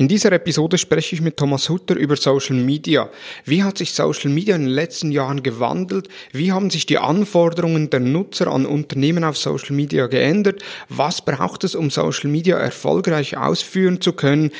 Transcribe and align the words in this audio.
In 0.00 0.08
dieser 0.08 0.32
Episode 0.32 0.78
spreche 0.78 1.14
ich 1.14 1.20
mit 1.20 1.36
Thomas 1.36 1.68
Hutter 1.68 1.94
über 1.94 2.16
Social 2.16 2.56
Media. 2.56 3.10
Wie 3.44 3.62
hat 3.62 3.76
sich 3.76 3.92
Social 3.92 4.30
Media 4.30 4.56
in 4.56 4.62
den 4.62 4.70
letzten 4.70 5.12
Jahren 5.12 5.42
gewandelt? 5.42 6.08
Wie 6.32 6.52
haben 6.52 6.70
sich 6.70 6.86
die 6.86 6.96
Anforderungen 6.96 7.90
der 7.90 8.00
Nutzer 8.00 8.46
an 8.46 8.64
Unternehmen 8.64 9.24
auf 9.24 9.36
Social 9.36 9.76
Media 9.76 10.06
geändert? 10.06 10.62
Was 10.88 11.22
braucht 11.22 11.64
es, 11.64 11.74
um 11.74 11.90
Social 11.90 12.30
Media 12.30 12.56
erfolgreich 12.56 13.36
ausführen 13.36 14.00
zu 14.00 14.14
können? 14.14 14.52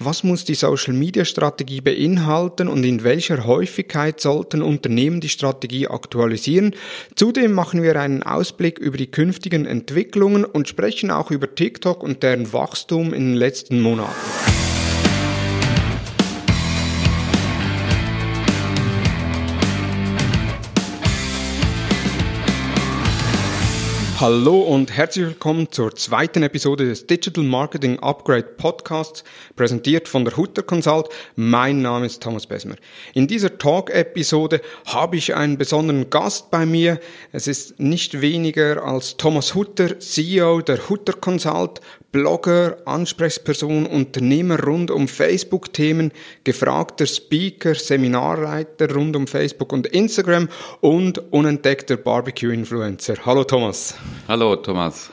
Was 0.00 0.24
muss 0.24 0.44
die 0.44 0.56
Social 0.56 0.94
Media 0.94 1.24
Strategie 1.24 1.80
beinhalten 1.80 2.66
und 2.66 2.82
in 2.82 3.04
welcher 3.04 3.46
Häufigkeit 3.46 4.20
sollten 4.20 4.60
Unternehmen 4.60 5.20
die 5.20 5.28
Strategie 5.28 5.86
aktualisieren? 5.86 6.74
Zudem 7.14 7.52
machen 7.52 7.84
wir 7.84 7.94
einen 7.94 8.24
Ausblick 8.24 8.80
über 8.80 8.96
die 8.96 9.12
künftigen 9.12 9.66
Entwicklungen 9.66 10.44
und 10.44 10.66
sprechen 10.66 11.12
auch 11.12 11.30
über 11.30 11.54
TikTok 11.54 12.02
und 12.02 12.24
deren 12.24 12.52
Wachstum 12.52 13.14
in 13.14 13.26
den 13.26 13.36
letzten 13.36 13.80
Monaten. 13.80 14.16
Hallo 24.20 24.60
und 24.60 24.94
herzlich 24.94 25.24
willkommen 25.24 25.72
zur 25.72 25.96
zweiten 25.96 26.42
Episode 26.42 26.84
des 26.84 27.06
Digital 27.06 27.42
Marketing 27.42 28.00
Upgrade 28.00 28.42
Podcasts, 28.42 29.24
präsentiert 29.56 30.08
von 30.08 30.26
der 30.26 30.36
Hutter 30.36 30.62
Consult. 30.62 31.08
Mein 31.36 31.80
Name 31.80 32.04
ist 32.04 32.22
Thomas 32.22 32.46
Besmer. 32.46 32.74
In 33.14 33.26
dieser 33.28 33.56
Talk-Episode 33.56 34.60
habe 34.84 35.16
ich 35.16 35.34
einen 35.34 35.56
besonderen 35.56 36.10
Gast 36.10 36.50
bei 36.50 36.66
mir. 36.66 37.00
Es 37.32 37.46
ist 37.46 37.80
nicht 37.80 38.20
weniger 38.20 38.84
als 38.84 39.16
Thomas 39.16 39.54
Hutter, 39.54 39.98
CEO 39.98 40.60
der 40.60 40.90
Hutter 40.90 41.14
Consult, 41.14 41.80
Blogger, 42.12 42.78
Ansprechperson, 42.86 43.86
Unternehmer 43.86 44.62
rund 44.64 44.90
um 44.90 45.06
Facebook-Themen, 45.06 46.10
gefragter 46.42 47.06
Speaker, 47.06 47.74
Seminarleiter 47.74 48.92
rund 48.92 49.14
um 49.14 49.26
Facebook 49.26 49.72
und 49.72 49.86
Instagram 49.86 50.48
und 50.80 51.18
unentdeckter 51.32 51.96
Barbecue-Influencer. 51.96 53.14
Hallo 53.24 53.44
Thomas. 53.44 53.94
Hallo 54.26 54.56
Thomas. 54.56 55.10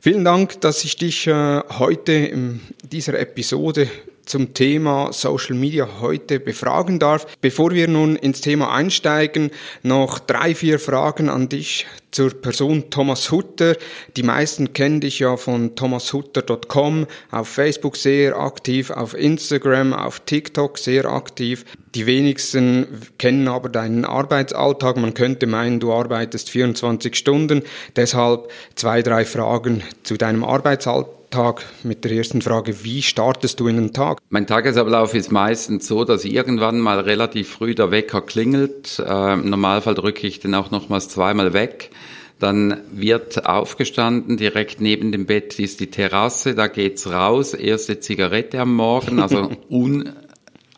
Vielen 0.00 0.24
Dank, 0.24 0.60
dass 0.62 0.84
ich 0.84 0.96
dich 0.96 1.26
äh, 1.26 1.60
heute 1.78 2.12
in 2.12 2.60
dieser 2.82 3.18
Episode 3.18 3.88
zum 4.32 4.54
Thema 4.54 5.12
Social 5.12 5.54
Media 5.54 5.86
heute 6.00 6.40
befragen 6.40 6.98
darf. 6.98 7.26
Bevor 7.42 7.72
wir 7.72 7.86
nun 7.86 8.16
ins 8.16 8.40
Thema 8.40 8.74
einsteigen, 8.74 9.50
noch 9.82 10.18
drei, 10.18 10.54
vier 10.54 10.78
Fragen 10.78 11.28
an 11.28 11.50
dich 11.50 11.86
zur 12.12 12.30
Person 12.30 12.88
Thomas 12.88 13.30
Hutter. 13.30 13.76
Die 14.16 14.22
meisten 14.22 14.72
kennen 14.72 15.02
dich 15.02 15.18
ja 15.18 15.36
von 15.36 15.76
thomashutter.com, 15.76 17.06
auf 17.30 17.48
Facebook 17.48 17.96
sehr 17.96 18.34
aktiv, 18.38 18.90
auf 18.90 19.12
Instagram, 19.12 19.92
auf 19.92 20.20
TikTok 20.20 20.78
sehr 20.78 21.04
aktiv. 21.04 21.66
Die 21.94 22.06
wenigsten 22.06 22.86
kennen 23.18 23.48
aber 23.48 23.68
deinen 23.68 24.06
Arbeitsalltag. 24.06 24.96
Man 24.96 25.12
könnte 25.12 25.46
meinen, 25.46 25.78
du 25.78 25.92
arbeitest 25.92 26.48
24 26.48 27.14
Stunden. 27.16 27.64
Deshalb 27.96 28.50
zwei, 28.76 29.02
drei 29.02 29.26
Fragen 29.26 29.82
zu 30.04 30.16
deinem 30.16 30.42
Arbeitsalltag 30.42 31.21
Tag 31.32 31.64
mit 31.82 32.04
der 32.04 32.12
ersten 32.12 32.42
Frage, 32.42 32.84
wie 32.84 33.02
startest 33.02 33.58
du 33.58 33.66
in 33.66 33.76
den 33.76 33.92
Tag? 33.92 34.20
Mein 34.28 34.46
Tagesablauf 34.46 35.14
ist 35.14 35.32
meistens 35.32 35.88
so, 35.88 36.04
dass 36.04 36.24
irgendwann 36.24 36.78
mal 36.78 37.00
relativ 37.00 37.48
früh 37.48 37.74
der 37.74 37.90
Wecker 37.90 38.20
klingelt. 38.20 39.00
Äh, 39.00 39.32
Im 39.32 39.50
Normalfall 39.50 39.94
drücke 39.94 40.26
ich 40.26 40.38
den 40.38 40.54
auch 40.54 40.70
nochmals 40.70 41.08
zweimal 41.08 41.52
weg. 41.52 41.90
Dann 42.38 42.82
wird 42.92 43.46
aufgestanden, 43.46 44.36
direkt 44.36 44.80
neben 44.80 45.10
dem 45.10 45.26
Bett 45.26 45.58
ist 45.58 45.80
die 45.80 45.90
Terrasse, 45.90 46.54
da 46.54 46.66
geht's 46.66 47.10
raus, 47.10 47.54
erste 47.54 48.00
Zigarette 48.00 48.60
am 48.60 48.74
Morgen, 48.74 49.20
also 49.20 49.50
un, 49.68 50.12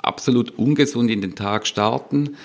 absolut 0.02 0.58
ungesund 0.58 1.10
in 1.10 1.20
den 1.20 1.34
Tag 1.34 1.66
starten. 1.66 2.36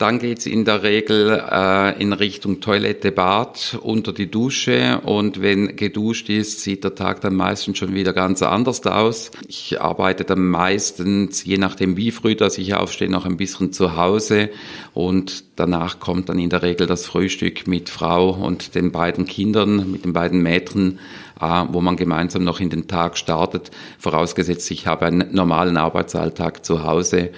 Dann 0.00 0.18
geht's 0.18 0.46
in 0.46 0.64
der 0.64 0.82
Regel 0.82 1.44
äh, 1.52 2.00
in 2.00 2.14
Richtung 2.14 2.62
Toilette, 2.62 3.12
Bad, 3.12 3.78
unter 3.82 4.14
die 4.14 4.30
Dusche 4.30 4.98
und 5.04 5.42
wenn 5.42 5.76
geduscht 5.76 6.30
ist, 6.30 6.62
sieht 6.62 6.84
der 6.84 6.94
Tag 6.94 7.20
dann 7.20 7.34
meistens 7.34 7.76
schon 7.76 7.92
wieder 7.92 8.14
ganz 8.14 8.40
anders 8.40 8.80
aus. 8.86 9.30
Ich 9.46 9.78
arbeite 9.78 10.24
dann 10.24 10.48
meistens, 10.48 11.44
je 11.44 11.58
nachdem 11.58 11.98
wie 11.98 12.12
früh 12.12 12.34
dass 12.34 12.56
ich 12.56 12.72
aufstehe, 12.72 13.10
noch 13.10 13.26
ein 13.26 13.36
bisschen 13.36 13.74
zu 13.74 13.94
Hause 13.94 14.48
und 14.94 15.44
danach 15.56 16.00
kommt 16.00 16.30
dann 16.30 16.38
in 16.38 16.48
der 16.48 16.62
Regel 16.62 16.86
das 16.86 17.04
Frühstück 17.04 17.66
mit 17.66 17.90
Frau 17.90 18.30
und 18.30 18.74
den 18.74 18.92
beiden 18.92 19.26
Kindern, 19.26 19.90
mit 19.90 20.06
den 20.06 20.14
beiden 20.14 20.42
Mädchen 20.42 20.98
wo 21.40 21.80
man 21.80 21.96
gemeinsam 21.96 22.44
noch 22.44 22.60
in 22.60 22.70
den 22.70 22.86
Tag 22.86 23.16
startet, 23.16 23.70
vorausgesetzt 23.98 24.70
ich 24.70 24.86
habe 24.86 25.06
einen 25.06 25.34
normalen 25.34 25.76
Arbeitsalltag 25.76 26.64
zu 26.64 26.84
Hause 26.84 27.30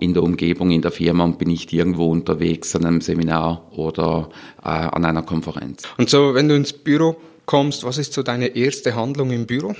in 0.00 0.12
der 0.12 0.22
Umgebung, 0.22 0.70
in 0.70 0.82
der 0.82 0.90
Firma 0.90 1.24
und 1.24 1.38
bin 1.38 1.48
nicht 1.48 1.72
irgendwo 1.72 2.10
unterwegs 2.10 2.76
an 2.76 2.84
einem 2.84 3.00
Seminar 3.00 3.66
oder 3.72 4.28
äh, 4.62 4.68
an 4.68 5.06
einer 5.06 5.22
Konferenz. 5.22 5.84
Und 5.96 6.10
so, 6.10 6.34
wenn 6.34 6.48
du 6.48 6.54
ins 6.54 6.74
Büro 6.74 7.16
kommst, 7.46 7.82
was 7.84 7.96
ist 7.96 8.12
so 8.12 8.22
deine 8.22 8.48
erste 8.48 8.94
Handlung 8.94 9.30
im 9.30 9.46
Büro? 9.46 9.74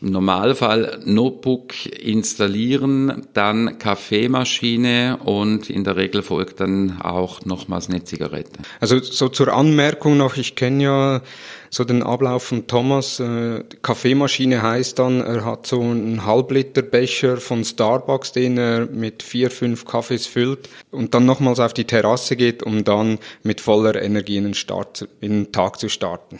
Normalfall 0.00 1.00
Notebook 1.04 1.86
installieren, 1.86 3.26
dann 3.34 3.78
Kaffeemaschine 3.78 5.18
und 5.24 5.70
in 5.70 5.82
der 5.82 5.96
Regel 5.96 6.22
folgt 6.22 6.60
dann 6.60 7.00
auch 7.00 7.44
nochmals 7.44 7.88
eine 7.88 8.04
Zigarette. 8.04 8.60
Also 8.78 9.00
so 9.00 9.28
zur 9.28 9.52
Anmerkung 9.52 10.16
noch, 10.16 10.36
ich 10.36 10.54
kenne 10.54 10.84
ja 10.84 11.22
so 11.70 11.84
den 11.84 12.02
Ablauf 12.02 12.44
von 12.44 12.66
Thomas. 12.68 13.18
Äh, 13.18 13.64
Kaffeemaschine 13.82 14.62
heißt 14.62 14.98
dann, 14.98 15.20
er 15.20 15.44
hat 15.44 15.66
so 15.66 15.80
einen 15.80 16.24
Halbliterbecher 16.24 17.38
von 17.38 17.64
Starbucks, 17.64 18.32
den 18.32 18.56
er 18.56 18.86
mit 18.86 19.24
vier, 19.24 19.50
fünf 19.50 19.84
Kaffees 19.84 20.26
füllt 20.26 20.68
und 20.92 21.14
dann 21.14 21.26
nochmals 21.26 21.58
auf 21.58 21.74
die 21.74 21.84
Terrasse 21.84 22.36
geht, 22.36 22.62
um 22.62 22.84
dann 22.84 23.18
mit 23.42 23.60
voller 23.60 24.00
Energie 24.00 24.36
in 24.36 24.44
den, 24.44 24.54
Start, 24.54 25.08
in 25.20 25.44
den 25.44 25.52
Tag 25.52 25.80
zu 25.80 25.88
starten. 25.88 26.38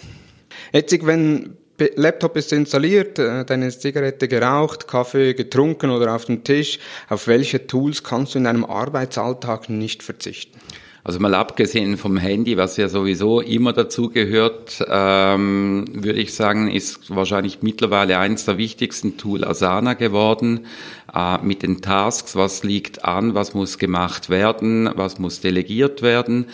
Jetzt, 0.73 1.07
wenn 1.07 1.57
Laptop 1.95 2.37
ist 2.37 2.53
installiert, 2.53 3.19
äh, 3.19 3.45
deine 3.45 3.71
Zigarette 3.71 4.27
geraucht, 4.27 4.89
Kaffee 4.89 5.35
getrunken 5.35 5.91
oder 5.91 6.15
auf 6.15 6.25
dem 6.25 6.43
Tisch. 6.43 6.79
Auf 7.09 7.27
welche 7.27 7.67
Tools 7.67 8.03
kannst 8.03 8.35
du 8.35 8.39
in 8.39 8.45
deinem 8.45 8.65
Arbeitsalltag 8.65 9.69
nicht 9.69 10.03
verzichten? 10.03 10.59
Also 11.09 11.21
mal 11.21 11.35
abgesehen 11.35 11.97
vom 11.97 12.19
Handy, 12.19 12.59
was 12.59 12.77
ja 12.77 12.91
sowieso 12.91 13.41
immer 13.41 13.73
dazu 13.73 14.11
gehört, 14.11 14.85
ähm, 14.91 15.87
würde 15.91 16.21
ich 16.21 16.35
sagen, 16.35 16.71
ist 16.71 17.09
wahrscheinlich 17.09 17.63
mittlerweile 17.63 18.19
eines 18.19 18.45
der 18.45 18.59
wichtigsten 18.59 19.17
Tool 19.17 19.43
Asana 19.43 19.95
geworden. 19.95 20.67
Äh, 21.15 21.39
mit 21.39 21.63
den 21.63 21.81
Tasks, 21.81 22.37
was 22.37 22.63
liegt 22.63 23.07
an, 23.07 23.35
was 23.35 23.55
muss 23.55 23.79
gemacht 23.79 24.29
werden, 24.29 24.91
was 24.97 25.19
muss 25.19 25.41
delegiert 25.41 26.03
werden. 26.03 26.45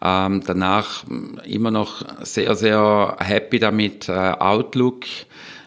Ähm, 0.00 0.42
danach 0.46 1.02
immer 1.44 1.72
noch 1.72 2.04
sehr, 2.22 2.54
sehr 2.54 3.16
happy 3.18 3.58
damit 3.58 4.08
äh, 4.08 4.12
Outlook 4.12 5.06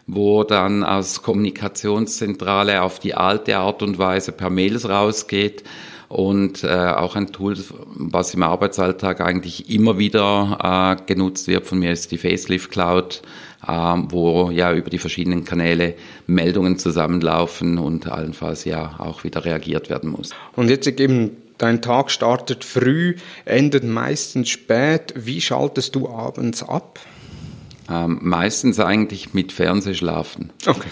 wo 0.09 0.45
dann 0.45 0.83
als 0.83 1.21
Kommunikationszentrale 1.21 2.81
auf 2.81 2.99
die 2.99 3.13
alte 3.13 3.57
Art 3.57 3.83
und 3.83 3.99
Weise 3.99 4.31
per 4.31 4.49
Mails 4.49 4.87
rausgeht 4.87 5.65
und 6.09 6.63
äh, 6.63 6.67
auch 6.67 7.15
ein 7.15 7.31
Tool, 7.31 7.57
was 7.95 8.33
im 8.33 8.43
Arbeitsalltag 8.43 9.21
eigentlich 9.21 9.69
immer 9.69 9.97
wieder 9.97 10.97
äh, 10.99 11.05
genutzt 11.05 11.47
wird 11.47 11.65
von 11.67 11.79
mir, 11.79 11.91
ist 11.91 12.11
die 12.11 12.17
Facelift 12.17 12.71
Cloud, 12.71 13.21
äh, 13.67 13.71
wo 13.71 14.49
ja 14.51 14.73
über 14.73 14.89
die 14.89 14.99
verschiedenen 14.99 15.43
Kanäle 15.43 15.95
Meldungen 16.25 16.77
zusammenlaufen 16.77 17.77
und 17.77 18.07
allenfalls 18.07 18.63
ja 18.65 18.95
auch 18.99 19.23
wieder 19.23 19.43
reagiert 19.43 19.89
werden 19.89 20.09
muss. 20.09 20.31
Und 20.55 20.69
jetzt 20.69 20.87
eben 20.87 21.37
Dein 21.57 21.81
Tag 21.81 22.11
startet 22.11 22.63
früh, 22.63 23.15
endet 23.45 23.83
meistens 23.83 24.49
spät. 24.49 25.13
Wie 25.15 25.41
schaltest 25.41 25.95
du 25.95 26.07
abends 26.07 26.61
ab? 26.61 26.99
Ähm, 27.89 28.19
meistens 28.21 28.81
eigentlich 28.81 29.33
mit 29.33 29.53
Fernsehschlafen. 29.53 30.51
Okay. 30.65 30.89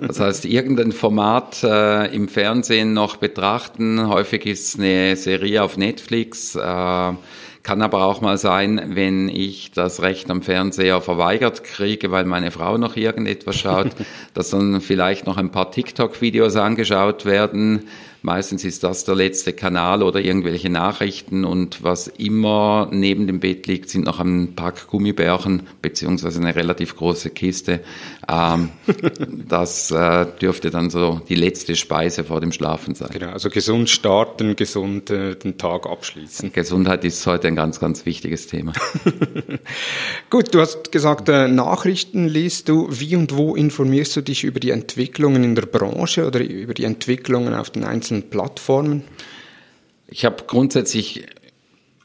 das 0.00 0.18
heißt, 0.18 0.44
irgendein 0.44 0.90
Format 0.90 1.62
äh, 1.62 2.12
im 2.12 2.26
Fernsehen 2.28 2.94
noch 2.94 3.16
betrachten. 3.16 4.08
Häufig 4.08 4.46
ist 4.46 4.68
es 4.68 4.80
eine 4.80 5.14
Serie 5.14 5.62
auf 5.62 5.76
Netflix. 5.76 6.56
Äh, 6.56 7.12
kann 7.62 7.80
aber 7.80 8.04
auch 8.06 8.20
mal 8.20 8.38
sein, 8.38 8.82
wenn 8.94 9.28
ich 9.28 9.70
das 9.70 10.02
Recht 10.02 10.30
am 10.30 10.42
Fernseher 10.42 11.00
verweigert 11.00 11.62
kriege, 11.62 12.10
weil 12.10 12.24
meine 12.24 12.50
Frau 12.50 12.76
noch 12.76 12.96
irgendetwas 12.96 13.56
schaut, 13.56 13.92
dass 14.34 14.50
dann 14.50 14.80
vielleicht 14.80 15.26
noch 15.26 15.36
ein 15.36 15.52
paar 15.52 15.70
TikTok-Videos 15.70 16.56
angeschaut 16.56 17.24
werden 17.24 17.84
Meistens 18.24 18.64
ist 18.64 18.84
das 18.84 19.04
der 19.04 19.16
letzte 19.16 19.52
Kanal 19.52 20.04
oder 20.04 20.20
irgendwelche 20.20 20.70
Nachrichten 20.70 21.44
und 21.44 21.82
was 21.82 22.06
immer 22.06 22.88
neben 22.92 23.26
dem 23.26 23.40
Bett 23.40 23.66
liegt, 23.66 23.90
sind 23.90 24.06
noch 24.06 24.20
ein 24.20 24.54
Pack 24.54 24.86
Gummibärchen 24.86 25.64
beziehungsweise 25.82 26.38
eine 26.38 26.54
relativ 26.54 26.96
große 26.96 27.30
Kiste. 27.30 27.80
Ähm, 28.28 28.68
das 29.48 29.90
äh, 29.90 30.26
dürfte 30.40 30.70
dann 30.70 30.88
so 30.88 31.20
die 31.28 31.34
letzte 31.34 31.74
Speise 31.74 32.22
vor 32.22 32.40
dem 32.40 32.52
Schlafen 32.52 32.94
sein. 32.94 33.10
Genau, 33.12 33.30
also 33.30 33.50
gesund 33.50 33.90
starten, 33.90 34.54
gesund 34.54 35.10
äh, 35.10 35.34
den 35.34 35.58
Tag 35.58 35.86
abschließen. 35.86 36.52
Gesundheit 36.52 37.04
ist 37.04 37.26
heute 37.26 37.48
ein 37.48 37.56
ganz, 37.56 37.80
ganz 37.80 38.06
wichtiges 38.06 38.46
Thema. 38.46 38.72
Gut, 40.30 40.54
du 40.54 40.60
hast 40.60 40.92
gesagt, 40.92 41.28
äh, 41.28 41.48
Nachrichten 41.48 42.28
liest 42.28 42.68
du. 42.68 42.86
Wie 42.88 43.16
und 43.16 43.36
wo 43.36 43.56
informierst 43.56 44.14
du 44.14 44.20
dich 44.20 44.44
über 44.44 44.60
die 44.60 44.70
Entwicklungen 44.70 45.42
in 45.42 45.56
der 45.56 45.66
Branche 45.66 46.24
oder 46.24 46.38
über 46.40 46.74
die 46.74 46.84
Entwicklungen 46.84 47.54
auf 47.54 47.70
den 47.70 47.82
einzelnen 47.82 48.11
Plattformen? 48.20 49.04
Ich 50.06 50.26
habe 50.26 50.44
grundsätzlich 50.46 51.26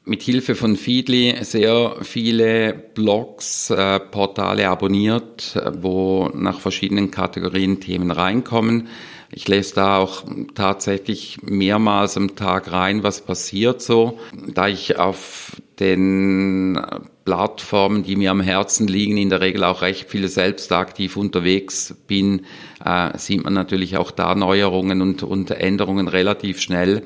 mit 0.07 0.21
Hilfe 0.21 0.55
von 0.55 0.77
Feedly 0.77 1.35
sehr 1.41 1.97
viele 2.01 2.73
Blogs, 2.73 3.69
äh, 3.69 3.99
Portale 3.99 4.69
abonniert, 4.69 5.57
äh, 5.57 5.71
wo 5.81 6.29
nach 6.33 6.61
verschiedenen 6.61 7.11
Kategorien 7.11 7.81
Themen 7.81 8.11
reinkommen. 8.11 8.87
Ich 9.29 9.49
lese 9.49 9.75
da 9.75 9.97
auch 9.97 10.23
tatsächlich 10.55 11.39
mehrmals 11.41 12.15
am 12.15 12.37
Tag 12.37 12.71
rein, 12.71 13.03
was 13.03 13.19
passiert 13.19 13.81
so. 13.81 14.17
Da 14.47 14.69
ich 14.69 14.97
auf 14.97 15.61
den 15.79 16.79
Plattformen, 17.25 18.03
die 18.03 18.15
mir 18.15 18.31
am 18.31 18.41
Herzen 18.41 18.87
liegen, 18.87 19.17
in 19.17 19.29
der 19.29 19.41
Regel 19.41 19.63
auch 19.63 19.81
recht 19.81 20.09
viel 20.09 20.27
selbst 20.27 20.71
aktiv 20.71 21.17
unterwegs 21.17 21.95
bin, 22.07 22.45
äh, 22.83 23.17
sieht 23.17 23.43
man 23.43 23.53
natürlich 23.53 23.97
auch 23.97 24.11
da 24.11 24.33
Neuerungen 24.33 25.01
und, 25.01 25.23
und 25.23 25.51
Änderungen 25.51 26.07
relativ 26.07 26.61
schnell. 26.61 27.03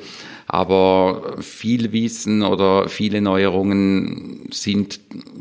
Aber 0.48 1.38
viel 1.40 1.92
Wissen 1.94 2.44
oder 2.44 2.90
viele 2.90 3.22
Neuerungen 3.22 4.50
sind 4.52 5.00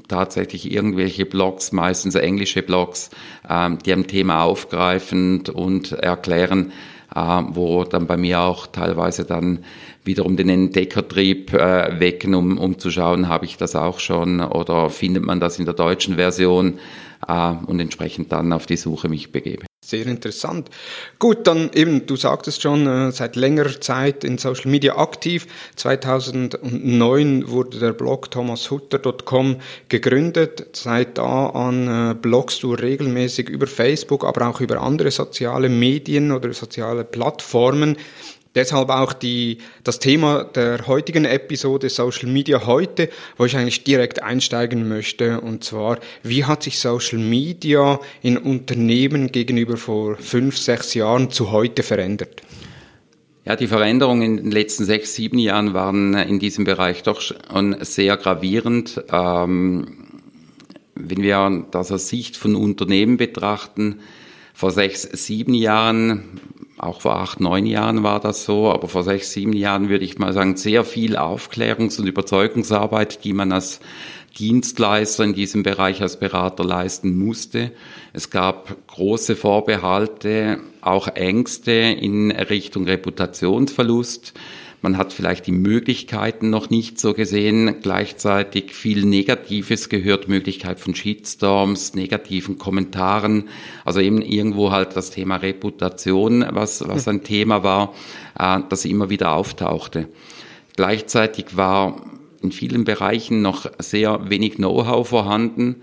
tatsächlich 0.09 0.71
irgendwelche 0.71 1.27
Blogs, 1.27 1.73
meistens 1.73 2.15
englische 2.15 2.63
Blogs, 2.63 3.11
ähm, 3.49 3.79
die 3.85 3.93
ein 3.93 4.07
Thema 4.07 4.45
aufgreifen 4.45 5.43
und 5.53 5.93
erklären, 5.93 6.71
äh, 6.71 6.90
wo 7.15 7.85
dann 7.85 8.07
bei 8.07 8.17
mir 8.17 8.41
auch 8.41 8.67
teilweise 8.67 9.25
dann 9.25 9.65
wiederum 10.05 10.37
den 10.37 10.49
Entdeckertrieb 10.49 11.53
äh, 11.53 12.01
wecken, 12.01 12.35
um, 12.35 12.59
um 12.59 12.79
zu 12.79 12.91
schauen, 12.91 13.29
habe 13.29 13.45
ich 13.45 13.57
das 13.57 13.77
auch 13.77 14.01
schon 14.01 14.41
oder 14.41 14.91
findet 14.91 15.25
man 15.25 15.41
das 15.41 15.59
in 15.59 15.65
der 15.65 15.75
deutschen 15.75 16.17
Version 16.17 16.79
äh, 17.27 17.53
und 17.67 17.81
entsprechend 17.81 18.33
dann 18.33 18.53
auf 18.53 18.67
die 18.67 18.77
Suche 18.77 19.09
mich 19.09 19.33
begebe. 19.33 19.70
Sehr 19.91 20.07
interessant. 20.07 20.71
Gut, 21.19 21.49
dann 21.49 21.71
eben, 21.75 22.07
du 22.07 22.15
sagtest 22.15 22.63
schon, 22.63 22.87
äh, 22.87 23.11
seit 23.11 23.35
längerer 23.35 23.81
Zeit 23.81 24.23
in 24.23 24.39
Social 24.39 24.71
Media 24.71 24.97
aktiv. 24.97 25.49
2009 25.75 27.49
wurde 27.49 27.81
der 27.81 27.93
Blog 27.93 28.31
thomashutter.com 28.31 29.57
gegründet. 29.89 30.69
Seit 30.77 31.19
da 31.19 31.47
an 31.47 32.13
äh, 32.13 32.15
blogst 32.15 32.63
du 32.63 32.75
regelmäßig 32.75 33.49
über 33.49 33.67
Facebook, 33.67 34.25
aber 34.25 34.47
auch 34.47 34.61
über 34.61 34.81
andere 34.81 35.11
soziale 35.11 35.69
Medien 35.69 36.31
oder 36.31 36.53
soziale 36.53 37.03
Plattformen. 37.03 37.97
Deshalb 38.57 38.89
auch 38.91 39.13
die, 39.13 39.59
das 39.85 40.01
Thema 40.01 40.43
der 40.43 40.89
heutigen 40.89 41.25
Episode 41.25 41.89
Social 41.89 42.29
Media 42.29 42.67
heute, 42.67 43.09
wo 43.37 43.45
ich 43.45 43.57
eigentlich 43.57 43.85
direkt 43.85 44.23
einsteigen 44.23 44.89
möchte. 44.89 45.41
Und 45.41 45.63
zwar, 45.63 46.01
wie 46.25 46.45
hat 46.45 46.65
sich 46.65 46.81
Social 46.81 47.21
Media 47.21 48.01
in 48.23 48.37
Unternehmen 48.37 49.31
gegenüber 49.31 49.77
vor 49.77 50.17
fünf, 50.17 50.59
sechs 50.59 50.95
Jahren 50.95 51.31
zu 51.31 51.53
heute 51.53 51.85
verändert? 51.85 52.43
Ja, 53.45 53.55
die 53.55 53.69
Veränderungen 53.69 54.23
in 54.23 54.37
den 54.39 54.51
letzten 54.51 54.85
sechs, 54.85 55.15
sieben 55.15 55.39
Jahren 55.39 55.73
waren 55.73 56.15
in 56.15 56.41
diesem 56.41 56.65
Bereich 56.65 57.05
doch 57.05 57.21
schon 57.21 57.77
sehr 57.83 58.17
gravierend. 58.17 59.03
Ähm, 59.13 60.09
wenn 60.97 61.23
wir 61.23 61.67
das 61.71 61.93
aus 61.93 62.09
Sicht 62.09 62.37
von 62.37 62.57
Unternehmen 62.57 63.17
betrachten, 63.17 64.01
vor 64.55 64.73
sechs, 64.73 65.03
sieben 65.03 65.55
Jahren 65.55 66.41
auch 66.83 67.03
vor 67.03 67.17
acht, 67.17 67.41
neun 67.41 67.67
Jahren 67.67 68.03
war 68.03 68.21
das 68.21 68.45
so, 68.45 68.71
aber 68.71 68.89
vor 68.89 69.03
sechs, 69.03 69.33
sieben 69.33 69.53
Jahren 69.53 69.89
würde 69.89 70.05
ich 70.05 70.19
mal 70.19 70.33
sagen, 70.33 70.57
sehr 70.57 70.85
viel 70.85 71.17
Aufklärungs- 71.17 72.01
und 72.01 72.07
Überzeugungsarbeit, 72.07 73.25
die 73.25 73.33
man 73.33 73.53
als 73.53 73.81
Dienstleister 74.39 75.25
in 75.25 75.35
diesem 75.35 75.63
Bereich 75.63 76.03
als 76.03 76.19
Berater 76.19 76.65
leisten 76.65 77.19
musste. 77.19 77.73
Es 78.13 78.31
gab 78.31 78.75
große 78.87 79.37
Vorbehalte, 79.37 80.61
auch 80.81 81.09
Ängste 81.09 81.73
in 81.73 82.31
Richtung 82.31 82.85
Reputationsverlust. 82.87 84.33
Man 84.83 84.97
hat 84.97 85.13
vielleicht 85.13 85.47
die 85.47 85.53
Möglichkeiten 85.53 86.49
noch 86.49 86.71
nicht 86.71 86.99
so 86.99 87.13
gesehen, 87.13 87.81
gleichzeitig 87.83 88.73
viel 88.73 89.05
Negatives 89.05 89.91
gehört, 89.91 90.29
Möglichkeit 90.29 90.81
von 90.81 90.95
Shitstorms, 90.95 91.95
negativen 91.95 92.57
Kommentaren, 92.57 93.51
also 93.85 94.01
eben 94.01 94.23
irgendwo 94.23 94.71
halt 94.71 94.97
das 94.97 95.11
Thema 95.11 95.37
Reputation, 95.37 96.47
was, 96.51 96.87
was 96.89 97.07
ein 97.09 97.25
Thema 97.25 97.63
war, 97.63 97.95
äh, 98.39 98.61
das 98.71 98.87
immer 98.87 99.11
wieder 99.11 99.33
auftauchte. 99.33 100.09
Gleichzeitig 100.77 101.57
war 101.57 102.03
in 102.41 102.53
vielen 102.53 102.85
Bereichen 102.85 103.43
noch 103.43 103.71
sehr 103.79 104.31
wenig 104.31 104.55
Know-how 104.55 105.07
vorhanden 105.07 105.83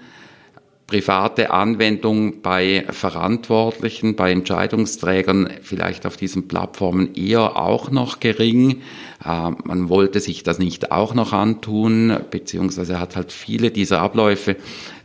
private 0.88 1.52
Anwendung 1.52 2.42
bei 2.42 2.86
Verantwortlichen, 2.90 4.16
bei 4.16 4.32
Entscheidungsträgern 4.32 5.50
vielleicht 5.62 6.06
auf 6.06 6.16
diesen 6.16 6.48
Plattformen 6.48 7.14
eher 7.14 7.58
auch 7.58 7.92
noch 7.92 8.22
gering. 8.22 8.82
Äh, 9.24 9.52
man 9.66 9.90
wollte 9.90 10.22
sich 10.22 10.44
das 10.44 10.60
nicht 10.60 10.94
auch 10.94 11.14
noch 11.14 11.34
antun, 11.34 12.16
beziehungsweise 12.32 13.02
hat 13.02 13.18
halt 13.18 13.34
viele 13.34 13.70
dieser 13.70 14.02
Abläufe 14.02 14.56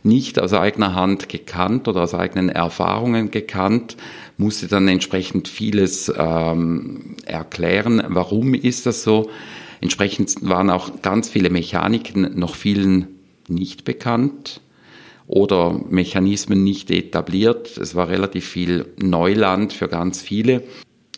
nicht 0.03 0.39
aus 0.39 0.53
eigener 0.53 0.95
Hand 0.95 1.27
gekannt 1.27 1.89
oder 1.89 2.03
aus 2.03 2.13
eigenen 2.13 2.47
Erfahrungen 2.47 3.29
gekannt, 3.29 3.97
musste 4.37 4.67
dann 4.69 4.87
entsprechend 4.87 5.49
vieles 5.49 6.11
ähm, 6.17 7.17
erklären, 7.25 8.01
warum 8.07 8.53
ist 8.53 8.85
das 8.85 9.03
so. 9.03 9.29
Entsprechend 9.81 10.35
waren 10.47 10.69
auch 10.69 11.01
ganz 11.01 11.27
viele 11.27 11.49
Mechaniken 11.49 12.39
noch 12.39 12.55
vielen 12.55 13.19
nicht 13.49 13.83
bekannt 13.83 14.61
oder 15.27 15.79
Mechanismen 15.89 16.63
nicht 16.63 16.91
etabliert. 16.91 17.77
Es 17.77 17.95
war 17.95 18.09
relativ 18.09 18.45
viel 18.45 18.85
Neuland 18.97 19.73
für 19.73 19.87
ganz 19.87 20.21
viele. 20.21 20.63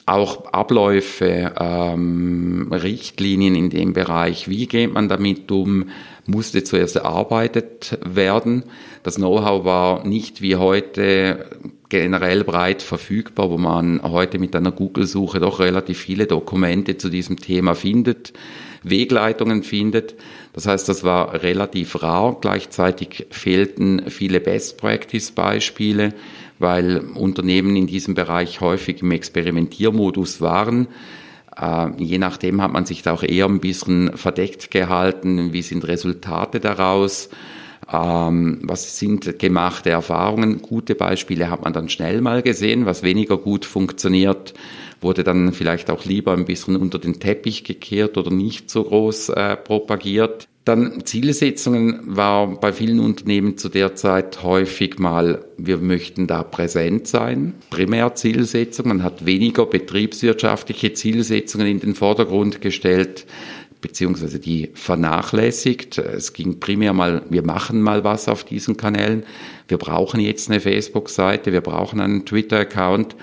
Auch 0.07 0.45
Abläufe, 0.53 1.53
ähm, 1.59 2.71
Richtlinien 2.71 3.55
in 3.55 3.71
dem 3.71 3.93
Bereich, 3.93 4.47
wie 4.47 4.67
geht 4.67 4.93
man 4.93 5.09
damit 5.09 5.51
um, 5.51 5.85
musste 6.27 6.63
zuerst 6.63 6.95
erarbeitet 6.95 7.97
werden. 8.05 8.63
Das 9.01 9.15
Know-how 9.15 9.65
war 9.65 10.05
nicht 10.05 10.43
wie 10.43 10.57
heute 10.57 11.47
generell 11.89 12.43
breit 12.43 12.83
verfügbar, 12.83 13.49
wo 13.49 13.57
man 13.57 14.01
heute 14.03 14.37
mit 14.37 14.55
einer 14.55 14.71
Google-Suche 14.71 15.39
doch 15.39 15.59
relativ 15.59 15.99
viele 15.99 16.27
Dokumente 16.27 16.97
zu 16.97 17.09
diesem 17.09 17.37
Thema 17.37 17.73
findet. 17.73 18.33
Wegleitungen 18.89 19.63
findet. 19.63 20.15
Das 20.53 20.67
heißt, 20.67 20.87
das 20.87 21.03
war 21.03 21.41
relativ 21.43 22.01
rar. 22.01 22.37
Gleichzeitig 22.39 23.27
fehlten 23.31 24.09
viele 24.09 24.39
Best-Practice-Beispiele, 24.39 26.13
weil 26.59 26.99
Unternehmen 27.15 27.75
in 27.75 27.87
diesem 27.87 28.15
Bereich 28.15 28.61
häufig 28.61 29.01
im 29.01 29.11
Experimentiermodus 29.11 30.39
waren. 30.41 30.87
Äh, 31.59 31.87
je 31.97 32.17
nachdem 32.17 32.61
hat 32.61 32.71
man 32.71 32.85
sich 32.85 33.01
da 33.01 33.13
auch 33.13 33.23
eher 33.23 33.45
ein 33.45 33.59
bisschen 33.59 34.15
verdeckt 34.17 34.71
gehalten. 34.71 35.53
Wie 35.53 35.61
sind 35.61 35.87
Resultate 35.87 36.59
daraus? 36.59 37.29
Ähm, 37.91 38.59
was 38.63 38.97
sind 38.97 39.37
gemachte 39.39 39.89
Erfahrungen? 39.89 40.61
Gute 40.61 40.95
Beispiele 40.95 41.49
hat 41.49 41.63
man 41.63 41.73
dann 41.73 41.89
schnell 41.89 42.21
mal 42.21 42.41
gesehen. 42.41 42.85
Was 42.85 43.03
weniger 43.03 43.37
gut 43.37 43.65
funktioniert, 43.65 44.53
wurde 45.01 45.23
dann 45.23 45.53
vielleicht 45.53 45.89
auch 45.89 46.05
lieber 46.05 46.33
ein 46.33 46.45
bisschen 46.45 46.75
unter 46.75 46.99
den 46.99 47.19
Teppich 47.19 47.63
gekehrt 47.63 48.17
oder 48.17 48.31
nicht 48.31 48.69
so 48.69 48.83
groß 48.83 49.29
äh, 49.29 49.55
propagiert. 49.55 50.47
Dann 50.65 51.05
Zielsetzungen 51.05 52.01
war 52.15 52.59
bei 52.59 52.73
vielen 52.73 52.99
Unternehmen 52.99 53.55
zu 53.55 53.69
der 53.69 53.93
Zeit 53.93 54.41
häufig 54.41 54.97
mal, 54.97 55.45
wir 55.57 55.77
möchten 55.77 56.25
da 56.25 56.41
präsent 56.41 57.07
sein. 57.07 57.53
Primärzielsetzung, 57.69 58.87
man 58.87 59.03
hat 59.03 59.27
weniger 59.27 59.67
betriebswirtschaftliche 59.67 60.93
Zielsetzungen 60.93 61.67
in 61.67 61.79
den 61.81 61.93
Vordergrund 61.93 62.61
gestellt 62.61 63.27
beziehungsweise 63.85 64.39
die 64.39 64.71
vernachlässigt. 64.73 65.99
Es 65.99 66.33
ging 66.33 66.59
primär 66.59 66.91
mal, 66.93 67.21
wir 67.29 67.43
machen 67.43 67.83
mal 67.83 68.03
was 68.03 68.27
auf 68.27 68.43
diesen 68.43 68.77
Kanälen. 68.77 69.23
Wir 69.67 69.77
brauchen 69.77 70.19
jetzt 70.19 70.49
eine 70.49 70.59
Facebook-Seite, 70.59 71.53
wir 71.53 71.61
brauchen 71.61 71.99
einen 71.99 72.25
Twitter-Account. 72.25 73.15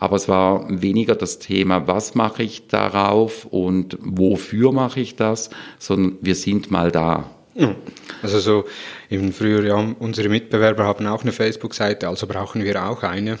Aber 0.00 0.16
es 0.16 0.28
war 0.28 0.64
weniger 0.68 1.14
das 1.14 1.38
Thema, 1.38 1.86
was 1.86 2.14
mache 2.14 2.42
ich 2.42 2.68
darauf 2.68 3.44
und 3.44 3.98
wofür 4.00 4.72
mache 4.72 4.98
ich 4.98 5.14
das, 5.14 5.50
sondern 5.78 6.16
wir 6.22 6.34
sind 6.34 6.70
mal 6.70 6.90
da. 6.90 7.30
Also 8.22 8.38
so 8.38 8.64
früher, 9.32 9.62
ja, 9.62 9.94
unsere 9.98 10.30
Mitbewerber 10.30 10.84
haben 10.84 11.06
auch 11.06 11.20
eine 11.20 11.32
Facebook-Seite, 11.32 12.08
also 12.08 12.26
brauchen 12.26 12.64
wir 12.64 12.82
auch 12.82 13.02
eine. 13.02 13.38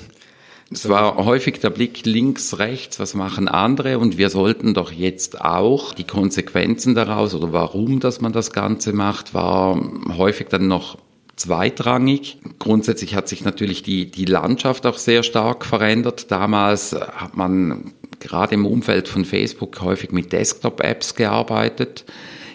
Es 0.70 0.86
war 0.88 1.16
häufig 1.16 1.60
der 1.60 1.70
Blick 1.70 2.04
links, 2.04 2.58
rechts, 2.58 3.00
was 3.00 3.14
machen 3.14 3.48
andere 3.48 3.98
und 3.98 4.18
wir 4.18 4.28
sollten 4.28 4.74
doch 4.74 4.92
jetzt 4.92 5.40
auch 5.40 5.94
die 5.94 6.04
Konsequenzen 6.04 6.94
daraus 6.94 7.34
oder 7.34 7.54
warum, 7.54 8.00
dass 8.00 8.20
man 8.20 8.32
das 8.32 8.52
Ganze 8.52 8.92
macht, 8.92 9.32
war 9.32 9.80
häufig 10.16 10.48
dann 10.48 10.68
noch 10.68 10.98
zweitrangig. 11.40 12.38
Grundsätzlich 12.58 13.14
hat 13.14 13.28
sich 13.28 13.44
natürlich 13.44 13.82
die, 13.82 14.10
die 14.10 14.26
Landschaft 14.26 14.84
auch 14.84 14.98
sehr 14.98 15.22
stark 15.22 15.64
verändert. 15.64 16.30
Damals 16.30 16.94
hat 16.94 17.34
man 17.34 17.92
gerade 18.18 18.52
im 18.54 18.66
Umfeld 18.66 19.08
von 19.08 19.24
Facebook 19.24 19.80
häufig 19.80 20.12
mit 20.12 20.32
Desktop-Apps 20.32 21.14
gearbeitet, 21.14 22.04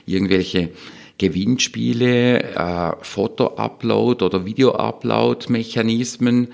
irgendwelche 0.06 0.70
Gewinnspiele, 1.18 2.56
äh, 2.56 2.92
Foto-Upload 3.02 4.24
oder 4.24 4.46
Video-Upload-Mechanismen 4.46 6.50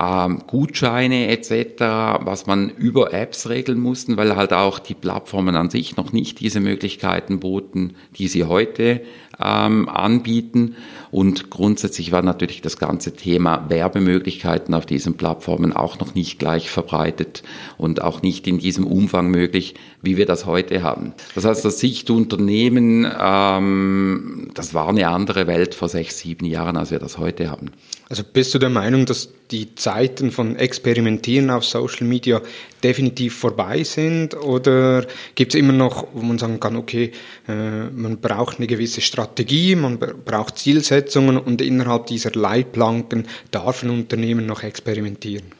ähm, 0.00 0.42
Gutscheine 0.46 1.28
etc., 1.28 1.80
was 2.20 2.46
man 2.46 2.70
über 2.70 3.12
Apps 3.12 3.48
regeln 3.48 3.78
mussten, 3.78 4.16
weil 4.16 4.34
halt 4.34 4.52
auch 4.52 4.78
die 4.78 4.94
Plattformen 4.94 5.56
an 5.56 5.70
sich 5.70 5.96
noch 5.96 6.12
nicht 6.12 6.40
diese 6.40 6.60
Möglichkeiten 6.60 7.38
boten, 7.38 7.94
die 8.16 8.28
sie 8.28 8.44
heute 8.44 9.02
ähm, 9.42 9.88
anbieten. 9.88 10.76
Und 11.10 11.50
grundsätzlich 11.50 12.12
war 12.12 12.22
natürlich 12.22 12.60
das 12.62 12.78
ganze 12.78 13.14
Thema 13.14 13.68
Werbemöglichkeiten 13.68 14.74
auf 14.74 14.86
diesen 14.86 15.14
Plattformen 15.14 15.72
auch 15.72 15.98
noch 15.98 16.14
nicht 16.14 16.38
gleich 16.38 16.70
verbreitet 16.70 17.42
und 17.78 18.02
auch 18.02 18.22
nicht 18.22 18.46
in 18.46 18.58
diesem 18.58 18.86
Umfang 18.86 19.28
möglich, 19.28 19.74
wie 20.02 20.16
wir 20.16 20.26
das 20.26 20.46
heute 20.46 20.82
haben. 20.82 21.14
Das 21.34 21.44
heißt, 21.44 21.64
das 21.64 21.80
Sichtunternehmen, 21.80 23.10
ähm, 23.20 24.50
das 24.54 24.72
war 24.72 24.88
eine 24.88 25.08
andere 25.08 25.46
Welt 25.46 25.74
vor 25.74 25.88
sechs, 25.88 26.18
sieben 26.18 26.46
Jahren, 26.46 26.76
als 26.76 26.90
wir 26.90 26.98
das 26.98 27.18
heute 27.18 27.50
haben. 27.50 27.72
Also 28.08 28.22
bist 28.24 28.54
du 28.54 28.58
der 28.58 28.70
Meinung, 28.70 29.06
dass 29.06 29.30
die 29.50 29.74
Zeiten 29.74 30.30
von 30.30 30.56
Experimentieren 30.56 31.50
auf 31.50 31.64
Social 31.64 32.06
Media 32.06 32.40
definitiv 32.80 33.36
vorbei 33.36 33.84
sind? 33.84 34.34
Oder 34.34 35.06
gibt 35.34 35.54
es 35.54 35.58
immer 35.60 35.72
noch, 35.72 36.08
wo 36.12 36.22
man 36.22 36.38
sagen 36.38 36.60
kann, 36.60 36.76
okay, 36.76 37.12
äh, 37.48 37.84
man 37.90 38.18
braucht 38.18 38.58
eine 38.58 38.66
gewisse 38.66 39.00
Strategie, 39.00 39.76
man 39.76 39.98
braucht 39.98 40.58
Zielsetzungen 40.58 41.38
und 41.38 41.62
innerhalb 41.62 42.06
dieser 42.06 42.32
Leitplanken 42.32 43.26
darf 43.50 43.82
ein 43.82 43.90
Unternehmen 43.90 44.46
noch 44.46 44.62
experimentieren? 44.62 45.59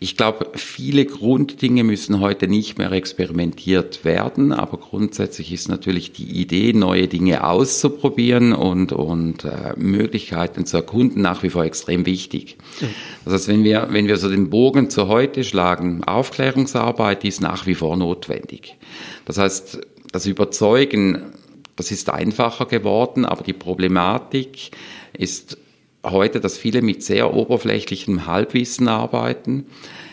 Ich 0.00 0.16
glaube, 0.16 0.52
viele 0.54 1.04
Grunddinge 1.06 1.82
müssen 1.82 2.20
heute 2.20 2.46
nicht 2.46 2.78
mehr 2.78 2.92
experimentiert 2.92 4.04
werden, 4.04 4.52
aber 4.52 4.78
grundsätzlich 4.78 5.52
ist 5.52 5.68
natürlich 5.68 6.12
die 6.12 6.40
Idee, 6.40 6.72
neue 6.72 7.08
Dinge 7.08 7.42
auszuprobieren 7.42 8.52
und, 8.52 8.92
und 8.92 9.44
äh, 9.44 9.74
Möglichkeiten 9.76 10.66
zu 10.66 10.76
erkunden, 10.76 11.20
nach 11.20 11.42
wie 11.42 11.50
vor 11.50 11.64
extrem 11.64 12.06
wichtig. 12.06 12.58
Mhm. 12.80 12.86
Das 13.24 13.34
heißt, 13.34 13.48
wenn 13.48 13.64
wir, 13.64 13.88
wenn 13.90 14.06
wir 14.06 14.18
so 14.18 14.30
den 14.30 14.50
Bogen 14.50 14.88
zu 14.88 15.08
heute 15.08 15.42
schlagen, 15.42 16.04
Aufklärungsarbeit 16.04 17.24
ist 17.24 17.40
nach 17.40 17.66
wie 17.66 17.74
vor 17.74 17.96
notwendig. 17.96 18.76
Das 19.24 19.36
heißt, 19.36 19.80
das 20.12 20.26
Überzeugen, 20.26 21.32
das 21.74 21.90
ist 21.90 22.08
einfacher 22.08 22.66
geworden, 22.66 23.24
aber 23.24 23.42
die 23.42 23.52
Problematik 23.52 24.70
ist 25.12 25.58
heute, 26.04 26.40
dass 26.40 26.58
viele 26.58 26.82
mit 26.82 27.02
sehr 27.02 27.34
oberflächlichem 27.34 28.26
Halbwissen 28.26 28.88
arbeiten, 28.88 29.66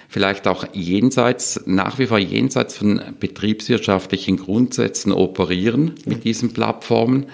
vielleicht 0.09 0.47
auch 0.47 0.65
jenseits, 0.73 1.61
nach 1.65 1.99
wie 1.99 2.07
vor 2.07 2.19
jenseits 2.19 2.77
von 2.77 3.01
betriebswirtschaftlichen 3.19 4.37
Grundsätzen 4.37 5.11
operieren 5.11 5.95
mit 6.05 6.23
diesen 6.23 6.53
Plattformen. 6.53 7.27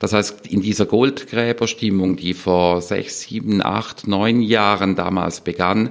Das 0.00 0.12
heißt, 0.12 0.46
in 0.48 0.60
dieser 0.60 0.86
Goldgräberstimmung, 0.86 2.16
die 2.16 2.34
vor 2.34 2.82
sechs, 2.82 3.22
sieben, 3.22 3.62
acht, 3.62 4.06
neun 4.06 4.42
Jahren 4.42 4.96
damals 4.96 5.40
begann, 5.40 5.86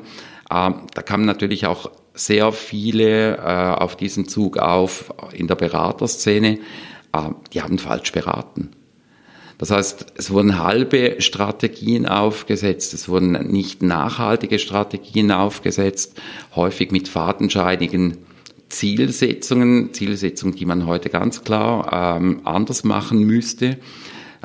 äh, 0.50 0.72
da 0.94 1.02
kamen 1.04 1.26
natürlich 1.26 1.66
auch 1.66 1.90
sehr 2.14 2.52
viele 2.52 3.38
äh, 3.38 3.40
auf 3.40 3.96
diesen 3.96 4.28
Zug 4.28 4.58
auf 4.58 5.14
in 5.34 5.48
der 5.48 5.56
Beraterszene. 5.56 6.60
Äh, 7.12 7.30
die 7.54 7.62
haben 7.62 7.80
falsch 7.80 8.12
beraten. 8.12 8.72
Das 9.64 9.72
heißt, 9.72 10.08
es 10.18 10.30
wurden 10.30 10.60
halbe 10.60 11.22
Strategien 11.22 12.06
aufgesetzt, 12.06 12.94
es 12.94 13.08
wurden 13.08 13.32
nicht 13.50 13.82
nachhaltige 13.82 14.60
Strategien 14.60 15.32
aufgesetzt, 15.32 16.22
häufig 16.54 16.92
mit 16.92 17.08
fadenscheinigen 17.08 18.18
Zielsetzungen, 18.68 19.94
Zielsetzungen, 19.94 20.54
die 20.54 20.66
man 20.66 20.86
heute 20.86 21.10
ganz 21.10 21.46
klar 21.46 22.18
ähm, 22.18 22.42
anders 22.44 22.84
machen 22.84 23.24
müsste. 23.24 23.78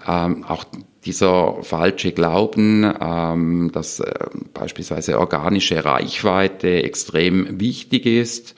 Ähm, 0.07 0.45
auch 0.45 0.63
dieser 1.05 1.65
falsche 1.65 2.13
Glauben, 2.13 2.89
ähm, 3.01 3.73
dass 3.73 3.99
äh, 3.99 4.15
beispielsweise 4.55 5.19
organische 5.19 5.85
Reichweite 5.85 6.85
extrem 6.85 7.59
wichtig 7.59 8.07
ist, 8.07 8.55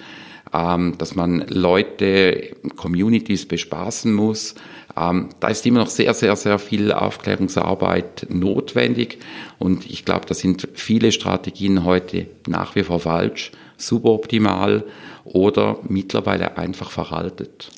ähm, 0.52 0.98
dass 0.98 1.14
man 1.14 1.46
Leute, 1.48 2.54
Communities 2.76 3.48
bespaßen 3.48 4.12
muss, 4.12 4.56
ähm, 4.96 5.28
da 5.40 5.48
ist 5.48 5.66
immer 5.66 5.80
noch 5.80 5.88
sehr, 5.88 6.14
sehr, 6.14 6.36
sehr 6.36 6.58
viel 6.58 6.92
Aufklärungsarbeit 6.92 8.26
notwendig 8.28 9.18
und 9.58 9.88
ich 9.90 10.04
glaube, 10.04 10.26
da 10.26 10.34
sind 10.34 10.68
viele 10.74 11.12
Strategien 11.12 11.84
heute 11.84 12.26
nach 12.46 12.74
wie 12.74 12.82
vor 12.82 13.00
falsch, 13.00 13.52
suboptimal 13.76 14.84
oder 15.24 15.78
mittlerweile 15.88 16.56
einfach 16.58 16.90
veraltet. 16.90 17.70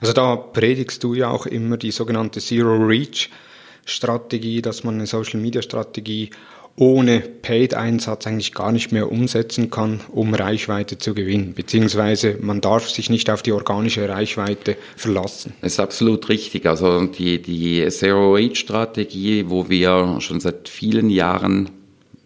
Also 0.00 0.12
da 0.12 0.36
predigst 0.36 1.02
du 1.04 1.14
ja 1.14 1.30
auch 1.30 1.46
immer 1.46 1.76
die 1.76 1.90
sogenannte 1.90 2.40
Zero 2.40 2.76
Reach 2.76 3.30
Strategie, 3.84 4.60
dass 4.60 4.84
man 4.84 4.94
eine 4.94 5.06
Social 5.06 5.40
Media 5.40 5.62
Strategie 5.62 6.30
ohne 6.78 7.20
Paid-Einsatz 7.20 8.26
eigentlich 8.26 8.54
gar 8.54 8.70
nicht 8.70 8.92
mehr 8.92 9.10
umsetzen 9.10 9.68
kann, 9.68 10.00
um 10.12 10.32
Reichweite 10.32 10.96
zu 10.96 11.12
gewinnen. 11.12 11.54
Beziehungsweise 11.54 12.38
man 12.40 12.60
darf 12.60 12.88
sich 12.88 13.10
nicht 13.10 13.30
auf 13.30 13.42
die 13.42 13.52
organische 13.52 14.08
Reichweite 14.08 14.76
verlassen. 14.96 15.54
Das 15.60 15.72
ist 15.72 15.80
absolut 15.80 16.28
richtig. 16.28 16.66
Also 16.66 17.06
die, 17.06 17.42
die 17.42 17.86
Zero-Rate-Strategie, 17.88 19.46
wo 19.48 19.68
wir 19.68 20.18
schon 20.20 20.40
seit 20.40 20.68
vielen 20.68 21.10
Jahren 21.10 21.70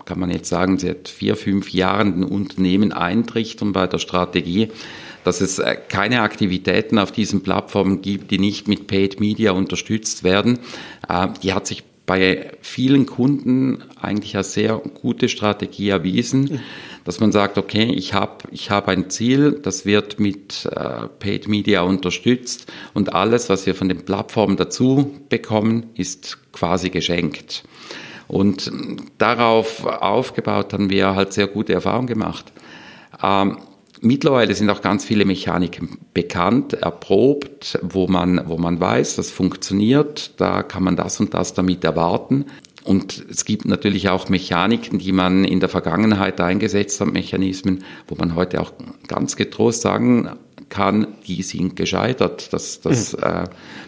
kann 0.05 0.19
man 0.19 0.31
jetzt 0.31 0.49
sagen, 0.49 0.79
seit 0.79 1.09
vier, 1.09 1.37
fünf 1.37 1.73
Jahren 1.73 2.15
den 2.15 2.25
Unternehmen 2.25 2.93
eintrichtern 2.93 3.73
bei 3.73 3.87
der 3.87 3.99
Strategie, 3.99 4.69
dass 5.25 5.41
es 5.41 5.61
äh, 5.61 5.77
keine 5.89 6.23
Aktivitäten 6.23 6.99
auf 6.99 7.13
diesen 7.13 7.43
Plattformen 7.43 8.03
gibt, 8.03 8.33
die 8.33 8.39
nicht 8.39 8.67
mit 8.67 8.89
Paid 8.89 9.21
Media 9.21 9.53
unterstützt 9.53 10.25
werden. 10.25 10.59
Äh, 11.09 11.29
die 11.43 11.53
hat 11.53 11.69
sich 11.69 11.85
bei 12.13 12.51
vielen 12.61 13.07
Kunden 13.07 13.85
eigentlich 13.99 14.35
eine 14.35 14.45
sehr 14.45 14.77
gute 15.01 15.31
Strategie 15.31 15.89
erwiesen, 15.89 16.61
dass 17.05 17.21
man 17.21 17.33
sagt, 17.33 17.57
okay, 17.57 17.85
ich 17.85 18.13
habe 18.13 18.45
ich 18.51 18.71
hab 18.71 18.87
ein 18.89 19.09
Ziel, 19.09 19.53
das 19.63 19.87
wird 19.87 20.21
mit 20.21 20.67
äh, 20.67 21.09
Paid 21.19 21.49
Media 21.49 21.81
unterstützt 21.81 22.71
und 22.93 23.15
alles, 23.15 23.49
was 23.49 23.65
wir 23.65 23.75
von 23.75 23.89
den 23.89 24.05
Plattformen 24.05 24.59
dazu 24.59 25.11
bekommen, 25.31 25.87
ist 25.95 26.37
quasi 26.53 26.91
geschenkt. 26.91 27.65
Und 28.29 28.71
darauf 29.17 29.87
aufgebaut 29.87 30.75
haben 30.75 30.91
wir 30.91 31.15
halt 31.15 31.33
sehr 31.33 31.47
gute 31.47 31.73
Erfahrungen 31.73 32.09
gemacht. 32.09 32.53
Ähm, 33.23 33.57
Mittlerweile 34.05 34.53
sind 34.57 34.69
auch 34.69 34.83
ganz 34.83 35.05
viele 35.05 35.25
Mechaniken 35.25 35.99
bekannt, 36.13 36.73
erprobt, 36.73 37.79
wo 37.83 38.09
man, 38.09 38.43
wo 38.49 38.59
man 38.59 38.81
weiß, 38.81 39.15
das 39.15 39.31
funktioniert, 39.31 40.33
da 40.39 40.65
kann 40.65 40.83
man 40.83 40.97
das 40.97 41.21
und 41.21 41.35
das 41.35 41.55
damit 41.55 41.85
erwarten. 41.85 42.47
Und 42.83 43.25
es 43.31 43.45
gibt 43.45 43.65
natürlich 43.65 44.09
auch 44.09 44.29
Mechaniken, 44.29 44.99
die 44.99 45.13
man 45.13 45.45
in 45.45 45.61
der 45.61 45.69
Vergangenheit 45.69 46.41
eingesetzt 46.41 47.01
hat, 47.01 47.13
Mechanismen, 47.13 47.85
wo 48.09 48.17
man 48.17 48.35
heute 48.35 48.61
auch 48.61 48.73
ganz 49.07 49.37
getrost 49.37 49.83
sagen 49.83 50.31
kann, 50.69 51.07
die 51.29 51.45
sind 51.45 51.77
gescheitert. 51.77 52.53
Das, 52.53 52.81
das 52.81 53.17
mhm. 53.17 53.23
äh, 53.23 53.45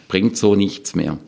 bringt 0.07 0.37
so 0.37 0.55
nichts 0.55 0.95
mehr. 0.95 1.19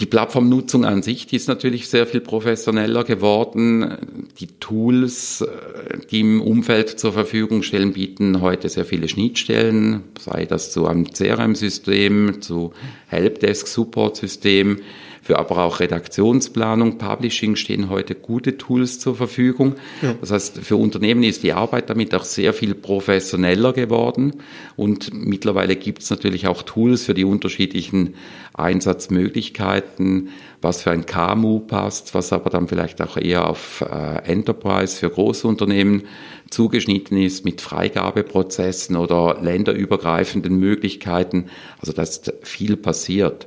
Die 0.00 0.06
Plattformnutzung 0.06 0.84
an 0.84 1.02
sich, 1.02 1.26
die 1.26 1.36
ist 1.36 1.46
natürlich 1.46 1.88
sehr 1.88 2.06
viel 2.06 2.20
professioneller 2.20 3.04
geworden. 3.04 3.96
Die 4.40 4.48
Tools, 4.58 5.42
äh, 5.42 5.98
die 6.10 6.20
im 6.20 6.40
Umfeld 6.40 6.98
zur 6.98 7.12
Verfügung 7.12 7.62
stellen, 7.62 7.92
bieten 7.92 8.40
heute 8.40 8.68
sehr 8.68 8.84
viele 8.84 9.08
Schnittstellen, 9.08 10.02
sei 10.18 10.46
das 10.46 10.72
zu 10.72 10.86
einem 10.86 11.12
CRM-System, 11.12 12.42
zu 12.42 12.72
Helpdesk-Support-System, 13.06 14.80
für 15.24 15.38
aber 15.38 15.56
auch 15.64 15.80
Redaktionsplanung, 15.80 16.98
Publishing 16.98 17.56
stehen 17.56 17.88
heute 17.88 18.14
gute 18.14 18.58
Tools 18.58 19.00
zur 19.00 19.16
Verfügung. 19.16 19.76
Ja. 20.02 20.14
Das 20.20 20.30
heißt, 20.30 20.58
für 20.58 20.76
Unternehmen 20.76 21.22
ist 21.22 21.42
die 21.42 21.54
Arbeit 21.54 21.88
damit 21.88 22.14
auch 22.14 22.24
sehr 22.24 22.52
viel 22.52 22.74
professioneller 22.74 23.72
geworden 23.72 24.34
und 24.76 25.14
mittlerweile 25.14 25.76
gibt 25.76 26.02
es 26.02 26.10
natürlich 26.10 26.46
auch 26.46 26.62
Tools 26.62 27.04
für 27.04 27.14
die 27.14 27.24
unterschiedlichen 27.24 28.16
Einsatzmöglichkeiten, 28.52 30.28
was 30.60 30.82
für 30.82 30.90
ein 30.90 31.06
KMU 31.06 31.60
passt, 31.60 32.14
was 32.14 32.30
aber 32.34 32.50
dann 32.50 32.68
vielleicht 32.68 33.00
auch 33.00 33.16
eher 33.16 33.48
auf 33.48 33.80
äh, 33.80 34.30
Enterprise 34.30 34.94
für 34.94 35.08
große 35.08 35.48
Unternehmen 35.48 36.02
zugeschnitten 36.50 37.16
ist 37.16 37.46
mit 37.46 37.62
Freigabeprozessen 37.62 38.96
oder 38.96 39.38
länderübergreifenden 39.40 40.54
Möglichkeiten. 40.58 41.46
Also 41.80 41.94
da 41.94 42.02
ist 42.02 42.32
viel 42.42 42.76
passiert. 42.76 43.46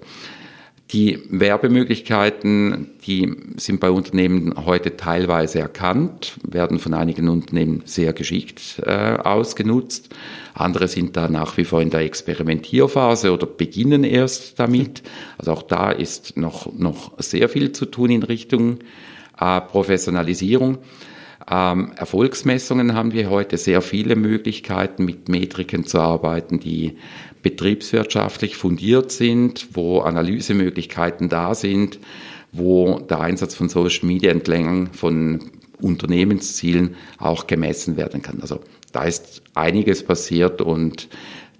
Die 0.91 1.19
Werbemöglichkeiten, 1.29 2.91
die 3.05 3.35
sind 3.57 3.81
bei 3.81 3.91
Unternehmen 3.91 4.53
heute 4.65 4.95
teilweise 4.95 5.59
erkannt, 5.59 6.37
werden 6.47 6.79
von 6.79 6.93
einigen 6.93 7.27
Unternehmen 7.27 7.81
sehr 7.83 8.13
geschickt 8.13 8.81
äh, 8.85 9.17
ausgenutzt. 9.17 10.15
Andere 10.53 10.87
sind 10.87 11.17
da 11.17 11.27
nach 11.27 11.57
wie 11.57 11.65
vor 11.65 11.81
in 11.81 11.89
der 11.89 12.01
Experimentierphase 12.01 13.33
oder 13.33 13.47
beginnen 13.47 14.05
erst 14.05 14.59
damit. 14.59 15.03
Also 15.37 15.51
auch 15.51 15.63
da 15.63 15.91
ist 15.91 16.37
noch, 16.37 16.71
noch 16.73 17.11
sehr 17.17 17.49
viel 17.49 17.73
zu 17.73 17.85
tun 17.85 18.09
in 18.09 18.23
Richtung 18.23 18.79
äh, 19.37 19.59
Professionalisierung. 19.59 20.77
Ähm, 21.49 21.91
Erfolgsmessungen 21.95 22.93
haben 22.93 23.11
wir 23.11 23.29
heute 23.29 23.57
sehr 23.57 23.81
viele 23.81 24.15
Möglichkeiten, 24.15 25.03
mit 25.03 25.29
Metriken 25.29 25.85
zu 25.85 25.99
arbeiten, 25.99 26.59
die 26.59 26.97
betriebswirtschaftlich 27.49 28.57
fundiert 28.57 29.11
sind, 29.11 29.69
wo 29.73 30.01
Analysemöglichkeiten 30.01 31.29
da 31.29 31.55
sind, 31.55 31.99
wo 32.51 32.99
der 32.99 33.21
Einsatz 33.21 33.55
von 33.55 33.69
Social 33.69 34.05
Media 34.05 34.31
entlang 34.31 34.91
von 34.91 35.51
Unternehmenszielen 35.81 36.95
auch 37.19 37.47
gemessen 37.47 37.95
werden 37.95 38.21
kann. 38.21 38.41
Also 38.41 38.59
da 38.91 39.03
ist 39.03 39.43
einiges 39.53 40.03
passiert 40.03 40.61
und 40.61 41.07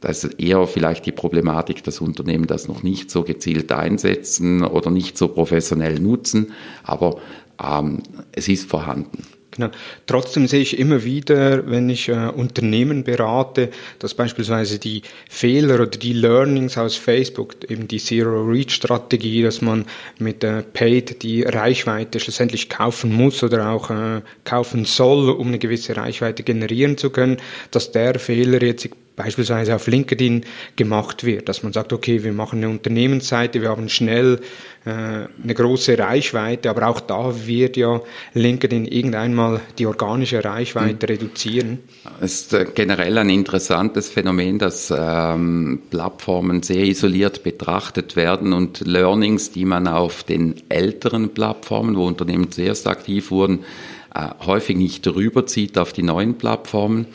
da 0.02 0.10
ist 0.10 0.26
eher 0.40 0.68
vielleicht 0.68 1.06
die 1.06 1.12
Problematik, 1.12 1.84
dass 1.84 2.02
Unternehmen 2.02 2.48
das 2.48 2.68
noch 2.68 2.84
nicht 2.84 3.10
so 3.10 3.24
gezielt 3.24 3.72
einsetzen 3.72 4.64
oder 4.64 4.92
nicht 4.92 5.18
so 5.18 5.30
professionell 5.30 6.00
nutzen, 6.00 6.52
aber 6.84 7.20
ähm, 7.64 8.04
es 8.34 8.50
ist 8.50 8.70
vorhanden. 8.70 9.24
Genau. 9.58 9.72
Trotzdem 10.06 10.48
sehe 10.48 10.62
ich 10.62 10.78
immer 10.78 11.04
wieder, 11.04 11.70
wenn 11.70 11.90
ich 11.90 12.10
äh, 12.10 12.28
Unternehmen 12.28 13.04
berate, 13.04 13.70
dass 13.98 14.14
beispielsweise 14.14 14.78
die 14.78 15.02
Fehler 15.30 15.76
oder 15.76 15.88
die 15.88 16.14
Learnings 16.14 16.78
aus 16.78 16.96
Facebook, 16.96 17.56
eben 17.70 17.88
die 17.88 17.98
Zero-Reach-Strategie, 17.98 19.42
dass 19.42 19.62
man 19.62 19.86
mit 20.20 20.44
äh, 20.44 20.62
Paid 20.62 21.24
die 21.24 21.42
Reichweite 21.42 22.20
schlussendlich 22.20 22.70
kaufen 22.70 23.12
muss 23.12 23.42
oder 23.42 23.72
auch 23.72 23.90
äh, 23.90 24.22
kaufen 24.44 24.86
soll, 24.86 25.32
um 25.32 25.48
eine 25.48 25.58
gewisse 25.58 25.98
Reichweite 25.98 26.44
generieren 26.44 26.98
zu 26.98 27.10
können, 27.10 27.38
dass 27.72 27.92
der 27.92 28.20
Fehler 28.20 28.62
jetzt 28.62 28.88
beispielsweise 29.18 29.76
auf 29.76 29.88
LinkedIn 29.88 30.46
gemacht 30.76 31.26
wird, 31.26 31.50
dass 31.50 31.64
man 31.64 31.74
sagt, 31.74 31.92
okay, 31.92 32.24
wir 32.24 32.32
machen 32.32 32.60
eine 32.60 32.70
Unternehmensseite, 32.70 33.62
wir 33.62 33.70
haben 33.70 33.90
schnell 33.90 34.40
äh, 34.86 34.90
eine 34.90 35.54
große 35.54 35.98
Reichweite, 35.98 36.70
aber 36.70 36.88
auch 36.88 37.00
da 37.00 37.34
wird 37.46 37.78
ja 37.78 38.00
LinkedIn 38.36 38.86
irgendwann 38.86 39.34
mal 39.34 39.60
die 39.80 39.88
organische 39.88 40.46
Reichweite 40.46 41.08
mhm. 41.08 41.14
reduzieren. 41.14 41.80
Es 42.22 42.42
ist 42.42 42.54
äh, 42.54 42.68
generell 42.74 43.18
ein 43.18 43.32
interessantes 43.32 44.08
Phänomen, 44.08 44.60
dass 44.60 44.94
ähm, 44.96 45.82
Plattformen 45.90 46.62
sehr 46.62 46.84
isoliert 46.84 47.44
betrachtet 47.44 48.16
werden 48.16 48.54
und 48.54 48.82
Learnings, 48.86 49.50
die 49.52 49.66
man 49.66 49.88
auf 49.88 50.24
den 50.24 50.56
älteren 50.70 51.34
Plattformen, 51.34 51.98
wo 51.98 52.06
Unternehmen 52.06 52.52
zuerst 52.52 52.86
aktiv 52.86 53.32
wurden, 53.32 53.66
äh, 54.14 54.28
häufig 54.46 54.78
nicht 54.78 55.08
rüberzieht 55.08 55.80
auf 55.80 55.92
die 55.92 56.04
neuen 56.04 56.38
Plattformen 56.38 57.08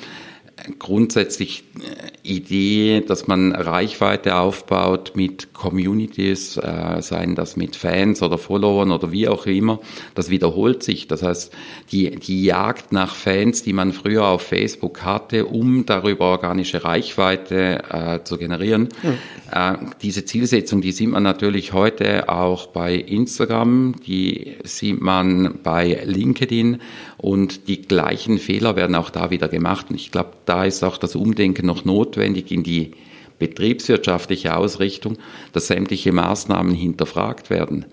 grundsätzlich 0.79 1.65
äh, 1.79 2.13
Idee, 2.23 3.03
dass 3.07 3.27
man 3.27 3.53
Reichweite 3.53 4.37
aufbaut 4.37 5.13
mit 5.15 5.53
Communities, 5.53 6.57
äh, 6.57 7.03
seien 7.03 7.35
das 7.35 7.57
mit 7.57 7.75
Fans 7.75 8.23
oder 8.23 8.39
Followern 8.39 8.93
oder 8.93 9.11
wie 9.11 9.29
auch 9.29 9.47
immer, 9.47 9.81
das 10.15 10.31
wiederholt 10.31 10.83
sich. 10.83 11.09
Das 11.09 11.23
heißt, 11.23 11.53
die, 11.91 12.11
die 12.11 12.45
Jagd 12.45 12.93
nach 12.93 13.15
Fans, 13.15 13.63
die 13.63 13.73
man 13.73 13.93
früher 13.93 14.27
auf 14.27 14.43
Facebook 14.43 15.03
hatte, 15.03 15.47
um 15.47 15.85
darüber 15.85 16.27
organische 16.27 16.85
Reichweite 16.85 17.83
äh, 17.91 18.25
zu 18.25 18.39
generieren, 18.39 18.89
mhm. 19.03 19.19
äh, 19.53 19.75
diese 20.01 20.25
Zielsetzung, 20.25 20.81
die 20.81 20.93
sieht 20.93 21.11
man 21.11 21.25
natürlich 21.25 21.73
heute 21.73 22.29
auch 22.29 22.69
bei 22.69 22.95
Instagram, 22.95 23.97
die 24.07 24.57
sieht 24.65 25.01
man 25.01 25.59
bei 25.63 26.03
LinkedIn 26.05 26.81
und 27.23 27.69
die 27.69 27.81
gleichen 27.81 28.39
Fehler 28.39 28.75
werden 28.77 28.97
auch 28.97 29.09
da 29.09 29.31
wieder 29.31 29.49
gemacht. 29.49 29.87
Und 29.89 29.97
ich 29.97 30.11
glaube, 30.11 30.33
da 30.45 30.65
ist 30.65 30.83
auch 30.83 30.99
das 30.99 31.15
Umdenken 31.15 31.65
noch 31.65 31.85
notwendig 31.85 32.51
in 32.51 32.65
die 32.65 32.91
betriebswirtschaftliche 33.39 34.57
Ausrichtung, 34.57 35.17
dass 35.53 35.69
sämtliche 35.69 36.13
Maßnahmen 36.13 36.75
hinterfragt 36.75 37.49
werden. 37.49 37.87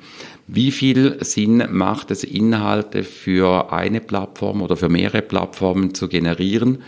Wie 0.48 0.72
viel 0.72 1.24
Sinn 1.24 1.64
macht 1.70 2.10
es, 2.10 2.24
Inhalte 2.24 3.04
für 3.04 3.72
eine 3.72 4.02
Plattform 4.02 4.64
oder 4.64 4.76
für 4.76 4.90
mehrere 4.90 5.22
Plattformen 5.22 5.94
zu 5.94 6.08
generieren? 6.08 6.80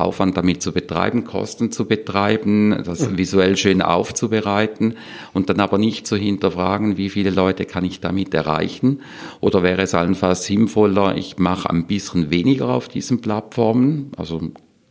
Aufwand 0.00 0.36
damit 0.36 0.62
zu 0.62 0.72
betreiben, 0.72 1.24
Kosten 1.24 1.70
zu 1.70 1.86
betreiben, 1.86 2.82
das 2.84 3.16
visuell 3.16 3.56
schön 3.56 3.82
aufzubereiten 3.82 4.96
und 5.32 5.50
dann 5.50 5.60
aber 5.60 5.78
nicht 5.78 6.06
zu 6.06 6.16
hinterfragen, 6.16 6.96
wie 6.96 7.10
viele 7.10 7.30
Leute 7.30 7.64
kann 7.64 7.84
ich 7.84 8.00
damit 8.00 8.34
erreichen? 8.34 9.00
Oder 9.40 9.62
wäre 9.62 9.82
es 9.82 9.94
allenfalls 9.94 10.44
sinnvoller, 10.44 11.16
ich 11.16 11.38
mache 11.38 11.70
ein 11.70 11.86
bisschen 11.86 12.30
weniger 12.30 12.68
auf 12.68 12.88
diesen 12.88 13.20
Plattformen, 13.20 14.12
also 14.16 14.40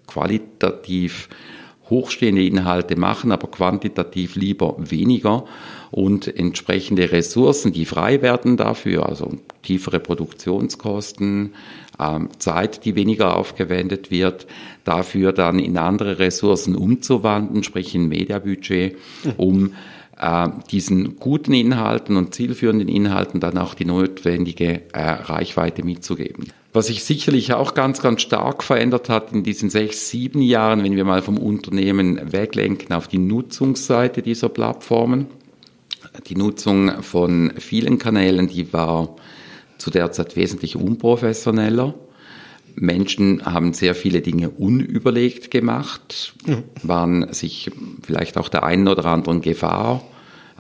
qualitativ 0.07 1.29
hochstehende 1.89 2.45
Inhalte 2.45 2.95
machen, 2.95 3.31
aber 3.31 3.47
quantitativ 3.47 4.35
lieber 4.35 4.75
weniger 4.77 5.45
und 5.91 6.27
entsprechende 6.27 7.11
Ressourcen, 7.11 7.73
die 7.73 7.85
frei 7.85 8.21
werden 8.21 8.57
dafür, 8.57 9.07
also 9.07 9.33
tiefere 9.63 9.99
Produktionskosten, 9.99 11.53
Zeit, 12.37 12.85
die 12.85 12.95
weniger 12.95 13.35
aufgewendet 13.35 14.11
wird, 14.11 14.47
dafür 14.83 15.33
dann 15.33 15.59
in 15.59 15.77
andere 15.77 16.19
Ressourcen 16.19 16.75
umzuwandeln, 16.75 17.63
sprich 17.63 17.93
in 17.93 18.07
Mediabudget, 18.07 18.97
um 19.37 19.73
äh, 20.19 20.49
diesen 20.69 21.17
guten 21.17 21.53
Inhalten 21.53 22.17
und 22.17 22.33
zielführenden 22.33 22.87
Inhalten 22.87 23.39
dann 23.39 23.57
auch 23.57 23.73
die 23.73 23.85
notwendige 23.85 24.81
äh, 24.93 25.01
Reichweite 25.01 25.83
mitzugeben. 25.83 26.47
Was 26.71 26.87
sich 26.87 27.03
sicherlich 27.03 27.53
auch 27.53 27.73
ganz, 27.73 28.01
ganz 28.01 28.21
stark 28.21 28.61
verändert 28.61 29.09
hat 29.09 29.31
in 29.33 29.43
diesen 29.43 29.69
sechs, 29.69 30.09
sieben 30.09 30.41
Jahren, 30.41 30.83
wenn 30.83 30.95
wir 30.95 31.05
mal 31.05 31.21
vom 31.21 31.37
Unternehmen 31.37 32.31
weglenken 32.31 32.93
auf 32.93 33.07
die 33.07 33.17
Nutzungsseite 33.17 34.21
dieser 34.21 34.49
Plattformen. 34.49 35.27
Die 36.27 36.35
Nutzung 36.35 37.01
von 37.01 37.53
vielen 37.57 37.97
Kanälen, 37.97 38.47
die 38.47 38.71
war 38.71 39.15
zu 39.79 39.89
der 39.89 40.11
Zeit 40.11 40.35
wesentlich 40.35 40.75
unprofessioneller. 40.75 41.95
Menschen 42.75 43.45
haben 43.45 43.73
sehr 43.73 43.95
viele 43.95 44.21
Dinge 44.21 44.51
unüberlegt 44.51 45.51
gemacht, 45.51 46.33
waren 46.83 47.33
sich 47.33 47.71
vielleicht 48.03 48.37
auch 48.37 48.47
der 48.47 48.63
einen 48.63 48.87
oder 48.87 49.05
anderen 49.05 49.41
Gefahr, 49.41 50.03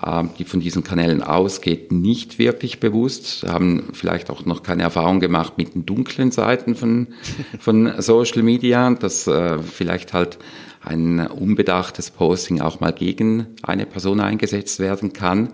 äh, 0.01 0.23
die 0.37 0.43
von 0.43 0.59
diesen 0.59 0.83
Kanälen 0.83 1.21
ausgeht, 1.21 1.91
nicht 1.91 2.39
wirklich 2.39 2.79
bewusst, 2.79 3.45
haben 3.47 3.89
vielleicht 3.93 4.29
auch 4.29 4.45
noch 4.45 4.63
keine 4.63 4.83
Erfahrung 4.83 5.19
gemacht 5.19 5.57
mit 5.57 5.75
den 5.75 5.85
dunklen 5.85 6.31
Seiten 6.31 6.75
von, 6.75 7.07
von 7.59 8.01
Social 8.01 8.43
Media, 8.43 8.89
dass 8.91 9.27
äh, 9.27 9.59
vielleicht 9.59 10.13
halt 10.13 10.39
ein 10.81 11.27
unbedachtes 11.27 12.09
Posting 12.09 12.61
auch 12.61 12.79
mal 12.79 12.93
gegen 12.93 13.47
eine 13.63 13.85
Person 13.85 14.19
eingesetzt 14.19 14.79
werden 14.79 15.13
kann. 15.13 15.49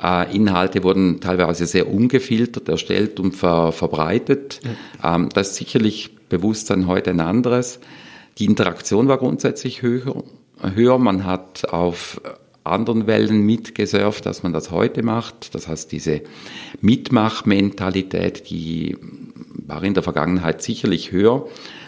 Äh, 0.00 0.34
Inhalte 0.34 0.82
wurden 0.82 1.20
teilweise 1.20 1.66
sehr 1.66 1.88
ungefiltert 1.88 2.68
erstellt 2.68 3.20
und 3.20 3.36
ver 3.36 3.72
verbreitet. 3.72 4.60
Ja. 5.02 5.16
Ähm, 5.16 5.28
das 5.32 5.50
ist 5.50 5.56
sicherlich 5.56 6.16
Bewusstsein 6.28 6.86
heute 6.86 7.10
ein 7.10 7.20
anderes. 7.20 7.80
Die 8.38 8.46
Interaktion 8.46 9.08
war 9.08 9.18
grundsätzlich 9.18 9.82
höher. 9.82 10.24
höher. 10.74 10.98
Man 10.98 11.24
hat 11.24 11.68
auf 11.70 12.20
anderen 12.64 13.06
Wellen 13.06 13.42
mitgesurft, 13.42 14.26
als 14.26 14.42
man 14.42 14.52
das 14.52 14.70
heute 14.70 15.02
macht. 15.02 15.54
Das 15.54 15.68
heißt, 15.68 15.92
diese 15.92 16.22
Mitmachmentalität, 16.80 18.48
die 18.50 18.96
war 19.66 19.84
in 19.84 19.94
der 19.94 20.02
Vergangenheit 20.02 20.62
sicherlich 20.62 21.12
höher. 21.12 21.46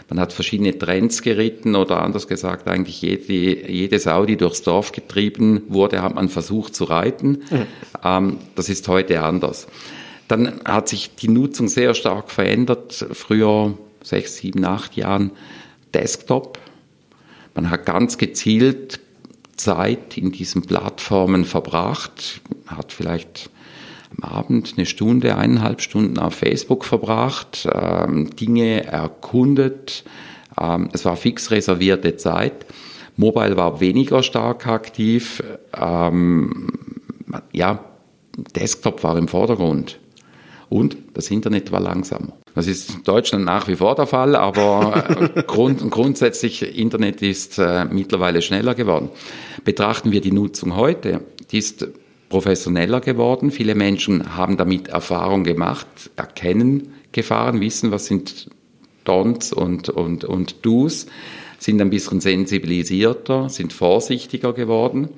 Man 0.09 0.21
hat 0.21 0.33
verschiedene 0.33 0.79
Trends 0.79 1.23
geritten 1.23 1.75
oder 1.75 2.01
anders 2.03 2.29
gesagt, 2.29 2.69
eigentlich 2.69 3.03
jede, 3.03 3.33
jede 3.71 3.99
Sau, 3.99 4.25
die 4.25 4.37
durchs 4.37 4.63
Dorf 4.63 4.93
getrieben 4.93 5.63
wurde, 5.69 6.03
hat 6.03 6.15
man 6.15 6.29
versucht 6.29 6.77
zu 6.77 6.85
reiten. 6.85 7.43
Mhm. 7.51 7.67
Ähm, 8.05 8.39
das 8.55 8.69
ist 8.69 8.87
heute 8.87 9.23
anders. 9.23 9.67
Dann 10.29 10.61
hat 10.65 10.89
sich 10.89 11.15
die 11.17 11.29
Nutzung 11.29 11.69
sehr 11.69 11.95
stark 11.95 12.31
verändert. 12.31 13.07
Früher, 13.13 13.77
sechs, 14.03 14.37
sieben, 14.37 14.65
acht 14.65 14.97
Jahren, 14.97 15.33
Desktop. 15.93 16.59
Man 17.55 17.71
hat 17.71 17.87
ganz 17.87 18.19
gezielt 18.19 19.01
Zeit 19.57 20.17
in 20.17 20.31
diesen 20.31 20.63
Plattformen 20.63 21.45
verbracht, 21.45 22.41
hat 22.67 22.93
vielleicht 22.93 23.51
Abend 24.23 24.75
eine 24.77 24.87
Stunde, 24.87 25.37
eineinhalb 25.37 25.81
Stunden 25.81 26.19
auf 26.19 26.35
Facebook 26.35 26.85
verbracht, 26.85 27.69
ähm, 27.73 28.35
Dinge 28.37 28.85
erkundet. 28.85 30.05
Ähm, 30.61 30.89
es 30.93 31.05
war 31.05 31.17
fix 31.17 31.51
reservierte 31.51 32.17
Zeit. 32.17 32.67
Mobile 33.17 33.57
war 33.57 33.81
weniger 33.81 34.23
stark 34.23 34.67
aktiv. 34.67 35.43
Ähm, 35.79 36.69
ja, 37.53 37.85
Desktop 38.55 39.03
war 39.03 39.17
im 39.17 39.29
Vordergrund. 39.29 39.99
Und 40.69 40.97
das 41.15 41.31
Internet 41.31 41.71
war 41.71 41.81
langsamer. 41.81 42.33
Das 42.55 42.67
ist 42.67 42.91
in 42.91 43.03
Deutschland 43.05 43.45
nach 43.45 43.69
wie 43.69 43.77
vor 43.77 43.95
der 43.95 44.07
Fall, 44.07 44.35
aber 44.35 45.05
äh, 45.37 45.43
grund, 45.47 45.89
grundsätzlich 45.91 46.77
Internet 46.79 47.23
ist 47.23 47.59
äh, 47.59 47.85
mittlerweile 47.85 48.43
schneller 48.43 48.75
geworden. 48.75 49.11
Betrachten 49.65 50.11
wir 50.11 50.21
die 50.21 50.33
Nutzung 50.33 50.75
heute, 50.75 51.21
die 51.51 51.59
ist 51.59 51.87
professioneller 52.37 53.01
geworden. 53.01 53.51
Viele 53.51 53.75
Menschen 53.75 54.37
haben 54.37 54.59
damit 54.59 54.89
Erfahrung 54.89 55.43
gemacht, 55.43 55.87
erkennen 56.17 56.93
Gefahren, 57.11 57.63
wissen, 57.63 57.93
was 57.93 58.05
sind 58.05 58.51
Don'ts 59.07 59.55
und, 59.55 59.89
und, 59.89 60.27
und 60.27 60.57
Do's, 60.61 61.07
sind 61.59 61.81
ein 61.81 61.89
bisschen 61.89 62.21
sensibilisierter, 62.21 63.49
sind 63.49 63.73
vorsichtiger 63.73 64.53
geworden. 64.53 65.09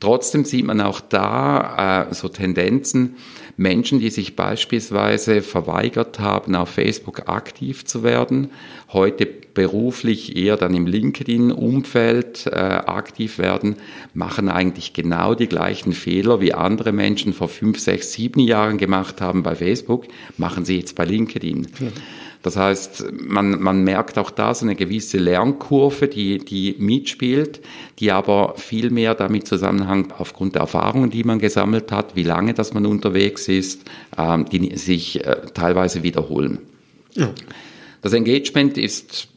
Trotzdem 0.00 0.46
sieht 0.46 0.64
man 0.64 0.80
auch 0.80 1.00
da 1.00 2.06
äh, 2.08 2.14
so 2.14 2.28
Tendenzen, 2.28 3.16
Menschen, 3.58 4.00
die 4.00 4.08
sich 4.08 4.34
beispielsweise 4.34 5.42
verweigert 5.42 6.20
haben, 6.20 6.54
auf 6.54 6.70
Facebook 6.70 7.28
aktiv 7.28 7.84
zu 7.84 8.02
werden, 8.02 8.50
heute 8.94 9.28
beruflich 9.56 10.36
eher 10.36 10.56
dann 10.56 10.74
im 10.74 10.86
LinkedIn-Umfeld 10.86 12.46
äh, 12.46 12.50
aktiv 12.50 13.38
werden, 13.38 13.76
machen 14.14 14.48
eigentlich 14.48 14.92
genau 14.92 15.34
die 15.34 15.48
gleichen 15.48 15.92
Fehler, 15.92 16.40
wie 16.40 16.52
andere 16.52 16.92
Menschen 16.92 17.32
vor 17.32 17.48
fünf, 17.48 17.80
sechs, 17.80 18.12
sieben 18.12 18.40
Jahren 18.40 18.76
gemacht 18.76 19.20
haben 19.20 19.42
bei 19.42 19.56
Facebook, 19.56 20.04
machen 20.36 20.64
sie 20.66 20.76
jetzt 20.76 20.94
bei 20.94 21.06
LinkedIn. 21.06 21.66
Mhm. 21.78 21.92
Das 22.42 22.56
heißt, 22.56 23.06
man, 23.12 23.60
man 23.60 23.82
merkt 23.82 24.18
auch 24.18 24.30
da 24.30 24.54
so 24.54 24.66
eine 24.66 24.76
gewisse 24.76 25.16
Lernkurve, 25.16 26.06
die, 26.06 26.38
die 26.38 26.76
mitspielt, 26.78 27.60
die 27.98 28.12
aber 28.12 28.54
viel 28.56 28.90
mehr 28.90 29.14
damit 29.14 29.48
zusammenhängt 29.48 30.12
aufgrund 30.20 30.54
der 30.54 30.62
Erfahrungen, 30.62 31.10
die 31.10 31.24
man 31.24 31.38
gesammelt 31.38 31.90
hat, 31.90 32.14
wie 32.14 32.22
lange 32.22 32.52
dass 32.52 32.74
man 32.74 32.84
unterwegs 32.84 33.48
ist, 33.48 33.82
ähm, 34.18 34.44
die 34.50 34.76
sich 34.76 35.24
äh, 35.24 35.36
teilweise 35.54 36.02
wiederholen. 36.02 36.58
Ja. 37.14 37.30
Das 38.02 38.12
Engagement 38.12 38.78
ist 38.78 39.28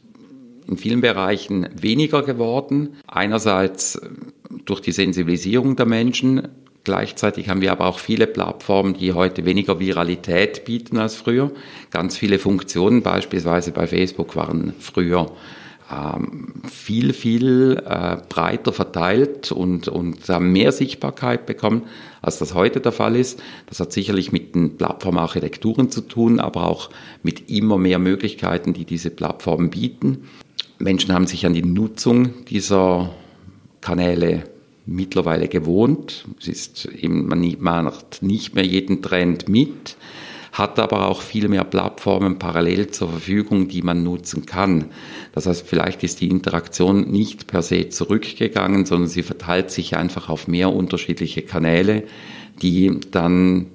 in 0.70 0.76
vielen 0.76 1.00
Bereichen 1.00 1.68
weniger 1.74 2.22
geworden. 2.22 2.96
Einerseits 3.06 4.00
durch 4.64 4.80
die 4.80 4.92
Sensibilisierung 4.92 5.76
der 5.76 5.86
Menschen, 5.86 6.48
Gleichzeitig 6.82 7.50
haben 7.50 7.60
wir 7.60 7.72
aber 7.72 7.84
auch 7.84 7.98
viele 7.98 8.26
Plattformen, 8.26 8.94
die 8.94 9.12
heute 9.12 9.44
weniger 9.44 9.78
Viralität 9.80 10.64
bieten 10.64 10.96
als 10.96 11.14
früher. 11.14 11.52
Ganz 11.90 12.16
viele 12.16 12.38
Funktionen, 12.38 13.02
beispielsweise 13.02 13.70
bei 13.70 13.86
Facebook, 13.86 14.34
waren 14.34 14.72
früher 14.78 15.30
ähm, 15.92 16.54
viel, 16.68 17.12
viel 17.12 17.82
äh, 17.84 18.16
breiter 18.28 18.72
verteilt 18.72 19.52
und, 19.52 19.88
und 19.88 20.26
haben 20.28 20.52
mehr 20.52 20.72
Sichtbarkeit 20.72 21.46
bekommen, 21.46 21.82
als 22.22 22.38
das 22.38 22.54
heute 22.54 22.80
der 22.80 22.92
Fall 22.92 23.16
ist. 23.16 23.42
Das 23.66 23.80
hat 23.80 23.92
sicherlich 23.92 24.32
mit 24.32 24.54
den 24.54 24.76
Plattformarchitekturen 24.78 25.90
zu 25.90 26.00
tun, 26.00 26.40
aber 26.40 26.66
auch 26.66 26.90
mit 27.22 27.50
immer 27.50 27.76
mehr 27.76 27.98
Möglichkeiten, 27.98 28.72
die 28.72 28.84
diese 28.84 29.10
Plattformen 29.10 29.70
bieten. 29.70 30.28
Menschen 30.80 31.12
haben 31.12 31.26
sich 31.26 31.46
an 31.46 31.54
die 31.54 31.62
Nutzung 31.62 32.44
dieser 32.46 33.14
Kanäle 33.80 34.44
mittlerweile 34.86 35.48
gewohnt. 35.48 36.26
Es 36.40 36.48
ist 36.48 36.86
eben, 36.86 37.28
man 37.28 37.84
macht 37.84 38.22
nicht 38.22 38.54
mehr 38.54 38.64
jeden 38.64 39.02
Trend 39.02 39.48
mit, 39.48 39.96
hat 40.52 40.78
aber 40.78 41.08
auch 41.08 41.20
viel 41.20 41.48
mehr 41.48 41.64
Plattformen 41.64 42.38
parallel 42.38 42.88
zur 42.88 43.10
Verfügung, 43.10 43.68
die 43.68 43.82
man 43.82 44.02
nutzen 44.02 44.46
kann. 44.46 44.86
Das 45.32 45.46
heißt, 45.46 45.66
vielleicht 45.66 46.02
ist 46.02 46.20
die 46.20 46.28
Interaktion 46.28 47.10
nicht 47.10 47.46
per 47.46 47.62
se 47.62 47.88
zurückgegangen, 47.90 48.86
sondern 48.86 49.08
sie 49.08 49.22
verteilt 49.22 49.70
sich 49.70 49.96
einfach 49.96 50.28
auf 50.28 50.48
mehr 50.48 50.72
unterschiedliche 50.72 51.42
Kanäle, 51.42 52.04
die 52.62 52.98
dann 53.10 53.66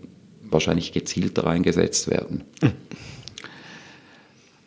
wahrscheinlich 0.41 0.91
gezielter 0.91 1.47
eingesetzt 1.47 2.09
werden. 2.09 2.43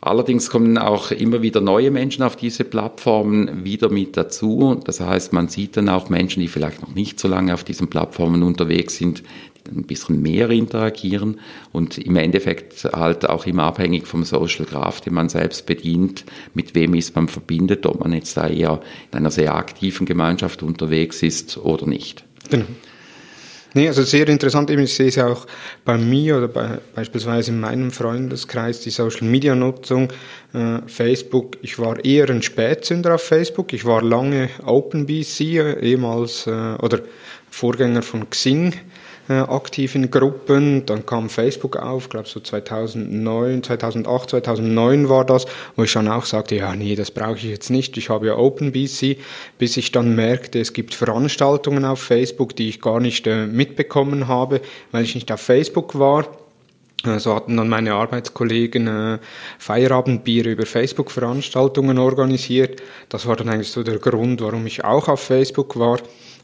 Allerdings 0.01 0.49
kommen 0.49 0.77
auch 0.77 1.11
immer 1.11 1.41
wieder 1.41 1.59
neue 1.59 1.91
Menschen 1.91 2.23
auf 2.23 2.37
diese 2.37 2.63
Plattformen 2.63 3.65
wieder 3.65 3.89
mit 3.89 4.15
dazu. 4.15 4.79
Das 4.85 5.01
heißt, 5.01 5.33
man 5.33 5.49
sieht 5.49 5.75
dann 5.75 5.89
auch 5.89 6.09
Menschen, 6.09 6.39
die 6.39 6.47
vielleicht 6.47 6.81
noch 6.81 6.95
nicht 6.95 7.19
so 7.19 7.27
lange 7.27 7.53
auf 7.53 7.65
diesen 7.65 7.89
Plattformen 7.89 8.41
unterwegs 8.43 8.95
sind, 8.95 9.23
die 9.67 9.77
ein 9.77 9.83
bisschen 9.83 10.21
mehr 10.21 10.49
interagieren 10.51 11.41
und 11.73 11.97
im 11.97 12.15
Endeffekt 12.15 12.85
halt 12.85 13.27
auch 13.27 13.45
immer 13.45 13.63
abhängig 13.63 14.07
vom 14.07 14.23
Social 14.23 14.65
Graph, 14.65 15.01
den 15.01 15.13
man 15.13 15.27
selbst 15.27 15.65
bedient, 15.65 16.23
mit 16.53 16.75
wem 16.75 16.93
ist 16.93 17.13
man 17.17 17.27
verbindet, 17.27 17.85
ob 17.85 17.99
man 17.99 18.13
jetzt 18.13 18.37
da 18.37 18.47
eher 18.47 18.79
in 19.11 19.17
einer 19.17 19.31
sehr 19.31 19.53
aktiven 19.53 20.05
Gemeinschaft 20.05 20.63
unterwegs 20.63 21.21
ist 21.23 21.57
oder 21.57 21.85
nicht. 21.85 22.23
Genau. 22.49 22.65
Nee, 23.73 23.87
also 23.87 24.01
sehr 24.01 24.27
interessant. 24.27 24.71
ich 24.71 24.93
sehe 24.93 25.09
es 25.09 25.19
auch 25.19 25.45
bei 25.85 25.97
mir 25.97 26.37
oder 26.37 26.47
bei, 26.47 26.79
beispielsweise 26.95 27.51
in 27.51 27.59
meinem 27.59 27.91
Freundeskreis, 27.91 28.81
die 28.81 28.89
Social 28.89 29.27
Media 29.27 29.53
Nutzung, 29.53 30.11
äh, 30.53 30.79
Facebook. 30.87 31.57
Ich 31.61 31.77
war 31.77 32.03
eher 32.03 32.29
ein 32.29 32.41
Spätzünder 32.41 33.15
auf 33.15 33.21
Facebook. 33.21 33.73
Ich 33.73 33.85
war 33.85 34.01
lange 34.01 34.49
OpenBC, 34.65 35.81
ehemals, 35.81 36.47
äh, 36.47 36.75
oder 36.81 37.01
Vorgänger 37.51 38.01
von 38.01 38.29
Xing 38.29 38.73
aktiv 39.33 39.95
in 39.95 40.09
Gruppen. 40.09 40.85
Dann 40.85 41.05
kam 41.05 41.29
Facebook 41.29 41.75
auf, 41.75 42.09
glaube 42.09 42.27
so 42.27 42.39
2009, 42.39 43.63
2008, 43.63 44.29
2009 44.31 45.09
war 45.09 45.25
das, 45.25 45.45
wo 45.75 45.83
ich 45.83 45.91
schon 45.91 46.07
auch 46.07 46.25
sagte, 46.25 46.55
ja 46.55 46.75
nee, 46.75 46.95
das 46.95 47.11
brauche 47.11 47.35
ich 47.35 47.43
jetzt 47.43 47.69
nicht. 47.69 47.97
Ich 47.97 48.09
habe 48.09 48.27
ja 48.27 48.37
OpenBC, 48.37 49.17
bis 49.57 49.77
ich 49.77 49.91
dann 49.91 50.15
merkte, 50.15 50.59
es 50.59 50.73
gibt 50.73 50.93
Veranstaltungen 50.93 51.85
auf 51.85 52.01
Facebook, 52.01 52.55
die 52.55 52.69
ich 52.69 52.81
gar 52.81 52.99
nicht 52.99 53.27
äh, 53.27 53.45
mitbekommen 53.45 54.27
habe, 54.27 54.61
weil 54.91 55.03
ich 55.03 55.15
nicht 55.15 55.31
auf 55.31 55.41
Facebook 55.41 55.97
war. 55.97 56.25
Äh, 57.05 57.19
so 57.19 57.35
hatten 57.35 57.57
dann 57.57 57.69
meine 57.69 57.93
Arbeitskollegen 57.93 58.87
äh, 58.87 59.19
Feierabendbier 59.57 60.45
über 60.45 60.65
Facebook-Veranstaltungen 60.65 61.97
organisiert. 61.97 62.81
Das 63.09 63.25
war 63.25 63.35
dann 63.35 63.49
eigentlich 63.49 63.71
so 63.71 63.83
der 63.83 63.99
Grund, 63.99 64.41
warum 64.41 64.65
ich 64.65 64.83
auch 64.83 65.07
auf 65.07 65.21
Facebook 65.21 65.77
war. 65.77 65.99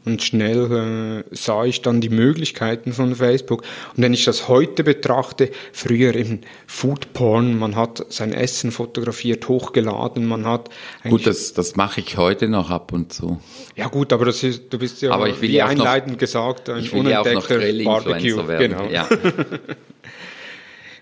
Und 0.06 0.22
schnell 0.22 1.24
äh, 1.32 1.34
sah 1.34 1.64
ich 1.64 1.82
dann 1.82 2.00
die 2.00 2.10
Möglichkeiten 2.10 2.92
von 2.92 3.16
Facebook. 3.16 3.62
Und 3.96 4.04
wenn 4.04 4.14
ich 4.14 4.24
das 4.24 4.46
heute 4.46 4.84
betrachte, 4.84 5.50
früher 5.72 6.14
im 6.14 6.42
Foodporn, 6.68 7.58
man 7.58 7.74
hat 7.74 8.06
sein 8.08 8.32
Essen 8.32 8.70
fotografiert, 8.70 9.48
hochgeladen, 9.48 10.24
man 10.24 10.46
hat 10.46 10.68
Gut, 11.08 11.26
das, 11.26 11.54
das 11.54 11.74
mache 11.74 12.00
ich 12.00 12.16
heute 12.16 12.46
noch 12.48 12.70
ab 12.70 12.92
und 12.92 13.12
zu. 13.12 13.40
Ja 13.74 13.88
gut, 13.88 14.12
aber 14.12 14.26
das 14.26 14.44
ist, 14.44 14.72
du 14.72 14.78
bist 14.78 15.02
ja, 15.02 15.10
aber 15.10 15.28
ich 15.28 15.40
will 15.40 15.48
wie 15.48 15.56
ja 15.56 15.66
einleitend 15.66 16.12
noch, 16.12 16.18
gesagt, 16.20 16.70
ein 16.70 16.84
ich 16.84 16.92
will 16.92 17.08
ja 17.08 17.22
auch 17.22 17.24
noch 17.24 17.48
Barbecue. 17.48 18.46
Werden. 18.46 18.76
Genau. 18.76 18.88
Ja. 18.88 19.08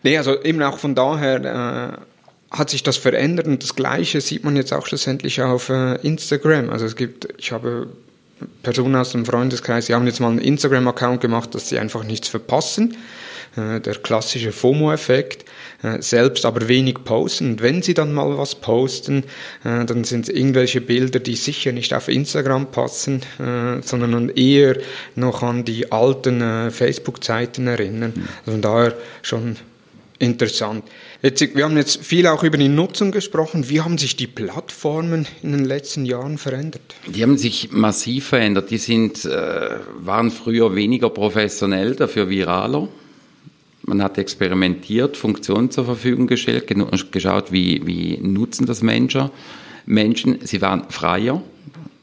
nee, 0.05 0.17
also 0.17 0.41
eben 0.43 0.63
auch 0.63 0.79
von 0.79 0.95
daher... 0.95 1.99
Äh, 1.99 2.05
hat 2.51 2.71
sich 2.71 2.85
das 2.85 2.97
verändert 2.97 3.49
und 3.49 3.65
das 3.65 3.75
Gleiche 3.75 4.21
sieht 4.21 4.45
man 4.45 4.55
jetzt 4.55 4.73
auch 4.73 4.87
schlussendlich 4.87 5.43
auf 5.43 5.71
äh, 5.71 5.97
Instagram. 6.07 6.71
Also 6.71 6.87
es 6.87 6.95
gibt, 6.95 7.27
ich 7.37 7.51
habe 7.51 7.89
Personen 8.63 8.95
aus 8.95 9.11
dem 9.11 9.25
Freundeskreis, 9.27 9.87
die 9.87 9.95
haben 9.95 10.07
jetzt 10.07 10.21
mal 10.21 10.29
einen 10.29 10.39
Instagram-Account 10.39 11.21
gemacht, 11.21 11.53
dass 11.57 11.69
sie 11.69 11.81
einfach 11.81 12.05
nichts 12.05 12.29
verpassen. 12.29 12.97
Äh, 13.57 13.81
der 13.81 13.95
klassische 13.95 14.53
FOMO-Effekt, 14.53 15.45
äh, 15.83 16.01
selbst 16.01 16.45
aber 16.45 16.67
wenig 16.69 17.05
posten. 17.05 17.53
Und 17.53 17.63
wenn 17.63 17.83
sie 17.83 17.95
dann 17.95 18.13
mal 18.13 18.37
was 18.37 18.57
posten, 18.57 19.25
äh, 19.65 19.85
dann 19.85 20.05
sind 20.05 20.29
es 20.29 20.35
irgendwelche 20.35 20.81
Bilder, 20.81 21.21
die 21.21 21.37
sicher 21.37 21.73
nicht 21.73 21.95
auf 21.95 22.09
Instagram 22.09 22.67
passen, 22.71 23.23
sondern 23.83 24.29
eher 24.31 24.77
noch 25.15 25.43
an 25.43 25.65
die 25.65 25.93
alten 25.93 26.71
Facebook-Zeiten 26.71 27.67
erinnern. 27.67 28.13
Also 28.41 28.53
von 28.53 28.61
daher 28.61 28.95
schon 29.23 29.57
interessant. 30.19 30.85
Jetzt, 31.23 31.55
wir 31.55 31.65
haben 31.65 31.77
jetzt 31.77 32.05
viel 32.05 32.27
auch 32.27 32.43
über 32.43 32.59
die 32.59 32.69
Nutzung 32.69 33.11
gesprochen. 33.11 33.69
Wie 33.69 33.81
haben 33.81 33.99
sich 33.99 34.17
die 34.17 34.27
Plattformen 34.27 35.27
in 35.43 35.53
den 35.53 35.65
letzten 35.65 36.05
Jahren 36.05 36.39
verändert? 36.39 36.83
Die 37.07 37.23
haben 37.23 37.39
sich 37.39 37.71
massiv 37.73 38.29
verändert. 38.29 38.71
Die 38.71 38.79
sind, 38.79 39.25
äh, 39.25 39.71
waren 39.99 40.31
früher 40.31 40.75
weniger 40.75 41.11
professionell, 41.11 41.95
dafür 41.95 42.29
viraler. 42.29 42.89
Man 43.83 44.03
hat 44.03 44.17
experimentiert, 44.17 45.17
Funktionen 45.17 45.71
zur 45.71 45.85
Verfügung 45.85 46.27
gestellt, 46.27 46.73
geschaut, 47.11 47.53
wie, 47.53 47.83
wie 47.87 48.19
nutzen 48.19 48.65
das 48.65 48.83
Menschen. 48.83 49.31
Menschen, 49.85 50.39
sie 50.43 50.63
waren 50.63 50.89
freier, 50.89 51.43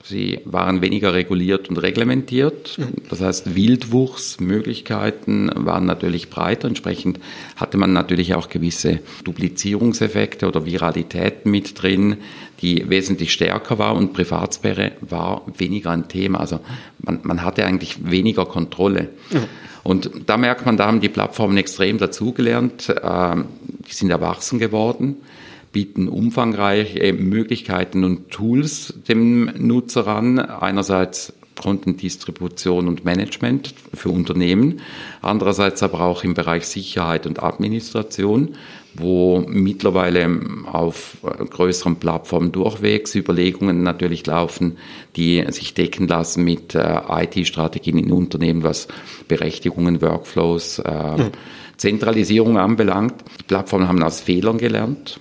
Sie 0.03 0.39
waren 0.45 0.81
weniger 0.81 1.13
reguliert 1.13 1.69
und 1.69 1.77
reglementiert. 1.77 2.77
Das 3.09 3.21
heißt, 3.21 3.55
Wildwuchsmöglichkeiten 3.55 5.51
waren 5.55 5.85
natürlich 5.85 6.29
breiter. 6.29 6.67
Entsprechend 6.67 7.19
hatte 7.55 7.77
man 7.77 7.93
natürlich 7.93 8.33
auch 8.35 8.49
gewisse 8.49 8.99
Duplizierungseffekte 9.23 10.47
oder 10.47 10.65
Viralitäten 10.65 11.51
mit 11.51 11.81
drin, 11.81 12.17
die 12.61 12.89
wesentlich 12.89 13.31
stärker 13.33 13.77
war 13.79 13.95
und 13.95 14.13
Privatsphäre 14.13 14.93
war 15.01 15.43
weniger 15.57 15.91
ein 15.91 16.07
Thema. 16.07 16.39
Also 16.39 16.59
man, 16.99 17.19
man 17.23 17.43
hatte 17.43 17.65
eigentlich 17.65 18.09
weniger 18.09 18.45
Kontrolle. 18.45 19.09
Ja. 19.31 19.41
Und 19.83 20.11
da 20.27 20.37
merkt 20.37 20.65
man, 20.65 20.77
da 20.77 20.85
haben 20.87 21.01
die 21.01 21.09
Plattformen 21.09 21.57
extrem 21.57 21.97
dazugelernt. 21.97 22.93
Ähm, 23.03 23.45
die 23.87 23.93
sind 23.93 24.11
erwachsen 24.11 24.59
geworden 24.59 25.17
bieten 25.71 26.07
umfangreiche 26.07 27.13
Möglichkeiten 27.13 28.03
und 28.03 28.29
Tools 28.29 28.93
dem 29.07 29.51
Nutzer 29.57 30.07
an. 30.07 30.39
Einerseits 30.39 31.33
Content-Distribution 31.61 32.87
und 32.87 33.05
Management 33.05 33.73
für 33.93 34.09
Unternehmen. 34.09 34.81
Andererseits 35.21 35.83
aber 35.83 36.01
auch 36.01 36.23
im 36.23 36.33
Bereich 36.33 36.65
Sicherheit 36.65 37.27
und 37.27 37.43
Administration, 37.43 38.55
wo 38.95 39.43
mittlerweile 39.47 40.29
auf 40.65 41.17
größeren 41.21 41.97
Plattformen 41.97 42.51
durchwegs 42.51 43.15
Überlegungen 43.15 43.83
natürlich 43.83 44.25
laufen, 44.25 44.77
die 45.15 45.45
sich 45.49 45.73
decken 45.73 46.07
lassen 46.07 46.43
mit 46.43 46.75
äh, 46.75 46.99
IT-Strategien 47.09 47.97
in 47.97 48.11
Unternehmen, 48.11 48.63
was 48.63 48.87
Berechtigungen, 49.27 50.01
Workflows, 50.01 50.79
äh, 50.79 51.17
mhm. 51.17 51.31
Zentralisierung 51.77 52.57
anbelangt. 52.57 53.15
Die 53.39 53.43
Plattformen 53.43 53.87
haben 53.87 54.03
aus 54.03 54.19
Fehlern 54.19 54.57
gelernt 54.57 55.19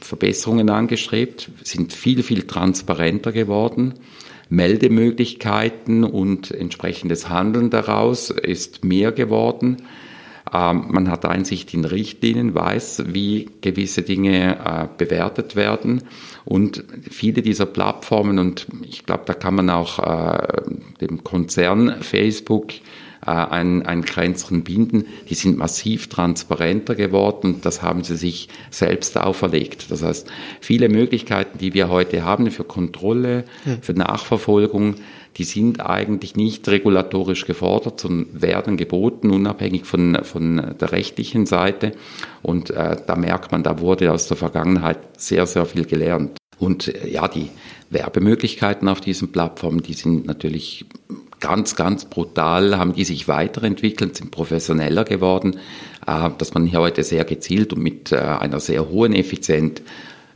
Verbesserungen 0.00 0.70
angestrebt, 0.70 1.50
sind 1.62 1.92
viel, 1.92 2.22
viel 2.22 2.42
transparenter 2.42 3.32
geworden. 3.32 3.94
Meldemöglichkeiten 4.48 6.04
und 6.04 6.50
entsprechendes 6.50 7.28
Handeln 7.28 7.70
daraus 7.70 8.30
ist 8.30 8.84
mehr 8.84 9.12
geworden. 9.12 9.76
Ähm, 10.52 10.86
man 10.88 11.10
hat 11.10 11.24
Einsicht 11.24 11.72
in 11.74 11.84
Richtlinien, 11.84 12.54
weiß, 12.54 13.04
wie 13.08 13.48
gewisse 13.60 14.02
Dinge 14.02 14.58
äh, 14.58 14.88
bewertet 14.98 15.54
werden. 15.54 16.02
Und 16.44 16.84
viele 17.08 17.42
dieser 17.42 17.66
Plattformen, 17.66 18.38
und 18.38 18.66
ich 18.82 19.06
glaube, 19.06 19.22
da 19.26 19.34
kann 19.34 19.54
man 19.54 19.70
auch 19.70 19.98
äh, 20.00 20.48
dem 21.00 21.22
Konzern 21.22 22.02
Facebook 22.02 22.72
äh, 23.26 23.30
einen, 23.30 23.82
einen 23.82 24.04
kleineren 24.04 24.62
binden, 24.62 25.06
die 25.28 25.34
sind 25.34 25.58
massiv 25.58 26.08
transparenter 26.08 26.94
geworden. 26.94 27.60
Das 27.62 27.82
haben 27.82 28.04
sie 28.04 28.16
sich 28.16 28.48
selbst 28.70 29.16
auferlegt. 29.18 29.90
Das 29.90 30.02
heißt, 30.02 30.30
viele 30.60 30.88
Möglichkeiten, 30.88 31.58
die 31.58 31.74
wir 31.74 31.88
heute 31.88 32.24
haben 32.24 32.50
für 32.50 32.64
Kontrolle, 32.64 33.44
für 33.82 33.92
Nachverfolgung, 33.92 34.96
die 35.36 35.44
sind 35.44 35.80
eigentlich 35.80 36.36
nicht 36.36 36.68
regulatorisch 36.68 37.46
gefordert, 37.46 38.00
sondern 38.00 38.42
werden 38.42 38.76
geboten, 38.76 39.30
unabhängig 39.30 39.84
von, 39.84 40.18
von 40.24 40.74
der 40.78 40.92
rechtlichen 40.92 41.46
Seite. 41.46 41.92
Und 42.42 42.70
äh, 42.70 42.96
da 43.06 43.16
merkt 43.16 43.52
man, 43.52 43.62
da 43.62 43.80
wurde 43.80 44.12
aus 44.12 44.26
der 44.28 44.36
Vergangenheit 44.36 44.98
sehr, 45.16 45.46
sehr 45.46 45.66
viel 45.66 45.84
gelernt. 45.84 46.36
Und 46.58 46.88
äh, 46.88 47.08
ja, 47.08 47.28
die 47.28 47.48
Werbemöglichkeiten 47.90 48.88
auf 48.88 49.00
diesen 49.00 49.32
Plattformen, 49.32 49.82
die 49.82 49.94
sind 49.94 50.26
natürlich 50.26 50.84
ganz, 51.40 51.74
ganz 51.74 52.04
brutal 52.04 52.78
haben 52.78 52.92
die 52.92 53.04
sich 53.04 53.26
weiterentwickelt, 53.26 54.16
sind 54.16 54.30
professioneller 54.30 55.04
geworden, 55.04 55.58
äh, 56.06 56.30
dass 56.38 56.54
man 56.54 56.66
hier 56.66 56.80
heute 56.80 57.02
sehr 57.02 57.24
gezielt 57.24 57.72
und 57.72 57.82
mit 57.82 58.12
äh, 58.12 58.16
einer 58.16 58.60
sehr 58.60 58.88
hohen 58.88 59.14
Effizienz 59.14 59.82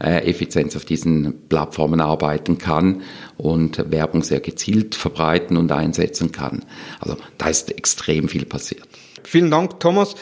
äh, 0.02 0.28
Effizienz 0.28 0.74
auf 0.74 0.84
diesen 0.84 1.48
Plattformen 1.48 2.00
arbeiten 2.00 2.58
kann 2.58 3.02
und 3.36 3.92
Werbung 3.92 4.24
sehr 4.24 4.40
gezielt 4.40 4.96
verbreiten 4.96 5.56
und 5.56 5.70
einsetzen 5.70 6.32
kann. 6.32 6.64
Also 6.98 7.16
da 7.38 7.48
ist 7.48 7.70
extrem 7.70 8.28
viel 8.28 8.44
passiert. 8.44 8.82
Vielen 9.22 9.52
Dank, 9.52 9.78
Thomas. 9.78 10.16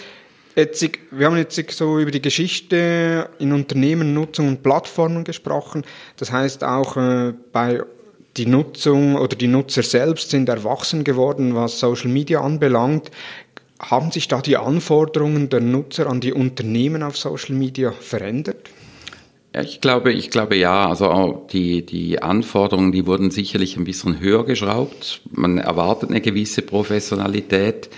Jetzt, 0.55 0.87
wir 1.11 1.27
haben 1.27 1.38
jetzt 1.38 1.71
so 1.71 1.99
über 1.99 2.11
die 2.11 2.21
Geschichte 2.21 3.31
in 3.38 3.55
Unternehmen, 3.55 4.12
Nutzung 4.12 4.49
und 4.49 4.62
Plattformen 4.62 5.25
gesprochen. 5.25 5.85
Das 6.18 6.31
heißt 6.31 6.62
auch 6.62 6.97
bei 7.53 7.83
die 8.37 8.47
Nutzung 8.47 9.16
oder 9.16 9.37
die 9.37 9.47
Nutzer 9.47 9.83
selbst 9.83 10.31
sind 10.31 10.49
erwachsen 10.49 11.05
geworden, 11.05 11.55
was 11.55 11.79
Social 11.79 12.11
Media 12.11 12.40
anbelangt. 12.40 13.11
Haben 13.79 14.11
sich 14.11 14.29
da 14.29 14.40
die 14.40 14.57
Anforderungen 14.57 15.49
der 15.49 15.61
Nutzer 15.61 16.07
an 16.07 16.21
die 16.21 16.33
Unternehmen 16.33 17.03
auf 17.03 17.16
Social 17.16 17.57
Media 17.57 17.92
verändert? 17.92 18.71
Ich 19.61 19.83
glaube, 19.83 20.12
ich 20.12 20.31
glaube 20.31 20.57
ja. 20.57 20.88
Also 20.88 21.47
die, 21.53 21.85
die 21.85 22.23
Anforderungen, 22.23 22.92
die 22.92 23.07
wurden 23.07 23.31
sicherlich 23.31 23.77
ein 23.77 23.85
bisschen 23.85 24.18
höher 24.21 24.45
geschraubt. 24.45 25.21
Man 25.31 25.59
erwartet 25.59 26.11
eine 26.11 26.23
gewisse 26.23 26.62
Professionalität. 26.62 27.90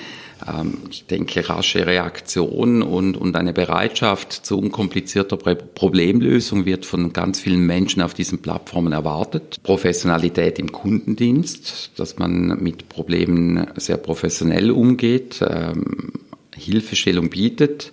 Ähm, 0.47 0.79
ich 0.91 1.07
denke, 1.07 1.49
rasche 1.49 1.87
Reaktion 1.87 2.83
und, 2.83 3.17
und 3.17 3.37
eine 3.37 3.53
Bereitschaft 3.53 4.33
zu 4.33 4.59
unkomplizierter 4.59 5.37
Problemlösung 5.37 6.65
wird 6.65 6.87
von 6.87 7.13
ganz 7.13 7.41
vielen 7.41 7.67
Menschen 7.67 8.03
auf 8.03 8.15
diesen 8.15 8.39
Plattformen 8.39 8.93
erwartet. 8.93 9.61
Professionalität 9.63 10.59
im 10.59 10.73
Kundendienst, 10.73 11.93
dass 11.97 12.19
man 12.19 12.63
mit 12.63 12.89
Problemen 12.89 13.67
sehr 13.77 13.97
professionell 13.97 14.71
umgeht, 14.71 15.41
ähm, 15.47 16.13
Hilfestellung 16.57 17.31
bietet. 17.31 17.93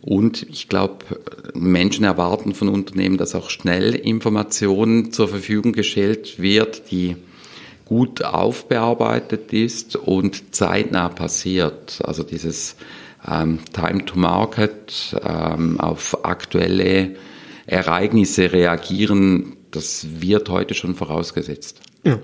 Und 0.00 0.46
ich 0.50 0.68
glaube, 0.68 0.98
Menschen 1.54 2.04
erwarten 2.04 2.54
von 2.54 2.68
Unternehmen, 2.68 3.16
dass 3.16 3.34
auch 3.34 3.48
schnell 3.48 3.94
Informationen 3.94 5.12
zur 5.12 5.28
Verfügung 5.28 5.72
gestellt 5.72 6.38
wird, 6.38 6.90
die 6.90 7.16
gut 7.84 8.22
aufbearbeitet 8.22 9.52
ist 9.52 9.96
und 9.96 10.54
zeitnah 10.54 11.08
passiert. 11.08 12.00
Also 12.04 12.22
dieses 12.22 12.76
ähm, 13.30 13.58
Time 13.72 14.04
to 14.04 14.18
Market, 14.18 15.16
ähm, 15.22 15.80
auf 15.80 16.24
aktuelle 16.24 17.16
Ereignisse 17.66 18.52
reagieren, 18.52 19.56
das 19.70 20.06
wird 20.20 20.48
heute 20.48 20.74
schon 20.74 20.94
vorausgesetzt. 20.94 21.80
Ja. 22.04 22.18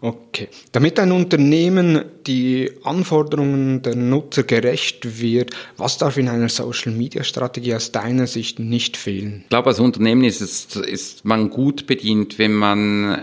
Okay. 0.00 0.48
Damit 0.72 1.00
ein 1.00 1.10
Unternehmen 1.10 2.04
die 2.26 2.70
Anforderungen 2.84 3.82
der 3.82 3.96
Nutzer 3.96 4.42
gerecht 4.42 5.20
wird, 5.20 5.52
was 5.78 5.96
darf 5.98 6.18
in 6.18 6.28
einer 6.28 6.48
Social-Media-Strategie 6.48 7.74
aus 7.74 7.92
deiner 7.92 8.26
Sicht 8.26 8.58
nicht 8.58 8.96
fehlen? 8.96 9.40
Ich 9.44 9.48
glaube, 9.48 9.68
als 9.68 9.80
Unternehmen 9.80 10.24
ist, 10.24 10.42
es, 10.42 10.76
ist 10.76 11.24
man 11.24 11.48
gut 11.50 11.86
bedient, 11.86 12.38
wenn 12.38 12.52
man 12.52 13.18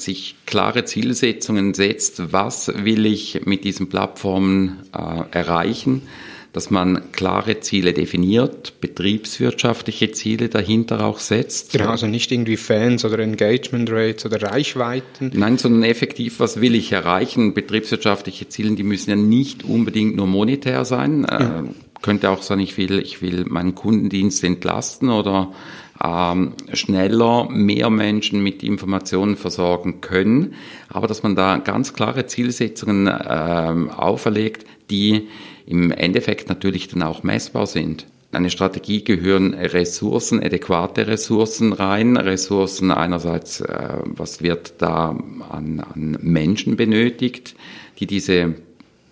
sich 0.00 0.36
klare 0.46 0.84
Zielsetzungen 0.84 1.74
setzt, 1.74 2.32
was 2.32 2.72
will 2.84 3.06
ich 3.06 3.44
mit 3.44 3.64
diesen 3.64 3.88
Plattformen 3.88 4.82
äh, 4.92 5.36
erreichen, 5.36 6.02
dass 6.52 6.70
man 6.70 7.10
klare 7.10 7.60
Ziele 7.60 7.92
definiert, 7.92 8.80
betriebswirtschaftliche 8.80 10.12
Ziele 10.12 10.48
dahinter 10.48 11.04
auch 11.04 11.18
setzt. 11.18 11.72
Genau, 11.72 11.88
also 11.88 12.06
nicht 12.06 12.30
irgendwie 12.30 12.56
Fans 12.56 13.04
oder 13.04 13.18
Engagement 13.18 13.90
Rates 13.90 14.24
oder 14.24 14.40
Reichweiten. 14.40 15.32
Nein, 15.34 15.58
sondern 15.58 15.82
effektiv, 15.82 16.38
was 16.38 16.60
will 16.60 16.76
ich 16.76 16.92
erreichen? 16.92 17.54
Betriebswirtschaftliche 17.54 18.48
Ziele, 18.48 18.76
die 18.76 18.84
müssen 18.84 19.10
ja 19.10 19.16
nicht 19.16 19.64
unbedingt 19.64 20.14
nur 20.14 20.28
monetär 20.28 20.84
sein. 20.84 21.26
Ja. 21.28 21.60
Äh, 21.60 21.64
könnte 22.02 22.30
auch 22.30 22.42
sein, 22.42 22.60
ich 22.60 22.76
will, 22.76 22.98
ich 23.00 23.22
will 23.22 23.46
meinen 23.48 23.74
Kundendienst 23.74 24.44
entlasten 24.44 25.08
oder 25.08 25.52
ähm, 26.04 26.52
schneller 26.72 27.48
mehr 27.48 27.90
Menschen 27.90 28.42
mit 28.42 28.62
Informationen 28.62 29.36
versorgen 29.36 30.00
können, 30.00 30.54
aber 30.88 31.06
dass 31.06 31.22
man 31.22 31.34
da 31.34 31.56
ganz 31.58 31.94
klare 31.94 32.26
Zielsetzungen 32.26 33.10
ähm, 33.28 33.90
auferlegt, 33.90 34.66
die 34.90 35.28
im 35.66 35.90
Endeffekt 35.90 36.48
natürlich 36.48 36.88
dann 36.88 37.02
auch 37.02 37.22
messbar 37.22 37.66
sind. 37.66 38.06
In 38.32 38.38
eine 38.38 38.50
Strategie 38.50 39.02
gehören 39.04 39.54
Ressourcen, 39.54 40.42
adäquate 40.42 41.06
Ressourcen 41.06 41.72
rein. 41.72 42.16
Ressourcen 42.16 42.90
einerseits, 42.90 43.60
äh, 43.60 43.98
was 44.04 44.42
wird 44.42 44.74
da 44.78 45.16
an, 45.50 45.80
an 45.80 46.18
Menschen 46.20 46.76
benötigt, 46.76 47.54
die 48.00 48.06
diese 48.06 48.54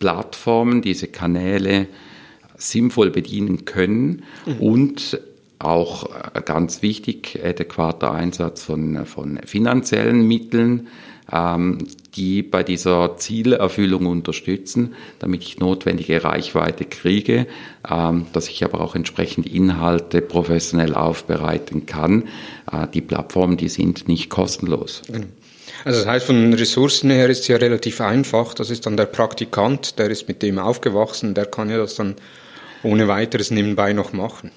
Plattformen, 0.00 0.82
diese 0.82 1.06
Kanäle 1.06 1.86
sinnvoll 2.56 3.10
bedienen 3.10 3.64
können 3.64 4.24
mhm. 4.44 4.56
und 4.58 5.20
auch 5.64 6.10
äh, 6.34 6.42
ganz 6.44 6.82
wichtig, 6.82 7.40
adäquater 7.42 8.12
Einsatz 8.12 8.62
von, 8.62 9.06
von 9.06 9.40
finanziellen 9.44 10.26
Mitteln, 10.26 10.88
ähm, 11.32 11.78
die 12.14 12.42
bei 12.42 12.62
dieser 12.62 13.16
Zielerfüllung 13.16 14.06
unterstützen, 14.06 14.94
damit 15.18 15.42
ich 15.42 15.58
notwendige 15.58 16.22
Reichweite 16.22 16.84
kriege, 16.84 17.46
ähm, 17.88 18.26
dass 18.32 18.48
ich 18.48 18.64
aber 18.64 18.80
auch 18.80 18.94
entsprechend 18.94 19.46
Inhalte 19.46 20.20
professionell 20.20 20.94
aufbereiten 20.94 21.86
kann. 21.86 22.24
Äh, 22.70 22.86
die 22.92 23.00
Plattformen, 23.00 23.56
die 23.56 23.68
sind 23.68 24.08
nicht 24.08 24.30
kostenlos. 24.30 25.02
Genau. 25.06 25.26
Also 25.84 26.00
das 26.00 26.08
heißt, 26.08 26.26
von 26.26 26.52
Ressourcen 26.54 27.10
her 27.10 27.28
ist 27.28 27.40
es 27.40 27.48
ja 27.48 27.56
relativ 27.56 28.00
einfach. 28.00 28.54
Das 28.54 28.70
ist 28.70 28.86
dann 28.86 28.96
der 28.96 29.06
Praktikant, 29.06 29.98
der 29.98 30.10
ist 30.10 30.28
mit 30.28 30.42
dem 30.42 30.58
aufgewachsen, 30.58 31.34
der 31.34 31.46
kann 31.46 31.70
ja 31.70 31.78
das 31.78 31.94
dann 31.94 32.16
ohne 32.82 33.08
weiteres 33.08 33.50
nebenbei 33.50 33.92
noch 33.92 34.12
machen. 34.12 34.50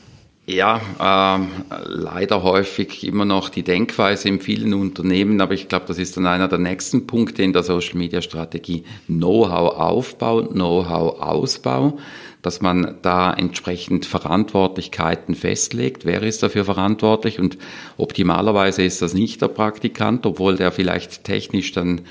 Ja, 0.48 0.80
ähm, 1.00 1.48
leider 1.86 2.44
häufig 2.44 3.04
immer 3.04 3.26
noch 3.26 3.50
die 3.50 3.64
Denkweise 3.64 4.28
in 4.28 4.40
vielen 4.40 4.76
Unternehmen, 4.76 5.42
aber 5.42 5.56
ich 5.56 5.68
glaube, 5.68 5.86
das 5.88 5.98
ist 5.98 6.18
dann 6.18 6.28
einer 6.28 6.48
der 6.48 6.60
nächsten 6.60 7.08
Punkte 7.08 7.42
in 7.42 7.52
der 7.52 7.64
Social 7.64 7.98
Media 7.98 8.22
Strategie. 8.22 8.84
Know-how 9.08 9.76
Aufbau, 9.76 10.44
Know-how 10.44 11.20
Ausbau, 11.20 11.98
dass 12.44 12.62
man 12.62 13.00
da 13.02 13.34
entsprechend 13.34 14.06
Verantwortlichkeiten 14.06 15.34
festlegt. 15.34 16.06
Wer 16.06 16.22
ist 16.22 16.44
dafür 16.44 16.64
verantwortlich? 16.64 17.40
Und 17.40 17.58
optimalerweise 17.98 18.84
ist 18.84 19.02
das 19.02 19.16
nicht 19.16 19.42
der 19.42 19.48
Praktikant, 19.48 20.28
obwohl 20.28 20.58
der 20.58 20.72
vielleicht 20.72 21.24
technisch 21.24 21.72
dann 21.72 22.02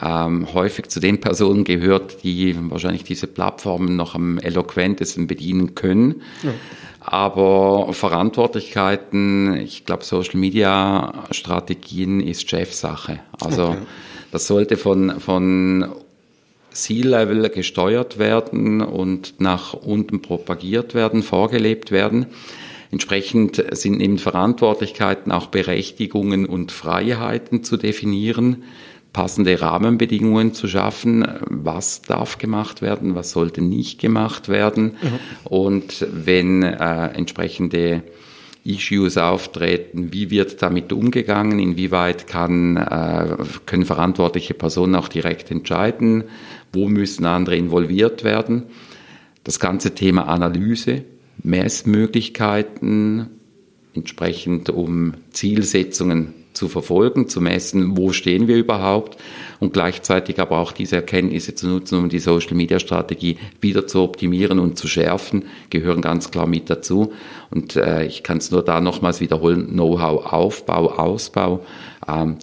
ähm, 0.00 0.54
häufig 0.54 0.86
zu 0.86 1.00
den 1.00 1.20
Personen 1.20 1.64
gehört, 1.64 2.22
die 2.22 2.56
wahrscheinlich 2.70 3.02
diese 3.02 3.26
Plattformen 3.26 3.96
noch 3.96 4.14
am 4.14 4.38
eloquentesten 4.38 5.26
bedienen 5.26 5.74
können. 5.74 6.22
Ja. 6.44 6.52
Aber 7.04 7.92
Verantwortlichkeiten, 7.92 9.56
ich 9.56 9.84
glaube, 9.84 10.04
Social 10.04 10.38
Media 10.38 11.12
Strategien 11.30 12.20
ist 12.20 12.48
Chefsache. 12.48 13.20
Also 13.40 13.70
okay. 13.70 13.78
Das 14.32 14.46
sollte 14.46 14.78
von, 14.78 15.20
von 15.20 15.92
C-Level 16.70 17.50
gesteuert 17.50 18.18
werden 18.18 18.80
und 18.80 19.40
nach 19.40 19.74
unten 19.74 20.22
propagiert 20.22 20.94
werden, 20.94 21.22
vorgelebt 21.22 21.90
werden. 21.90 22.26
Entsprechend 22.90 23.62
sind 23.72 23.98
neben 23.98 24.18
Verantwortlichkeiten 24.18 25.32
auch 25.32 25.46
Berechtigungen 25.46 26.46
und 26.46 26.72
Freiheiten 26.72 27.62
zu 27.62 27.76
definieren, 27.76 28.64
passende 29.12 29.60
Rahmenbedingungen 29.60 30.54
zu 30.54 30.68
schaffen, 30.68 31.26
was 31.46 32.02
darf 32.02 32.38
gemacht 32.38 32.80
werden, 32.80 33.14
was 33.14 33.32
sollte 33.32 33.60
nicht 33.60 34.00
gemacht 34.00 34.48
werden. 34.48 34.96
Mhm. 35.02 35.18
Und 35.44 36.06
wenn 36.10 36.62
äh, 36.62 37.08
entsprechende 37.08 38.02
Issues 38.64 39.18
auftreten, 39.18 40.12
wie 40.12 40.30
wird 40.30 40.62
damit 40.62 40.92
umgegangen, 40.92 41.58
inwieweit 41.58 42.26
kann, 42.26 42.76
äh, 42.76 43.36
können 43.66 43.84
verantwortliche 43.84 44.54
Personen 44.54 44.94
auch 44.94 45.08
direkt 45.08 45.50
entscheiden, 45.50 46.24
wo 46.72 46.88
müssen 46.88 47.26
andere 47.26 47.56
involviert 47.56 48.24
werden. 48.24 48.64
Das 49.44 49.58
ganze 49.58 49.94
Thema 49.94 50.28
Analyse, 50.28 51.04
Messmöglichkeiten, 51.42 53.28
entsprechend 53.94 54.70
um 54.70 55.14
Zielsetzungen 55.32 56.34
zu 56.62 56.68
verfolgen, 56.68 57.26
zu 57.26 57.40
messen, 57.40 57.96
wo 57.96 58.12
stehen 58.12 58.46
wir 58.46 58.56
überhaupt 58.56 59.18
und 59.58 59.72
gleichzeitig 59.72 60.38
aber 60.38 60.58
auch 60.58 60.70
diese 60.70 60.94
Erkenntnisse 60.94 61.56
zu 61.56 61.66
nutzen, 61.66 61.98
um 61.98 62.08
die 62.08 62.20
Social-Media-Strategie 62.20 63.36
wieder 63.60 63.88
zu 63.88 64.00
optimieren 64.00 64.60
und 64.60 64.78
zu 64.78 64.86
schärfen, 64.86 65.46
gehören 65.70 66.00
ganz 66.02 66.30
klar 66.30 66.46
mit 66.46 66.70
dazu. 66.70 67.12
Und 67.50 67.74
äh, 67.74 68.04
ich 68.04 68.22
kann 68.22 68.38
es 68.38 68.52
nur 68.52 68.62
da 68.62 68.80
nochmals 68.80 69.20
wiederholen, 69.20 69.70
Know-how, 69.70 70.32
Aufbau, 70.32 70.92
Ausbau 70.92 71.64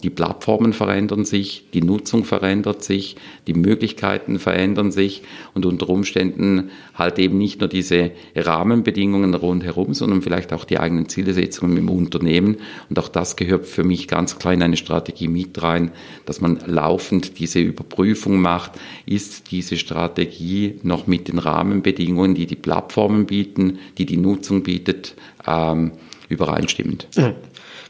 die 0.02 0.10
Plattformen 0.10 0.72
verändern 0.72 1.26
sich, 1.26 1.66
die 1.74 1.82
Nutzung 1.82 2.24
verändert 2.24 2.82
sich, 2.82 3.18
die 3.46 3.54
Möglichkeiten 3.54 4.40
verändern 4.40 4.92
sich 4.92 5.24
und 5.54 5.66
unter 5.66 5.90
Umständen 5.90 6.72
halt 6.96 7.20
eben 7.20 7.38
nicht 7.38 7.60
nur 7.60 7.68
diese 7.68 8.12
Rahmenbedingungen 8.38 9.34
rundherum, 9.34 9.94
sondern 9.94 10.22
vielleicht 10.22 10.54
auch 10.54 10.64
die 10.64 10.80
eigenen 10.80 11.10
Zielsetzungen 11.10 11.76
im 11.76 11.90
Unternehmen. 11.90 12.56
Und 12.90 13.00
auch 13.00 13.10
das 13.10 13.36
gehört 13.36 13.66
für 13.66 13.84
mich 13.84 14.08
ganz 14.08 14.40
klar 14.40 14.54
in 14.54 14.64
eine 14.64 14.78
Strategie 14.78 15.28
mit 15.28 15.62
rein, 15.62 15.92
dass 16.26 16.40
man 16.40 16.60
laufend 16.66 17.38
diese 17.38 17.60
Überprüfung 17.60 18.40
macht, 18.40 18.72
ist 19.06 19.52
diese 19.52 19.76
Strategie 19.76 20.80
noch 20.84 21.06
mit 21.06 21.28
den 21.28 21.38
Rahmenbedingungen, 21.38 22.34
die 22.34 22.46
die 22.46 22.56
Plattformen 22.56 23.26
bieten, 23.26 23.80
die 23.98 24.06
die 24.06 24.18
Nutzung 24.18 24.64
bietet, 24.64 25.16
ähm, 25.46 25.92
übereinstimmend. 26.30 27.08
Mhm. 27.18 27.34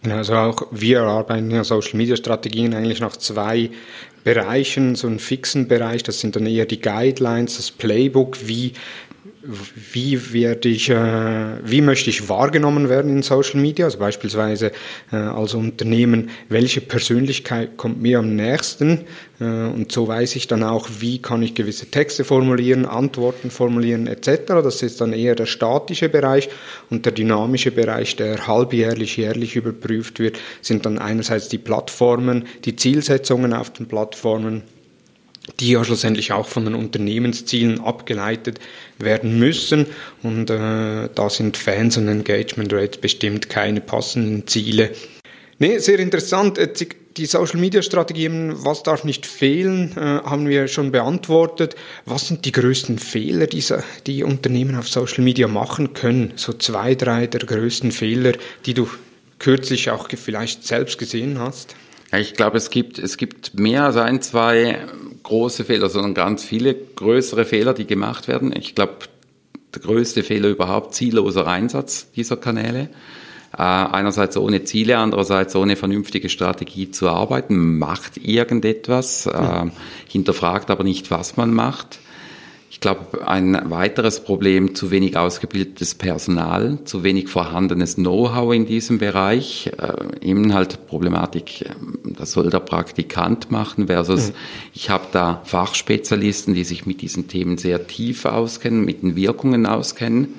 Also 0.07 0.33
auch 0.35 0.67
wir 0.71 1.01
arbeiten 1.01 1.51
ja 1.51 1.63
Social 1.63 1.97
Media 1.97 2.15
Strategien 2.15 2.73
eigentlich 2.73 3.01
nach 3.01 3.17
zwei 3.17 3.69
Bereichen, 4.23 4.95
so 4.95 5.07
einen 5.07 5.19
fixen 5.19 5.67
Bereich, 5.67 6.03
das 6.03 6.19
sind 6.19 6.35
dann 6.35 6.45
eher 6.45 6.65
die 6.65 6.81
Guidelines, 6.81 7.57
das 7.57 7.71
Playbook, 7.71 8.47
wie 8.47 8.73
wie 9.41 10.33
werde 10.33 10.67
ich, 10.67 10.89
äh, 10.89 10.95
wie 11.63 11.81
möchte 11.81 12.09
ich 12.09 12.27
wahrgenommen 12.27 12.89
werden 12.89 13.11
in 13.11 13.23
Social 13.23 13.59
Media? 13.61 13.85
Also 13.85 13.97
beispielsweise 13.97 14.71
äh, 15.11 15.15
als 15.15 15.53
Unternehmen, 15.53 16.29
welche 16.49 16.81
Persönlichkeit 16.81 17.77
kommt 17.77 18.01
mir 18.01 18.19
am 18.19 18.35
nächsten? 18.35 19.05
Äh, 19.39 19.45
und 19.45 19.91
so 19.93 20.07
weiß 20.07 20.35
ich 20.35 20.47
dann 20.47 20.63
auch, 20.63 20.89
wie 20.99 21.21
kann 21.21 21.41
ich 21.41 21.55
gewisse 21.55 21.89
Texte 21.89 22.25
formulieren, 22.25 22.85
Antworten 22.85 23.49
formulieren 23.49 24.07
etc. 24.07 24.47
Das 24.47 24.81
ist 24.81 24.99
dann 24.99 25.13
eher 25.13 25.35
der 25.35 25.45
statische 25.45 26.09
Bereich 26.09 26.49
und 26.89 27.05
der 27.05 27.13
dynamische 27.13 27.71
Bereich, 27.71 28.17
der 28.17 28.45
halbjährlich, 28.45 29.15
jährlich 29.15 29.55
überprüft 29.55 30.19
wird, 30.19 30.37
sind 30.61 30.85
dann 30.85 30.97
einerseits 30.97 31.47
die 31.47 31.59
Plattformen, 31.59 32.45
die 32.65 32.75
Zielsetzungen 32.75 33.53
auf 33.53 33.71
den 33.71 33.87
Plattformen 33.87 34.63
die 35.59 35.71
ja 35.71 35.83
schlussendlich 35.83 36.31
auch 36.31 36.47
von 36.47 36.65
den 36.65 36.75
Unternehmenszielen 36.75 37.79
abgeleitet 37.79 38.59
werden 38.97 39.39
müssen. 39.39 39.85
Und 40.23 40.49
äh, 40.49 41.09
da 41.13 41.29
sind 41.29 41.57
Fans 41.57 41.97
und 41.97 42.07
Engagement 42.07 42.73
Rates 42.73 42.99
bestimmt 42.99 43.49
keine 43.49 43.81
passenden 43.81 44.47
Ziele. 44.47 44.91
Nee, 45.59 45.77
sehr 45.79 45.99
interessant. 45.99 46.57
Äh, 46.57 46.73
die 47.17 47.25
Social 47.25 47.59
Media 47.59 47.81
Strategien, 47.81 48.53
was 48.63 48.83
darf 48.83 49.03
nicht 49.03 49.25
fehlen, 49.25 49.91
äh, 49.97 49.99
haben 49.99 50.47
wir 50.47 50.67
schon 50.67 50.91
beantwortet. 50.91 51.75
Was 52.05 52.27
sind 52.27 52.45
die 52.45 52.51
größten 52.51 52.97
Fehler, 52.97 53.47
die, 53.47 53.63
die 54.07 54.23
Unternehmen 54.23 54.75
auf 54.75 54.87
Social 54.87 55.23
Media 55.23 55.47
machen 55.47 55.93
können? 55.93 56.33
So 56.37 56.53
zwei, 56.53 56.95
drei 56.95 57.27
der 57.27 57.41
größten 57.41 57.91
Fehler, 57.91 58.33
die 58.65 58.73
du 58.73 58.89
kürzlich 59.37 59.89
auch 59.89 60.07
vielleicht 60.09 60.65
selbst 60.65 60.97
gesehen 60.97 61.39
hast? 61.39 61.75
Ich 62.17 62.33
glaube, 62.33 62.57
es 62.57 62.69
gibt, 62.69 62.97
es 62.97 63.17
gibt 63.17 63.59
mehr 63.59 63.85
als 63.85 63.97
ein, 63.97 64.21
zwei 64.21 64.79
große 65.29 65.63
Fehler, 65.63 65.89
sondern 65.89 66.13
ganz 66.13 66.43
viele 66.43 66.73
größere 66.73 67.45
Fehler, 67.45 67.73
die 67.73 67.85
gemacht 67.85 68.27
werden. 68.27 68.53
Ich 68.55 68.75
glaube, 68.75 68.95
der 69.73 69.81
größte 69.81 70.23
Fehler 70.23 70.49
überhaupt, 70.49 70.95
zielloser 70.95 71.47
Einsatz 71.47 72.11
dieser 72.11 72.35
Kanäle. 72.35 72.89
Äh, 73.53 73.61
einerseits 73.61 74.37
ohne 74.37 74.63
Ziele, 74.63 74.97
andererseits 74.97 75.55
ohne 75.55 75.75
vernünftige 75.75 76.29
Strategie 76.29 76.91
zu 76.91 77.09
arbeiten, 77.09 77.77
macht 77.77 78.17
irgendetwas, 78.17 79.27
äh, 79.27 79.65
hinterfragt 80.07 80.69
aber 80.71 80.83
nicht, 80.83 81.09
was 81.11 81.37
man 81.37 81.53
macht. 81.53 81.99
Ich 82.71 82.79
glaube, 82.79 83.27
ein 83.27 83.59
weiteres 83.71 84.19
Problem, 84.19 84.75
zu 84.75 84.91
wenig 84.91 85.17
ausgebildetes 85.17 85.95
Personal, 85.95 86.77
zu 86.85 87.03
wenig 87.03 87.27
vorhandenes 87.27 87.95
Know-how 87.95 88.53
in 88.53 88.67
diesem 88.67 88.99
Bereich, 88.99 89.71
äh, 89.79 90.25
eben 90.25 90.53
halt 90.53 90.85
Problematik, 90.87 91.61
äh, 91.61 91.69
das 92.03 92.31
soll 92.33 92.51
der 92.51 92.59
Praktikant 92.59 93.49
machen 93.49 93.87
versus 93.87 94.29
mhm. 94.29 94.33
ich 94.75 94.91
habe 94.91 95.07
da 95.11 95.41
Fachspezialisten, 95.45 96.53
die 96.53 96.63
sich 96.63 96.85
mit 96.85 97.01
diesen 97.01 97.27
Themen 97.27 97.57
sehr 97.57 97.87
tief 97.87 98.25
auskennen, 98.25 98.85
mit 98.85 99.01
den 99.01 99.15
Wirkungen 99.15 99.65
auskennen. 99.65 100.35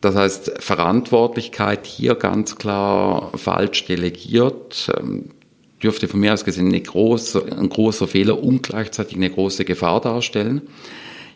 Das 0.00 0.14
heißt, 0.14 0.52
Verantwortlichkeit 0.58 1.86
hier 1.86 2.14
ganz 2.14 2.56
klar 2.56 3.30
falsch 3.34 3.84
delegiert, 3.84 4.90
ähm, 4.98 5.26
dürfte 5.82 6.08
von 6.08 6.20
mir 6.20 6.32
aus 6.32 6.46
gesehen 6.46 6.68
eine 6.68 6.80
große, 6.80 7.44
ein 7.58 7.68
großer 7.68 8.08
Fehler 8.08 8.42
und 8.42 8.62
gleichzeitig 8.62 9.16
eine 9.16 9.28
große 9.28 9.66
Gefahr 9.66 10.00
darstellen. 10.00 10.62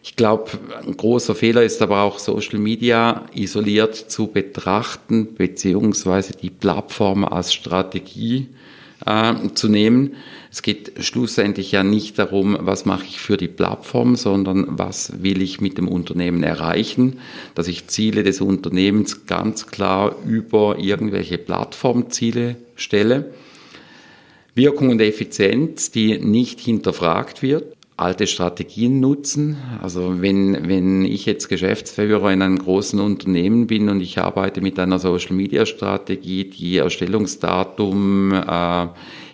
Ich 0.06 0.16
glaube, 0.16 0.50
ein 0.86 0.98
großer 0.98 1.34
Fehler 1.34 1.62
ist 1.62 1.80
aber 1.80 2.02
auch 2.02 2.18
Social 2.18 2.58
Media 2.58 3.24
isoliert 3.34 3.94
zu 3.96 4.26
betrachten, 4.26 5.34
beziehungsweise 5.34 6.34
die 6.34 6.50
Plattform 6.50 7.24
als 7.24 7.54
Strategie 7.54 8.48
äh, 9.06 9.32
zu 9.54 9.70
nehmen. 9.70 10.16
Es 10.52 10.60
geht 10.60 10.92
schlussendlich 11.02 11.72
ja 11.72 11.82
nicht 11.82 12.18
darum, 12.18 12.54
was 12.60 12.84
mache 12.84 13.06
ich 13.06 13.18
für 13.18 13.38
die 13.38 13.48
Plattform, 13.48 14.14
sondern 14.14 14.66
was 14.78 15.22
will 15.22 15.40
ich 15.40 15.62
mit 15.62 15.78
dem 15.78 15.88
Unternehmen 15.88 16.42
erreichen, 16.42 17.18
dass 17.54 17.66
ich 17.66 17.86
Ziele 17.86 18.22
des 18.24 18.42
Unternehmens 18.42 19.24
ganz 19.24 19.68
klar 19.68 20.16
über 20.26 20.78
irgendwelche 20.78 21.38
Plattformziele 21.38 22.56
stelle. 22.76 23.32
Wirkung 24.54 24.90
und 24.90 25.00
Effizienz, 25.00 25.90
die 25.90 26.18
nicht 26.18 26.60
hinterfragt 26.60 27.40
wird 27.40 27.73
alte 27.96 28.26
Strategien 28.26 28.98
nutzen. 28.98 29.56
Also 29.80 30.20
wenn, 30.20 30.68
wenn 30.68 31.04
ich 31.04 31.26
jetzt 31.26 31.48
Geschäftsführer 31.48 32.32
in 32.32 32.42
einem 32.42 32.58
großen 32.58 32.98
Unternehmen 32.98 33.68
bin 33.68 33.88
und 33.88 34.00
ich 34.00 34.18
arbeite 34.18 34.60
mit 34.60 34.78
einer 34.78 34.98
Social-Media-Strategie, 34.98 36.50
die 36.50 36.78
Erstellungsdatum 36.78 38.32
äh, 38.32 38.86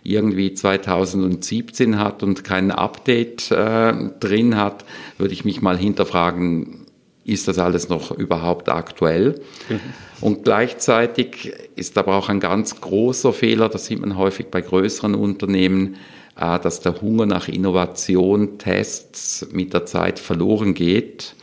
irgendwie 0.03 0.53
2017 0.53 1.99
hat 1.99 2.23
und 2.23 2.45
kein 2.45 2.71
Update 2.71 3.51
äh, 3.51 3.95
drin 4.21 4.57
hat, 4.57 4.85
würde 5.17 5.33
ich 5.33 5.45
mich 5.45 5.63
mal 5.63 5.79
hinterfragen, 5.79 6.87
ist 7.25 7.49
das 7.49 7.59
alles 7.59 7.89
noch 7.89 8.11
überhaupt 8.11 8.69
aktuell? 8.69 9.41
Mhm. 9.69 9.81
Und 10.21 10.45
gleichzeitig 10.45 11.53
ist 11.77 11.97
aber 11.97 12.17
auch 12.17 12.29
ein 12.29 12.41
ganz 12.41 12.81
großer 12.81 13.33
Fehler, 13.33 13.71
das 13.71 13.87
sieht 13.87 14.01
man 14.01 14.19
häufig 14.19 14.47
bei 14.51 14.61
größeren 14.61 15.15
Unternehmen, 15.15 15.97
dass 16.37 16.81
der 16.81 17.01
Hunger 17.01 17.27
nach 17.27 17.49
Innovation, 17.49 18.59
Tests 18.59 19.47
mit 19.53 19.75
der 19.75 19.87
Zeit 19.87 20.19
verloren 20.19 20.75
geht. 20.75 21.35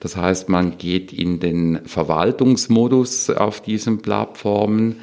Das 0.00 0.16
heißt, 0.16 0.48
man 0.48 0.78
geht 0.78 1.12
in 1.12 1.40
den 1.40 1.80
Verwaltungsmodus 1.86 3.30
auf 3.30 3.60
diesen 3.60 3.98
Plattformen, 4.02 4.96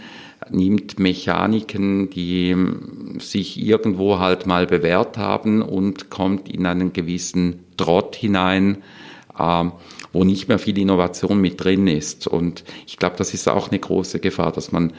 nimmt 0.50 1.00
Mechaniken, 1.00 2.10
die 2.10 2.56
sich 3.20 3.62
irgendwo 3.62 4.20
halt 4.20 4.46
mal 4.46 4.68
bewährt 4.68 5.18
haben 5.18 5.62
und 5.62 6.10
kommt 6.10 6.50
in 6.50 6.66
einen 6.66 6.94
gewissen 6.94 7.64
Trott 7.78 8.16
hinein, 8.16 8.84
äh, 9.38 9.66
wo 10.12 10.24
nicht 10.24 10.48
mehr 10.48 10.60
viel 10.60 10.78
Innovation 10.78 11.42
mit 11.42 11.64
drin 11.64 11.88
ist. 11.88 12.28
Und 12.28 12.64
ich 12.86 12.98
glaube, 12.98 13.16
das 13.18 13.34
ist 13.34 13.48
auch 13.50 13.70
eine 13.70 13.80
große 13.80 14.20
Gefahr, 14.20 14.52
dass 14.52 14.72
man 14.72 14.94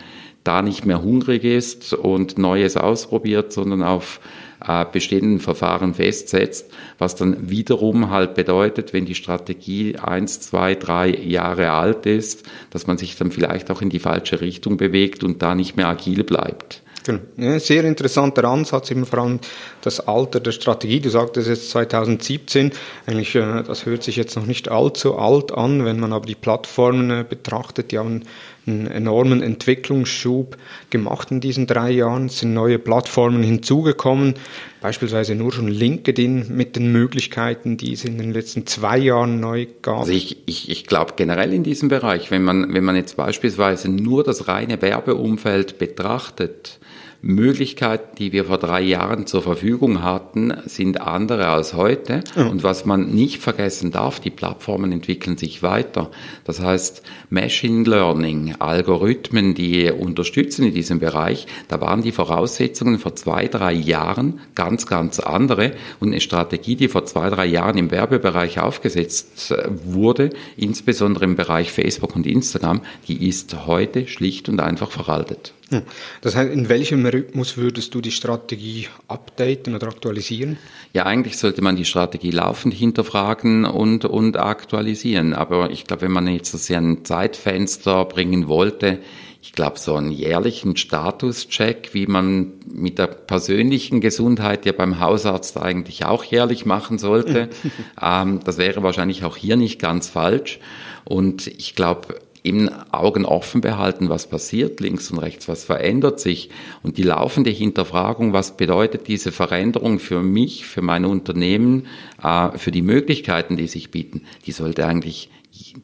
da 0.45 0.63
nicht 0.63 0.87
mehr 0.87 1.03
hungrig 1.03 1.45
ist 1.45 1.95
und 1.95 2.39
Neues 2.39 2.77
ausprobiert, 2.77 3.53
sondern 3.53 3.83
auf 3.83 4.21
äh, 4.67 4.85
bestehenden 4.91 5.41
Verfahren 5.41 5.95
festsetzt, 5.95 6.71
was 6.99 7.17
dann 7.17 7.51
wiederum 7.51 8.11
halt 8.11 8.35
bedeutet, 8.35 8.93
wenn 8.93 9.05
die 9.05 9.15
Strategie 9.15 9.97
eins, 9.97 10.41
zwei, 10.41 10.75
drei 10.75 11.09
Jahre 11.09 11.73
alt 11.73 12.07
ist, 12.07 12.45
dass 12.71 12.87
man 12.87 12.99
sich 12.99 13.17
dann 13.17 13.31
vielleicht 13.31 13.71
auch 13.71 13.83
in 13.83 13.91
die 13.91 13.99
falsche 13.99 14.41
Richtung 14.41 14.77
bewegt 14.77 15.25
und 15.25 15.43
da 15.43 15.55
nicht 15.55 15.77
mehr 15.77 15.89
agil 15.89 16.25
bleibt. 16.25 16.83
Genau. 17.05 17.21
Ja, 17.37 17.59
sehr 17.61 17.85
interessanter 17.85 18.45
Ansatz, 18.45 18.91
eben 18.91 19.05
vor 19.05 19.19
allem 19.19 19.41
das 19.85 20.07
Alter 20.07 20.41
der 20.41 20.53
Strategie. 20.53 21.01
Du 21.01 21.11
sagtest 21.11 21.49
jetzt 21.49 21.71
2017, 21.71 22.73
eigentlich, 23.07 23.35
äh, 23.35 23.63
das 23.63 23.87
hört 23.87 24.03
sich 24.03 24.17
jetzt 24.17 24.37
noch 24.37 24.47
nicht 24.47 24.71
allzu 24.71 25.17
alt 25.17 25.53
an, 25.53 25.85
wenn 25.85 26.01
man 26.01 26.13
aber 26.13 26.27
die 26.27 26.35
Plattformen 26.35 27.11
äh, 27.11 27.25
betrachtet, 27.29 27.93
die 27.93 27.99
haben 27.99 28.23
einen 28.67 28.87
enormen 28.87 29.43
Entwicklungsschub 29.43 30.57
gemacht 30.91 31.31
in 31.31 31.41
diesen 31.41 31.67
drei 31.67 31.91
Jahren. 31.91 32.27
Es 32.27 32.39
sind 32.39 32.55
neue 32.55 32.79
Plattformen 32.79 33.43
hinzugekommen, 33.43 34.35
beispielsweise 34.81 35.35
nur 35.35 35.53
schon 35.53 35.69
LinkedIn 35.69 36.47
mit 36.49 36.77
den 36.77 36.91
Möglichkeiten, 36.91 37.77
die 37.77 37.93
es 37.93 38.05
in 38.05 38.17
den 38.17 38.33
letzten 38.33 38.67
zwei 38.67 38.99
Jahren 38.99 39.41
neu 39.41 39.67
gab. 39.83 40.01
Also 40.01 40.13
ich, 40.13 40.39
ich, 40.47 40.71
ich 40.71 40.87
glaube 40.87 41.13
generell 41.17 41.53
in 41.53 41.63
diesem 41.63 41.89
Bereich, 41.89 42.31
wenn 42.31 42.43
man, 42.43 42.73
wenn 42.73 42.85
man 42.85 42.97
jetzt 42.97 43.17
beispielsweise 43.17 43.91
nur 43.91 44.25
das 44.25 44.49
reine 44.49 44.81
Werbeumfeld 44.81 45.79
betrachtet, 45.79 46.79
Möglichkeiten, 47.25 48.17
die 48.19 48.33
wir 48.33 48.45
vor 48.45 48.59
drei 48.59 48.83
Jahren 48.83 49.27
zur 49.27 49.41
Verfügung 49.41 50.03
hatten, 50.03 50.53
sind 50.67 51.01
andere 51.01 51.49
als 51.49 51.73
heute. 51.73 52.23
Mhm. 52.37 52.49
Und 52.49 52.63
was 52.63 52.85
man 52.85 53.15
nicht 53.15 53.41
vergessen 53.41 53.91
darf, 53.91 54.21
die 54.21 54.31
Plattformen 54.31 54.93
entwickeln 54.93 55.39
sich 55.39 55.63
weiter. 55.63 56.11
Das 56.45 56.61
heißt, 56.61 57.03
Machine 57.31 57.89
Learning, 57.89 58.57
Algorithmen, 58.59 59.55
die 59.55 59.91
unterstützen 59.91 60.67
in 60.67 60.75
diesem 60.75 60.99
Bereich, 60.99 61.47
da 61.69 61.81
waren 61.81 62.03
die 62.03 62.13
Voraussetzungen 62.13 62.99
vor 62.99 63.17
zwei, 63.17 63.49
drei 63.49 63.73
Jahren 63.73 64.41
ganz, 64.55 64.87
ganz 64.87 65.19
andere. 65.19 65.73
Und 66.01 66.09
eine 66.09 66.21
Strategie, 66.21 66.77
die 66.77 66.89
vor 66.89 67.07
zwei, 67.07 67.31
drei 67.31 67.47
Jahren 67.47 67.79
im 67.79 67.91
Werbebereich 67.91 68.61
aufgesetzt 68.61 69.51
äh, 69.51 69.65
wurde, 69.87 70.29
insbesondere 70.59 71.25
im 71.25 71.37
Bereich 71.37 71.73
Facebook 71.73 72.15
und 72.15 72.27
Instagram, 72.27 72.83
die 73.09 73.27
ist 73.27 73.67
heute 73.67 74.07
schlicht 74.09 74.51
und 74.51 74.61
einfach 74.61 74.91
veraltet. 74.91 75.55
Hm. 75.71 75.83
Das 76.21 76.37
heißt, 76.37 76.53
in 76.53 76.69
welchem 76.69 77.07
Rhythmus 77.07 77.57
würdest 77.57 77.95
du 77.95 78.01
die 78.01 78.11
Strategie 78.11 78.89
updaten 79.09 79.75
oder 79.75 79.89
aktualisieren? 79.89 80.59
Ja, 80.93 81.07
eigentlich 81.07 81.39
sollte 81.39 81.63
man 81.63 81.77
die 81.77 81.85
Strategie 81.85 82.31
laufend 82.31 82.75
hinterfragen 82.75 83.65
und, 83.65 84.05
und 84.05 84.37
aktualisieren. 84.37 85.33
Aber 85.33 85.71
ich 85.71 85.85
glaube, 85.85 86.03
wenn 86.03 86.13
man 86.13 86.29
jetzt 86.29 86.53
so 86.53 86.75
ein 86.75 87.05
Zeitfenster 87.05 88.05
bringen 88.05 88.47
wollte, 88.47 89.01
ich 89.45 89.53
glaube, 89.53 89.79
so 89.79 89.95
einen 89.95 90.11
jährlichen 90.11 90.75
Statuscheck, 90.77 91.91
wie 91.93 92.07
man 92.07 92.55
mit 92.67 92.99
der 92.99 93.09
persönlichen 93.09 94.01
Gesundheit 94.01 94.65
ja 94.65 94.73
beim 94.73 95.01
Hausarzt 95.01 95.59
eigentlich 95.59 96.07
auch 96.07 96.25
jährlich 96.25 96.65
machen 96.65 96.97
sollte, 96.97 97.51
ähm, 98.03 98.41
das 98.43 98.57
wäre 98.57 98.83
wahrscheinlich 98.83 99.23
auch 99.23 99.37
hier 99.37 99.57
nicht 99.57 99.79
ganz 99.79 100.09
falsch. 100.09 100.61
Und 101.05 101.47
ich 101.47 101.75
glaube, 101.75 102.19
im 102.45 102.69
Augen 102.93 103.25
offen 103.25 103.63
behalten, 103.63 104.11
was 104.11 104.27
passiert 104.27 104.79
links 104.79 105.11
und 105.11 105.19
rechts, 105.19 105.49
was 105.49 105.65
verändert 105.65 106.21
sich 106.21 106.51
und 106.83 106.99
die 106.99 107.03
laufende 107.03 107.51
Hinterfragung, 107.51 108.35
was 108.35 108.57
bedeutet 108.57 109.09
diese 109.09 109.33
Veränderung 109.33 109.99
für 109.99 110.23
mich, 110.23 110.67
für 110.67 110.83
mein 110.83 111.07
Unternehmen, 111.07 111.87
äh, 112.23 112.57
für 112.59 112.71
die 112.71 112.83
Möglichkeiten, 112.83 113.57
die 113.57 113.67
sich 113.67 113.91
bieten, 113.91 114.23
die 114.45 114.53
sollte 114.53 114.87
eigentlich 114.87 115.31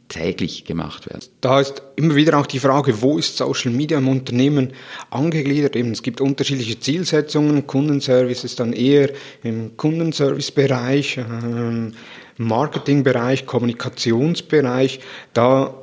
täglich 0.08 0.64
gemacht 0.64 1.08
werden. 1.08 1.24
Da 1.40 1.60
ist 1.60 1.82
immer 1.96 2.14
wieder 2.14 2.38
auch 2.38 2.46
die 2.46 2.58
Frage, 2.58 3.00
wo 3.00 3.16
ist 3.16 3.36
Social 3.36 3.70
Media 3.70 3.98
im 3.98 4.08
Unternehmen 4.08 4.72
angegliedert? 5.10 5.76
Eben, 5.76 5.92
es 5.92 6.02
gibt 6.02 6.20
unterschiedliche 6.20 6.78
Zielsetzungen. 6.78 7.66
Kundenservice 7.66 8.44
ist 8.44 8.60
dann 8.60 8.72
eher 8.72 9.10
im 9.42 9.76
Kundenservice-Bereich, 9.76 11.18
ähm, 11.18 11.92
Marketingbereich, 12.36 13.46
Kommunikationsbereich. 13.46 15.00
Da 15.32 15.79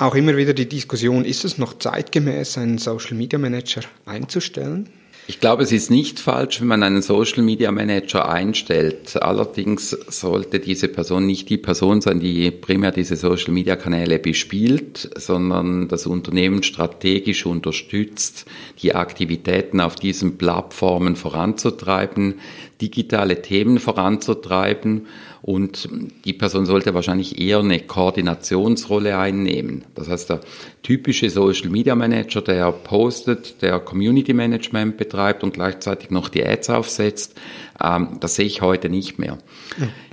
auch 0.00 0.14
immer 0.14 0.36
wieder 0.36 0.54
die 0.54 0.68
Diskussion, 0.68 1.24
ist 1.24 1.44
es 1.44 1.58
noch 1.58 1.78
zeitgemäß, 1.78 2.58
einen 2.58 2.78
Social 2.78 3.16
Media 3.16 3.38
Manager 3.38 3.82
einzustellen? 4.06 4.88
Ich 5.26 5.38
glaube, 5.38 5.62
es 5.62 5.70
ist 5.70 5.92
nicht 5.92 6.18
falsch, 6.18 6.60
wenn 6.60 6.66
man 6.66 6.82
einen 6.82 7.02
Social 7.02 7.44
Media 7.44 7.70
Manager 7.70 8.28
einstellt. 8.28 9.22
Allerdings 9.22 9.90
sollte 9.90 10.58
diese 10.58 10.88
Person 10.88 11.24
nicht 11.24 11.48
die 11.50 11.56
Person 11.56 12.00
sein, 12.00 12.18
die 12.18 12.50
primär 12.50 12.90
diese 12.90 13.14
Social 13.14 13.52
Media 13.52 13.76
Kanäle 13.76 14.18
bespielt, 14.18 15.08
sondern 15.16 15.86
das 15.86 16.06
Unternehmen 16.06 16.64
strategisch 16.64 17.46
unterstützt, 17.46 18.46
die 18.82 18.96
Aktivitäten 18.96 19.80
auf 19.80 19.94
diesen 19.94 20.36
Plattformen 20.36 21.14
voranzutreiben, 21.14 22.40
digitale 22.80 23.42
Themen 23.42 23.78
voranzutreiben 23.78 25.06
und 25.42 25.88
die 26.26 26.34
Person 26.34 26.66
sollte 26.66 26.92
wahrscheinlich 26.92 27.40
eher 27.40 27.60
eine 27.60 27.80
Koordinationsrolle 27.80 29.16
einnehmen. 29.16 29.84
Das 29.94 30.08
heißt, 30.08 30.28
der 30.28 30.40
typische 30.82 31.30
Social 31.30 31.70
Media 31.70 31.94
Manager, 31.94 32.42
der 32.42 32.70
postet, 32.72 33.62
der 33.62 33.80
Community 33.80 34.34
Management 34.34 34.98
betreibt 34.98 35.42
und 35.42 35.54
gleichzeitig 35.54 36.10
noch 36.10 36.28
die 36.28 36.44
Ads 36.44 36.70
aufsetzt, 36.70 37.40
ähm, 37.82 38.18
das 38.20 38.34
sehe 38.34 38.44
ich 38.44 38.60
heute 38.60 38.90
nicht 38.90 39.18
mehr. 39.18 39.38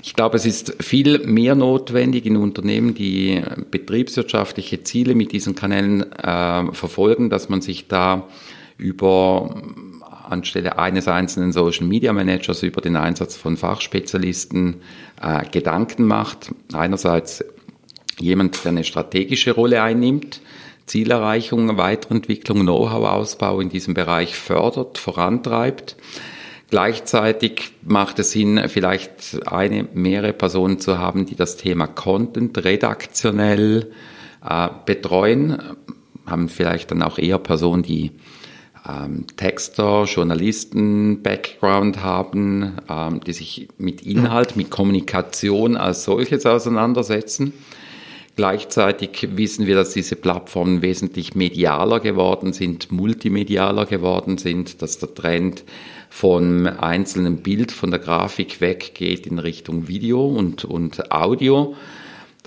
Ich 0.01 0.13
glaube, 0.13 0.38
es 0.38 0.45
ist 0.45 0.82
viel 0.82 1.20
mehr 1.20 1.55
notwendig 1.55 2.26
in 2.26 2.38
Unternehmen, 2.38 2.93
die 2.93 3.41
betriebswirtschaftliche 3.70 4.84
Ziele 4.84 5.13
mit 5.13 5.34
diesen 5.34 5.55
Kanälen 5.55 6.13
äh, 6.13 6.72
verfolgen, 6.72 7.30
dass 7.30 7.49
man 7.49 7.61
sich 7.61 7.88
da 7.88 8.28
über 8.78 9.61
anstelle 10.30 10.78
eines 10.78 11.07
einzelnen 11.07 11.51
Social 11.51 11.86
Media 11.86 12.13
Managers 12.13 12.63
über 12.63 12.82
den 12.82 12.95
Einsatz 12.95 13.36
von 13.36 13.57
Fachspezialisten 13.57 14.82
äh, 15.21 15.45
Gedanken 15.49 16.05
macht. 16.05 16.53
Einerseits 16.73 17.43
jemand, 18.19 18.63
der 18.63 18.71
eine 18.71 18.84
strategische 18.84 19.51
Rolle 19.51 19.82
einnimmt, 19.82 20.41
Zielerreichung, 20.86 21.78
Weiterentwicklung, 21.78 22.61
Know-how-Ausbau 22.61 23.59
in 23.59 23.69
diesem 23.69 23.93
Bereich 23.93 24.36
fördert, 24.36 24.97
vorantreibt. 24.97 25.97
Gleichzeitig 26.69 27.71
macht 27.84 28.19
es 28.19 28.32
Sinn, 28.32 28.61
vielleicht 28.67 29.47
eine, 29.47 29.88
mehrere 29.93 30.34
Personen 30.34 30.80
zu 30.80 30.97
haben, 30.97 31.25
die 31.25 31.36
das 31.36 31.55
Thema 31.57 31.88
Content 31.88 32.57
redaktionell 32.63 33.91
äh, 34.47 34.69
betreuen, 34.86 35.61
haben 36.25 36.49
vielleicht 36.49 36.91
dann 36.91 37.03
auch 37.03 37.17
eher 37.17 37.38
Personen, 37.38 37.84
die 37.84 38.11
ähm, 38.88 39.25
Texter, 39.35 40.05
Journalisten 40.05 41.21
Background 41.21 42.03
haben, 42.03 42.77
ähm, 42.89 43.19
die 43.25 43.33
sich 43.33 43.67
mit 43.77 44.01
Inhalt, 44.01 44.55
mit 44.55 44.69
Kommunikation 44.69 45.77
als 45.77 46.03
solches 46.03 46.45
auseinandersetzen. 46.45 47.53
Gleichzeitig 48.38 49.29
wissen 49.35 49.65
wir, 49.65 49.75
dass 49.75 49.93
diese 49.93 50.15
Plattformen 50.15 50.83
wesentlich 50.83 51.33
medialer 51.33 51.99
geworden 51.99 52.53
sind, 52.53 52.91
multimedialer 52.91 53.88
geworden 53.88 54.38
sind, 54.38 54.83
dass 54.83 54.99
der 54.99 55.15
Trend 55.15 55.63
von 56.11 56.67
einzelnen 56.67 57.38
Bild, 57.38 57.71
von 57.71 57.89
der 57.89 57.99
Grafik 57.99 58.61
weggeht 58.61 59.25
in 59.25 59.39
Richtung 59.39 59.88
Video 59.88 60.23
und, 60.23 60.65
und 60.65 61.11
Audio. 61.11 61.75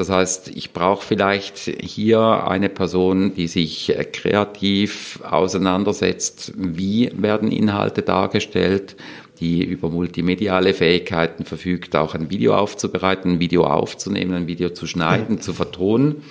Das 0.01 0.09
heißt, 0.09 0.53
ich 0.55 0.73
brauche 0.73 1.05
vielleicht 1.05 1.59
hier 1.59 2.49
eine 2.49 2.71
Person, 2.71 3.35
die 3.35 3.49
sich 3.49 3.95
kreativ 4.15 5.21
auseinandersetzt, 5.29 6.55
wie 6.57 7.13
werden 7.15 7.53
Inhalte 7.53 8.01
dargestellt, 8.01 8.97
die 9.41 9.63
über 9.63 9.91
multimediale 9.91 10.73
Fähigkeiten 10.73 11.45
verfügt, 11.45 11.97
auch 11.97 12.15
ein 12.15 12.31
Video 12.31 12.55
aufzubereiten, 12.57 13.33
ein 13.33 13.41
Video 13.41 13.67
aufzunehmen, 13.67 14.33
ein 14.33 14.47
Video 14.47 14.71
zu 14.71 14.87
schneiden, 14.87 15.35
mhm. 15.35 15.41
zu 15.43 15.53
vertonen. 15.53 16.23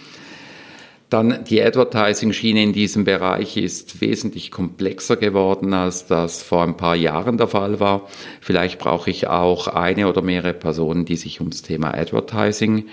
Dann 1.11 1.43
die 1.43 1.61
Advertising-Schiene 1.61 2.61
in 2.61 2.73
diesem 2.73 3.03
Bereich 3.03 3.57
ist 3.57 4.01
wesentlich 4.01 4.51
komplexer 4.51 5.15
geworden, 5.15 5.73
als 5.73 6.05
das 6.05 6.41
vor 6.43 6.63
ein 6.63 6.77
paar 6.77 6.95
Jahren 6.95 7.37
der 7.37 7.47
Fall 7.47 7.79
war. 7.79 8.07
Vielleicht 8.41 8.79
brauche 8.79 9.09
ich 9.09 9.27
auch 9.27 9.67
eine 9.67 10.07
oder 10.07 10.21
mehrere 10.21 10.53
Personen, 10.53 11.05
die 11.05 11.15
sich 11.15 11.39
ums 11.39 11.63
Thema 11.63 11.95
Advertising 11.95 12.85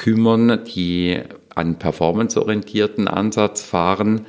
kümmern, 0.00 0.60
die 0.64 1.20
einen 1.54 1.74
performanceorientierten 1.74 3.06
Ansatz 3.06 3.62
fahren, 3.62 4.22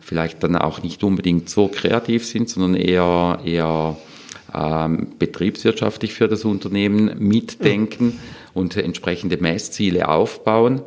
vielleicht 0.00 0.42
dann 0.42 0.54
auch 0.54 0.82
nicht 0.82 1.02
unbedingt 1.02 1.48
so 1.48 1.68
kreativ 1.68 2.26
sind, 2.26 2.50
sondern 2.50 2.74
eher, 2.74 3.38
eher 3.42 3.96
ähm, 4.54 5.06
betriebswirtschaftlich 5.18 6.12
für 6.12 6.28
das 6.28 6.44
Unternehmen 6.44 7.10
mitdenken 7.18 8.20
und 8.54 8.76
entsprechende 8.76 9.36
Messziele 9.36 10.08
aufbauen. 10.08 10.82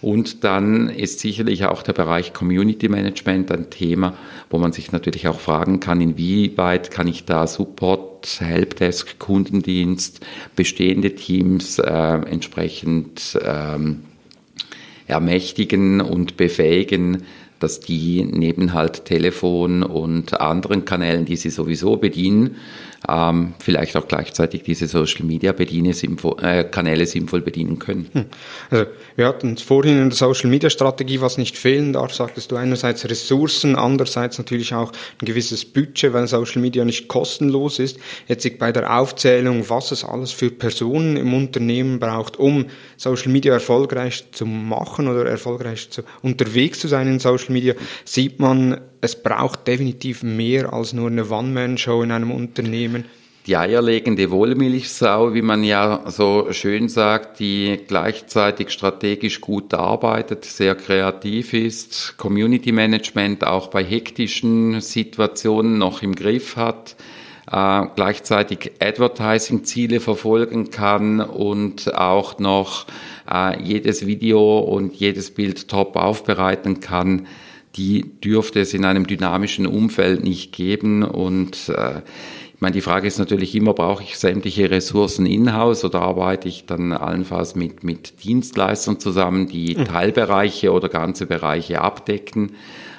Und 0.00 0.44
dann 0.44 0.88
ist 0.88 1.20
sicherlich 1.20 1.66
auch 1.66 1.82
der 1.82 1.92
Bereich 1.92 2.32
Community 2.32 2.88
Management 2.88 3.52
ein 3.52 3.68
Thema, 3.68 4.16
wo 4.48 4.58
man 4.58 4.72
sich 4.72 4.92
natürlich 4.92 5.28
auch 5.28 5.38
fragen 5.38 5.78
kann, 5.78 6.00
inwieweit 6.00 6.90
kann 6.90 7.06
ich 7.06 7.26
da 7.26 7.46
Support, 7.46 8.40
Helpdesk, 8.40 9.18
Kundendienst, 9.18 10.20
bestehende 10.56 11.14
Teams 11.14 11.78
äh, 11.78 11.84
entsprechend 11.84 13.38
ähm, 13.44 14.04
ermächtigen 15.06 16.00
und 16.00 16.38
befähigen, 16.38 17.24
dass 17.58 17.80
die 17.80 18.24
neben 18.24 18.72
halt 18.72 19.04
Telefon 19.04 19.82
und 19.82 20.40
anderen 20.40 20.86
Kanälen, 20.86 21.26
die 21.26 21.36
sie 21.36 21.50
sowieso 21.50 21.96
bedienen, 21.96 22.56
ähm, 23.10 23.54
vielleicht 23.58 23.96
auch 23.96 24.06
gleichzeitig 24.06 24.62
diese 24.62 24.86
Social 24.86 25.24
Media 25.24 25.52
Bediene 25.52 25.92
sinnvoll, 25.94 26.36
äh, 26.42 26.64
Kanäle 26.64 27.06
sinnvoll 27.06 27.40
bedienen 27.40 27.78
können. 27.78 28.08
Hm. 28.12 28.24
Also 28.70 28.86
wir 29.16 29.26
hatten 29.26 29.56
vorhin 29.56 30.00
in 30.00 30.08
der 30.10 30.16
Social 30.16 30.48
Media 30.48 30.70
Strategie, 30.70 31.20
was 31.20 31.38
nicht 31.38 31.58
fehlen 31.58 31.92
darf, 31.92 32.14
sagtest 32.14 32.50
du 32.52 32.56
einerseits 32.56 33.08
Ressourcen, 33.08 33.76
andererseits 33.76 34.38
natürlich 34.38 34.74
auch 34.74 34.92
ein 35.20 35.26
gewisses 35.26 35.64
Budget, 35.64 36.12
weil 36.12 36.26
Social 36.26 36.62
Media 36.62 36.84
nicht 36.84 37.08
kostenlos 37.08 37.78
ist. 37.78 37.98
Jetzt 38.28 38.58
bei 38.58 38.72
der 38.72 38.98
Aufzählung, 38.98 39.68
was 39.68 39.90
es 39.90 40.04
alles 40.04 40.32
für 40.32 40.50
Personen 40.50 41.16
im 41.16 41.34
Unternehmen 41.34 41.98
braucht, 41.98 42.38
um 42.38 42.66
Social 42.96 43.32
Media 43.32 43.52
erfolgreich 43.52 44.24
zu 44.32 44.46
machen 44.46 45.08
oder 45.08 45.26
erfolgreich 45.26 45.90
zu, 45.90 46.02
unterwegs 46.22 46.78
zu 46.80 46.88
sein 46.88 47.08
in 47.08 47.18
Social 47.18 47.52
Media, 47.52 47.74
sieht 48.04 48.38
man, 48.38 48.80
es 49.00 49.22
braucht 49.22 49.66
definitiv 49.66 50.22
mehr 50.22 50.72
als 50.72 50.92
nur 50.92 51.08
eine 51.08 51.28
One-Man-Show 51.28 52.02
in 52.02 52.12
einem 52.12 52.30
Unternehmen. 52.30 53.04
Die 53.46 53.56
eierlegende 53.56 54.30
Wollmilchsau, 54.30 55.32
wie 55.32 55.40
man 55.42 55.64
ja 55.64 56.02
so 56.06 56.48
schön 56.52 56.90
sagt, 56.90 57.40
die 57.40 57.80
gleichzeitig 57.88 58.70
strategisch 58.70 59.40
gut 59.40 59.72
arbeitet, 59.72 60.44
sehr 60.44 60.74
kreativ 60.74 61.54
ist, 61.54 62.14
Community 62.18 62.70
Management 62.70 63.44
auch 63.44 63.68
bei 63.68 63.82
hektischen 63.82 64.82
Situationen 64.82 65.78
noch 65.78 66.02
im 66.02 66.14
Griff 66.14 66.56
hat, 66.56 66.96
äh, 67.50 67.86
gleichzeitig 67.96 68.72
Advertising-Ziele 68.78 70.00
verfolgen 70.00 70.70
kann 70.70 71.20
und 71.20 71.94
auch 71.94 72.38
noch 72.38 72.86
äh, 73.32 73.60
jedes 73.62 74.06
Video 74.06 74.58
und 74.58 74.94
jedes 74.94 75.30
Bild 75.30 75.66
top 75.66 75.96
aufbereiten 75.96 76.80
kann 76.80 77.26
die 77.76 78.12
dürfte 78.24 78.60
es 78.60 78.74
in 78.74 78.84
einem 78.84 79.06
dynamischen 79.06 79.66
Umfeld 79.66 80.24
nicht 80.24 80.52
geben 80.52 81.02
und 81.02 81.68
äh, 81.68 82.02
ich 82.60 82.62
meine, 82.62 82.74
die 82.74 82.82
Frage 82.82 83.06
ist 83.06 83.18
natürlich 83.18 83.54
immer, 83.54 83.72
brauche 83.72 84.02
ich 84.02 84.18
sämtliche 84.18 84.70
Ressourcen 84.70 85.24
in-house 85.24 85.82
oder 85.82 86.02
arbeite 86.02 86.46
ich 86.46 86.66
dann 86.66 86.92
allenfalls 86.92 87.54
mit, 87.54 87.84
mit 87.84 88.22
Dienstleistern 88.22 89.00
zusammen, 89.00 89.48
die 89.48 89.76
mhm. 89.76 89.86
Teilbereiche 89.86 90.70
oder 90.70 90.90
ganze 90.90 91.24
Bereiche 91.24 91.80
abdecken? 91.80 92.52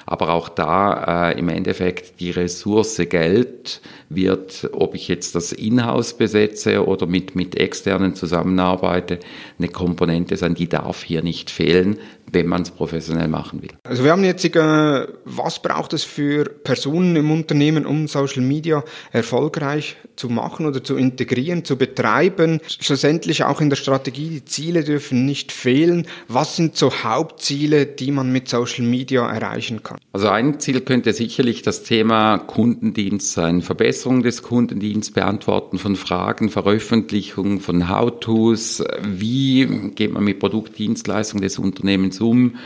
Aber 0.04 0.30
auch 0.30 0.48
da 0.48 1.30
äh, 1.30 1.38
im 1.38 1.48
Endeffekt 1.48 2.18
die 2.18 2.32
Ressource 2.32 3.00
Geld 3.08 3.80
wird, 4.08 4.68
ob 4.72 4.96
ich 4.96 5.06
jetzt 5.06 5.36
das 5.36 5.52
Inhouse 5.52 6.14
besetze 6.14 6.84
oder 6.84 7.06
mit, 7.06 7.36
mit 7.36 7.54
externen 7.54 8.16
zusammenarbeite, 8.16 9.20
eine 9.60 9.68
Komponente 9.68 10.36
sein, 10.36 10.56
die 10.56 10.68
darf 10.68 11.04
hier 11.04 11.22
nicht 11.22 11.50
fehlen, 11.50 11.98
wenn 12.32 12.46
man 12.46 12.62
es 12.62 12.70
professionell 12.70 13.28
machen 13.28 13.62
will. 13.62 13.70
Also 13.84 14.04
wir 14.04 14.10
haben 14.10 14.24
jetzt, 14.24 14.44
äh, 14.44 15.06
was 15.24 15.60
braucht 15.60 15.92
es 15.92 16.02
für 16.02 16.44
Personen 16.44 17.14
im 17.16 17.30
Unternehmen, 17.30 17.84
um 17.86 18.08
Social 18.08 18.42
Media 18.42 18.82
erfolgreich 19.12 19.96
zu 20.16 20.28
machen 20.28 20.66
oder 20.66 20.82
zu 20.82 20.96
integrieren, 20.96 21.64
zu 21.64 21.76
betreiben? 21.76 22.60
Schlussendlich 22.80 23.44
auch 23.44 23.60
in 23.60 23.68
der 23.68 23.76
Strategie, 23.76 24.30
die 24.30 24.44
Ziele 24.44 24.82
dürfen 24.82 25.26
nicht 25.26 25.52
fehlen. 25.52 26.06
Was 26.28 26.56
sind 26.56 26.76
so 26.76 26.90
Hauptziele, 27.04 27.86
die 27.86 28.10
man 28.10 28.32
mit 28.32 28.48
Social 28.48 28.84
Media 28.84 29.30
erreichen 29.30 29.82
kann? 29.82 29.98
Also 30.12 30.28
ein 30.28 30.58
Ziel 30.58 30.80
könnte 30.80 31.12
sicherlich 31.12 31.62
das 31.62 31.82
Thema 31.82 32.38
Kundendienst 32.38 33.32
sein. 33.32 33.60
Verbesserung 33.60 34.22
des 34.22 34.42
Kundendienstes, 34.42 35.12
Beantworten 35.12 35.78
von 35.78 35.96
Fragen, 35.96 36.48
Veröffentlichung 36.48 37.60
von 37.60 37.88
How-Tos. 37.88 38.82
Wie 39.02 39.90
geht 39.94 40.12
man 40.12 40.24
mit 40.24 40.38
Produktdienstleistungen 40.38 41.42
des 41.42 41.58
Unternehmens 41.58 42.21
um? 42.22 42.56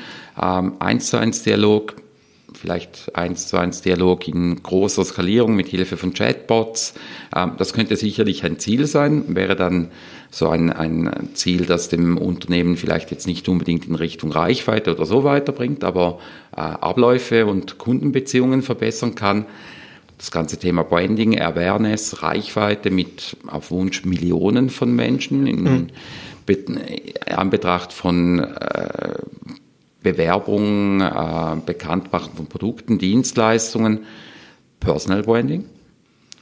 Ähm, 0.40 0.74
eins 0.80 1.08
zu 1.08 1.18
eins 1.18 1.42
Dialog, 1.42 1.96
vielleicht 2.54 3.14
eins 3.14 3.48
zu 3.48 3.56
eins 3.56 3.82
Dialog 3.82 4.26
in 4.28 4.62
großer 4.62 5.04
Skalierung 5.04 5.56
mit 5.56 5.68
Hilfe 5.68 5.96
von 5.96 6.14
Chatbots. 6.14 6.94
Ähm, 7.34 7.52
das 7.58 7.72
könnte 7.72 7.96
sicherlich 7.96 8.44
ein 8.44 8.58
Ziel 8.58 8.86
sein, 8.86 9.34
wäre 9.34 9.56
dann 9.56 9.90
so 10.30 10.48
ein, 10.48 10.70
ein 10.70 11.30
Ziel, 11.34 11.66
das 11.66 11.88
dem 11.88 12.18
Unternehmen 12.18 12.76
vielleicht 12.76 13.10
jetzt 13.10 13.26
nicht 13.26 13.48
unbedingt 13.48 13.86
in 13.86 13.94
Richtung 13.94 14.32
Reichweite 14.32 14.94
oder 14.94 15.06
so 15.06 15.24
weiterbringt, 15.24 15.84
aber 15.84 16.18
äh, 16.56 16.60
Abläufe 16.60 17.46
und 17.46 17.78
Kundenbeziehungen 17.78 18.62
verbessern 18.62 19.14
kann. 19.14 19.46
Das 20.18 20.30
ganze 20.30 20.56
Thema 20.58 20.82
Branding, 20.82 21.38
Awareness, 21.40 22.22
Reichweite 22.22 22.90
mit 22.90 23.36
auf 23.46 23.70
Wunsch 23.70 24.04
Millionen 24.04 24.70
von 24.70 24.94
Menschen 24.94 25.46
in 25.46 25.62
mhm. 25.62 25.86
Be 26.46 26.58
Anbetracht 27.26 27.92
von 27.92 28.38
äh, 28.38 29.14
Bewerbung, 30.06 31.00
äh, 31.00 31.56
Bekanntmachen 31.66 32.34
von 32.36 32.46
Produkten, 32.46 32.96
Dienstleistungen, 32.98 34.04
Personal 34.78 35.22
Branding. 35.22 35.64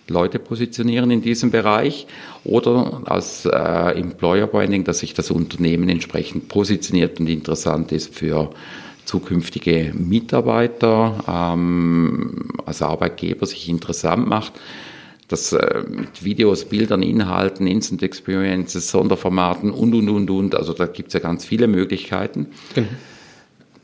Leute 0.07 0.39
positionieren 0.39 1.11
in 1.11 1.23
diesem 1.23 1.51
Bereich 1.51 2.07
oder 2.45 3.01
als 3.07 3.47
äh, 3.47 3.99
Employer 3.99 4.49
Branding, 4.49 4.85
dass 4.85 4.99
sich 4.99 5.15
das 5.15 5.31
Unternehmen 5.31 5.89
entsprechend 5.89 6.49
positioniert 6.49 7.19
und 7.21 7.27
interessant 7.27 7.91
ist 7.91 8.15
für 8.15 8.51
zukünftige 9.07 9.95
Mitarbeiter, 9.95 11.25
ähm, 11.27 12.51
als 12.67 12.83
Arbeitgeber 12.83 13.47
sich 13.47 13.71
interessant 13.71 14.27
macht. 14.29 14.53
Das 15.29 15.55
äh, 15.55 15.85
mit 15.89 16.23
Videos, 16.23 16.67
Bildern, 16.67 17.03
Inhalten, 17.03 17.67
Instant 17.67 18.03
Experiences, 18.03 18.91
Sonderformaten 18.91 19.71
und, 19.71 19.95
und, 19.95 20.11
und, 20.11 20.29
und. 20.29 20.55
Also 20.55 20.75
da 20.75 20.85
gibt 20.85 21.09
es 21.09 21.15
ja 21.15 21.21
ganz 21.21 21.47
viele 21.47 21.67
Möglichkeiten. 21.67 22.49
Genau. 22.75 22.89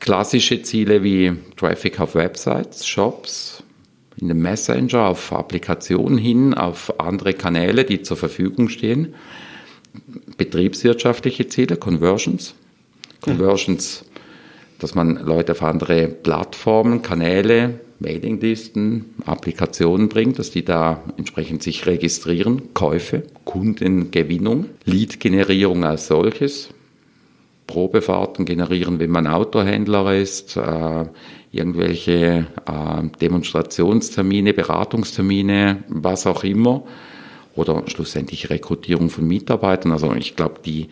Klassische 0.01 0.63
Ziele 0.63 1.03
wie 1.03 1.31
Traffic 1.57 1.99
auf 1.99 2.15
Websites, 2.15 2.87
Shops, 2.87 3.63
in 4.19 4.29
den 4.29 4.41
Messenger, 4.41 5.07
auf 5.07 5.31
Applikationen 5.31 6.17
hin, 6.17 6.55
auf 6.55 6.99
andere 6.99 7.33
Kanäle, 7.35 7.85
die 7.85 8.01
zur 8.01 8.17
Verfügung 8.17 8.67
stehen. 8.67 9.13
Betriebswirtschaftliche 10.37 11.47
Ziele, 11.49 11.77
Conversions. 11.77 12.55
Conversions, 13.21 14.03
dass 14.79 14.95
man 14.95 15.17
Leute 15.17 15.51
auf 15.51 15.61
andere 15.61 16.07
Plattformen, 16.07 17.03
Kanäle, 17.03 17.79
Mailinglisten, 17.99 19.13
Applikationen 19.27 20.09
bringt, 20.09 20.39
dass 20.39 20.49
die 20.49 20.65
da 20.65 21.03
entsprechend 21.17 21.61
sich 21.61 21.85
registrieren, 21.85 22.73
Käufe, 22.73 23.21
Kundengewinnung, 23.45 24.65
Lead-Generierung 24.85 25.83
als 25.83 26.07
solches, 26.07 26.69
Probefahrten 27.71 28.43
generieren, 28.43 28.99
wenn 28.99 29.11
man 29.11 29.27
Autohändler 29.27 30.13
ist, 30.13 30.57
äh, 30.57 31.05
irgendwelche 31.53 32.47
äh, 32.65 33.17
Demonstrationstermine, 33.21 34.53
Beratungstermine, 34.53 35.83
was 35.87 36.27
auch 36.27 36.43
immer, 36.43 36.83
oder 37.55 37.83
schlussendlich 37.87 38.49
Rekrutierung 38.49 39.09
von 39.09 39.25
Mitarbeitern. 39.25 39.93
Also 39.93 40.13
ich 40.13 40.35
glaube, 40.35 40.55
die 40.65 40.89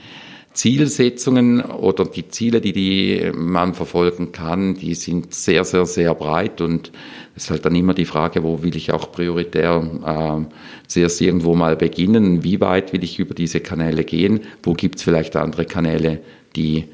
Zielsetzungen 0.53 1.61
oder 1.61 2.05
die 2.05 2.27
Ziele, 2.29 2.59
die, 2.59 2.73
die 2.73 3.31
man 3.35 3.73
verfolgen 3.73 4.31
kann, 4.31 4.75
die 4.75 4.93
sind 4.95 5.33
sehr, 5.33 5.63
sehr, 5.63 5.85
sehr 5.85 6.13
breit. 6.15 6.59
Und 6.61 6.91
es 7.35 7.43
ist 7.43 7.51
halt 7.51 7.65
dann 7.65 7.75
immer 7.75 7.93
die 7.93 8.05
Frage, 8.05 8.43
wo 8.43 8.63
will 8.63 8.75
ich 8.75 8.91
auch 8.91 9.11
prioritär 9.11 9.83
äh, 10.05 10.53
zuerst 10.87 11.21
irgendwo 11.21 11.55
mal 11.55 11.75
beginnen, 11.75 12.43
wie 12.43 12.59
weit 12.59 12.93
will 12.93 13.03
ich 13.03 13.19
über 13.19 13.33
diese 13.33 13.59
Kanäle 13.59 14.03
gehen, 14.03 14.41
wo 14.63 14.73
gibt 14.73 14.95
es 14.95 15.03
vielleicht 15.03 15.35
andere 15.35 15.65
Kanäle, 15.65 16.19
die 16.55 16.85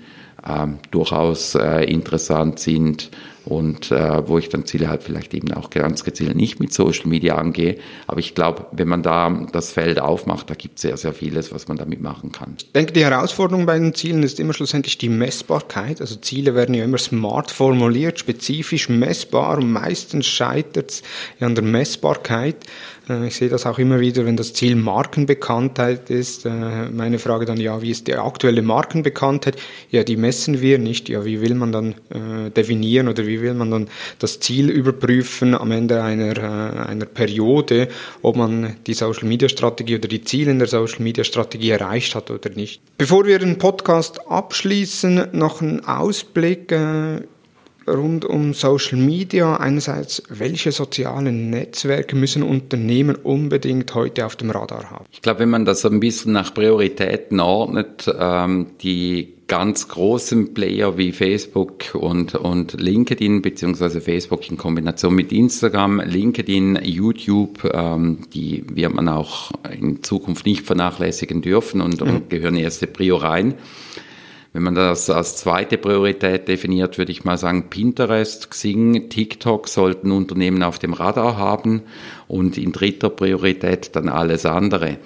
äh, 0.46 0.68
durchaus 0.92 1.56
äh, 1.56 1.84
interessant 1.86 2.60
sind 2.60 3.12
und 3.46 3.92
äh, 3.92 4.28
wo 4.28 4.40
ich 4.40 4.50
dann 4.50 4.66
Ziele 4.66 4.90
halt 4.90 5.04
vielleicht 5.04 5.34
eben 5.34 5.54
auch 5.54 5.70
ganz 5.70 6.04
gezielt 6.04 6.36
nicht 6.36 6.60
mit 6.60 6.74
Social 6.74 7.08
Media 7.08 7.36
angehe. 7.36 7.78
Aber 8.08 8.20
ich 8.20 8.34
glaube, 8.34 8.66
wenn 8.72 8.88
man 8.88 9.04
da 9.04 9.30
das 9.52 9.72
Feld 9.72 10.00
aufmacht, 10.00 10.50
da 10.50 10.56
gibt 10.56 10.78
es 10.78 10.82
sehr, 10.82 10.98
sehr 10.98 11.14
vieles, 11.14 11.54
was 11.54 11.68
man 11.68 11.78
damit 11.78 12.02
machen 12.02 12.32
kann. 12.32 12.56
Ich 12.58 12.72
denke, 12.72 12.94
die 12.94 13.06
Herausforderung 13.06 13.66
bei 13.68 13.78
den 13.78 13.94
Zielen 13.94 14.24
ist 14.24 14.40
immer 14.40 14.54
schlussendlich 14.54 14.98
die 14.98 15.10
Messbarkeit. 15.10 16.02
Also 16.02 16.16
Ziele 16.16 16.56
werden 16.56 16.74
ja 16.74 16.84
immer 16.84 16.98
smart 16.98 17.52
formuliert, 17.52 18.20
spezifisch 18.20 18.90
messbar 18.90 19.60
und 19.60 19.72
meistens 19.72 20.26
scheitert 20.26 20.90
es 20.92 21.04
an 21.40 21.54
der 21.54 21.64
Messbarkeit. 21.64 22.58
Äh, 23.10 23.28
ich 23.28 23.36
sehe 23.36 23.50
das 23.50 23.66
auch 23.66 23.80
immer 23.80 24.00
wieder, 24.00 24.26
wenn 24.26 24.38
das 24.38 24.54
Ziel 24.54 24.76
Markenbekanntheit 24.76 26.10
ist. 26.10 26.46
Äh, 26.46 26.90
meine 26.92 27.20
Frage 27.20 27.46
dann, 27.46 27.58
ja, 27.58 27.82
wie 27.82 27.92
ist 27.92 28.08
die 28.08 28.16
aktuelle 28.16 28.62
Markenbekanntheit? 28.62 29.58
Ja, 29.92 30.04
die 30.04 30.18
messen 30.18 30.62
wir 30.62 30.78
nicht. 30.78 31.10
Ja, 31.10 31.26
wie 31.26 31.42
will 31.42 31.56
man 31.56 31.72
dann 31.72 31.96
äh, 32.10 32.50
definieren 32.52 33.08
oder 33.08 33.26
wie 33.28 33.42
will 33.42 33.54
man 33.54 33.72
dann 33.72 33.88
das 34.20 34.40
Ziel 34.40 34.70
überprüfen 34.70 35.56
am 35.56 35.72
Ende 35.72 36.02
einer, 36.04 36.88
einer 36.88 37.06
Periode, 37.06 37.88
ob 38.22 38.36
man 38.36 38.76
die 38.88 38.94
Social 38.94 39.28
Media 39.28 39.50
Strategie 39.50 39.96
oder 39.96 40.08
die 40.08 40.24
Ziele 40.24 40.52
in 40.52 40.60
der 40.60 40.68
Social 40.68 41.02
Media 41.02 41.24
Strategie 41.24 41.72
erreicht 41.72 42.16
hat 42.16 42.32
oder 42.32 42.50
nicht. 42.52 42.82
Bevor 42.98 43.26
wir 43.26 43.40
den 43.40 43.58
Podcast 43.58 44.20
abschließen, 44.30 45.30
noch 45.34 45.62
ein 45.62 45.86
Ausblick 45.86 46.74
rund 47.88 48.26
um 48.26 48.54
Social 48.54 48.98
Media. 48.98 49.58
Einerseits, 49.58 50.24
welche 50.30 50.72
sozialen 50.72 51.50
Netzwerke 51.50 52.16
müssen 52.16 52.44
Unternehmen 52.44 53.16
unbedingt 53.16 53.94
heute 53.94 54.26
auf 54.26 54.36
dem 54.36 54.52
Radar 54.52 54.90
haben? 54.90 55.06
Ich 55.12 55.22
glaube, 55.22 55.42
wenn 55.42 55.50
man 55.50 55.66
das 55.66 55.86
ein 55.86 56.00
bisschen 56.00 56.34
nach 56.34 56.54
Prioritäten 56.54 57.40
ordnet, 57.40 58.14
ähm, 58.20 58.68
die 58.82 59.36
ganz 59.48 59.88
großen 59.88 60.54
Player 60.54 60.98
wie 60.98 61.12
Facebook 61.12 61.94
und, 61.94 62.34
und 62.36 62.80
LinkedIn, 62.80 63.42
beziehungsweise 63.42 64.02
Facebook 64.02 64.50
in 64.50 64.58
Kombination 64.58 65.14
mit 65.14 65.32
Instagram, 65.32 66.00
LinkedIn, 66.00 66.80
YouTube, 66.84 67.70
ähm, 67.72 68.20
die 68.34 68.64
wird 68.74 68.94
man 68.94 69.08
auch 69.08 69.52
in 69.72 70.02
Zukunft 70.02 70.46
nicht 70.46 70.66
vernachlässigen 70.66 71.42
dürfen 71.42 71.82
und, 71.82 72.02
mhm. 72.02 72.08
und 72.08 72.30
gehören 72.30 72.56
erste 72.56 72.88
Prio 72.88 73.18
rein. 73.18 73.56
Wenn 74.56 74.64
man 74.64 74.76
das 74.76 75.10
als 75.10 75.36
zweite 75.36 75.78
Priorität 75.78 76.48
definiert, 76.48 76.98
würde 76.98 77.12
ich 77.12 77.26
mal 77.26 77.38
sagen, 77.38 77.70
Pinterest, 77.70 78.50
Xing, 78.50 79.10
TikTok 79.10 79.68
sollten 79.68 80.12
Unternehmen 80.12 80.64
auf 80.64 80.80
dem 80.80 80.94
Radar 80.94 81.36
haben 81.36 81.82
und 82.30 82.58
in 82.58 82.72
dritter 82.72 83.10
Priorität 83.10 83.98
dann 83.98 84.08
alles 84.08 84.46
andere 84.46 84.98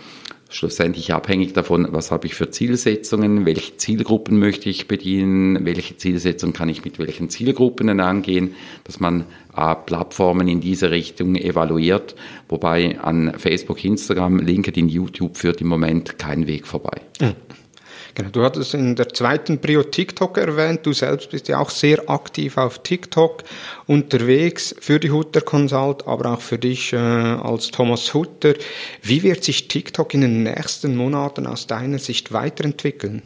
schlussendlich 0.52 1.14
abhängig 1.14 1.54
davon, 1.54 1.88
was 1.92 2.10
habe 2.10 2.26
ich 2.26 2.34
für 2.34 2.50
Zielsetzungen, 2.50 3.46
welche 3.46 3.78
Zielgruppen 3.78 4.40
möchte 4.40 4.68
ich 4.70 4.88
bedienen, 4.88 5.64
welche 5.64 5.96
Zielsetzung 5.96 6.54
kann 6.54 6.70
ich 6.70 6.84
mit 6.84 6.98
welchen 6.98 7.30
Zielgruppen 7.30 8.00
angehen, 8.00 8.56
dass 8.84 9.00
man 9.00 9.26
äh, 9.56 9.76
Plattformen 9.76 10.48
in 10.48 10.60
diese 10.60 10.90
Richtung 10.90 11.36
evaluiert, 11.36 12.16
wobei 12.50 13.00
an 13.00 13.34
Facebook, 13.38 13.84
Instagram, 13.84 14.40
LinkedIn, 14.40 14.90
YouTube 14.90 15.38
führt 15.38 15.62
im 15.62 15.68
Moment 15.68 16.18
kein 16.18 16.48
Weg 16.48 16.66
vorbei. 16.66 17.02
Mhm. 17.22 17.36
Genau, 18.16 18.30
du 18.30 18.44
hattest 18.44 18.74
in 18.74 18.96
der 18.96 19.10
zweiten 19.10 19.60
Prio 19.60 19.84
TikTok 19.84 20.38
erwähnt. 20.38 20.82
Du 20.84 20.94
selbst 20.94 21.30
bist 21.30 21.48
ja 21.48 21.60
auch 21.60 21.70
sehr 21.70 22.10
aktiv 22.10 22.58
auf 22.58 22.80
TikTok 22.80 23.44
unterwegs 23.88 24.76
für 24.80 25.00
die 25.00 25.12
Hutter 25.12 25.42
Consult, 25.42 26.08
aber 26.08 26.34
auch 26.34 26.42
für 26.42 26.58
dich 26.58 26.94
äh, 26.94 26.98
als 26.98 27.72
Thomas 27.72 28.14
Hutter. 28.14 28.54
Wie 29.02 29.24
wird 29.24 29.44
sich 29.44 29.68
TikTok 29.68 30.14
in 30.14 30.22
den 30.22 30.44
nächsten 30.44 30.96
Monaten 30.96 31.48
aus 31.48 31.68
deiner 31.68 32.00
Sicht 32.00 32.32
weiterentwickeln? 32.32 33.22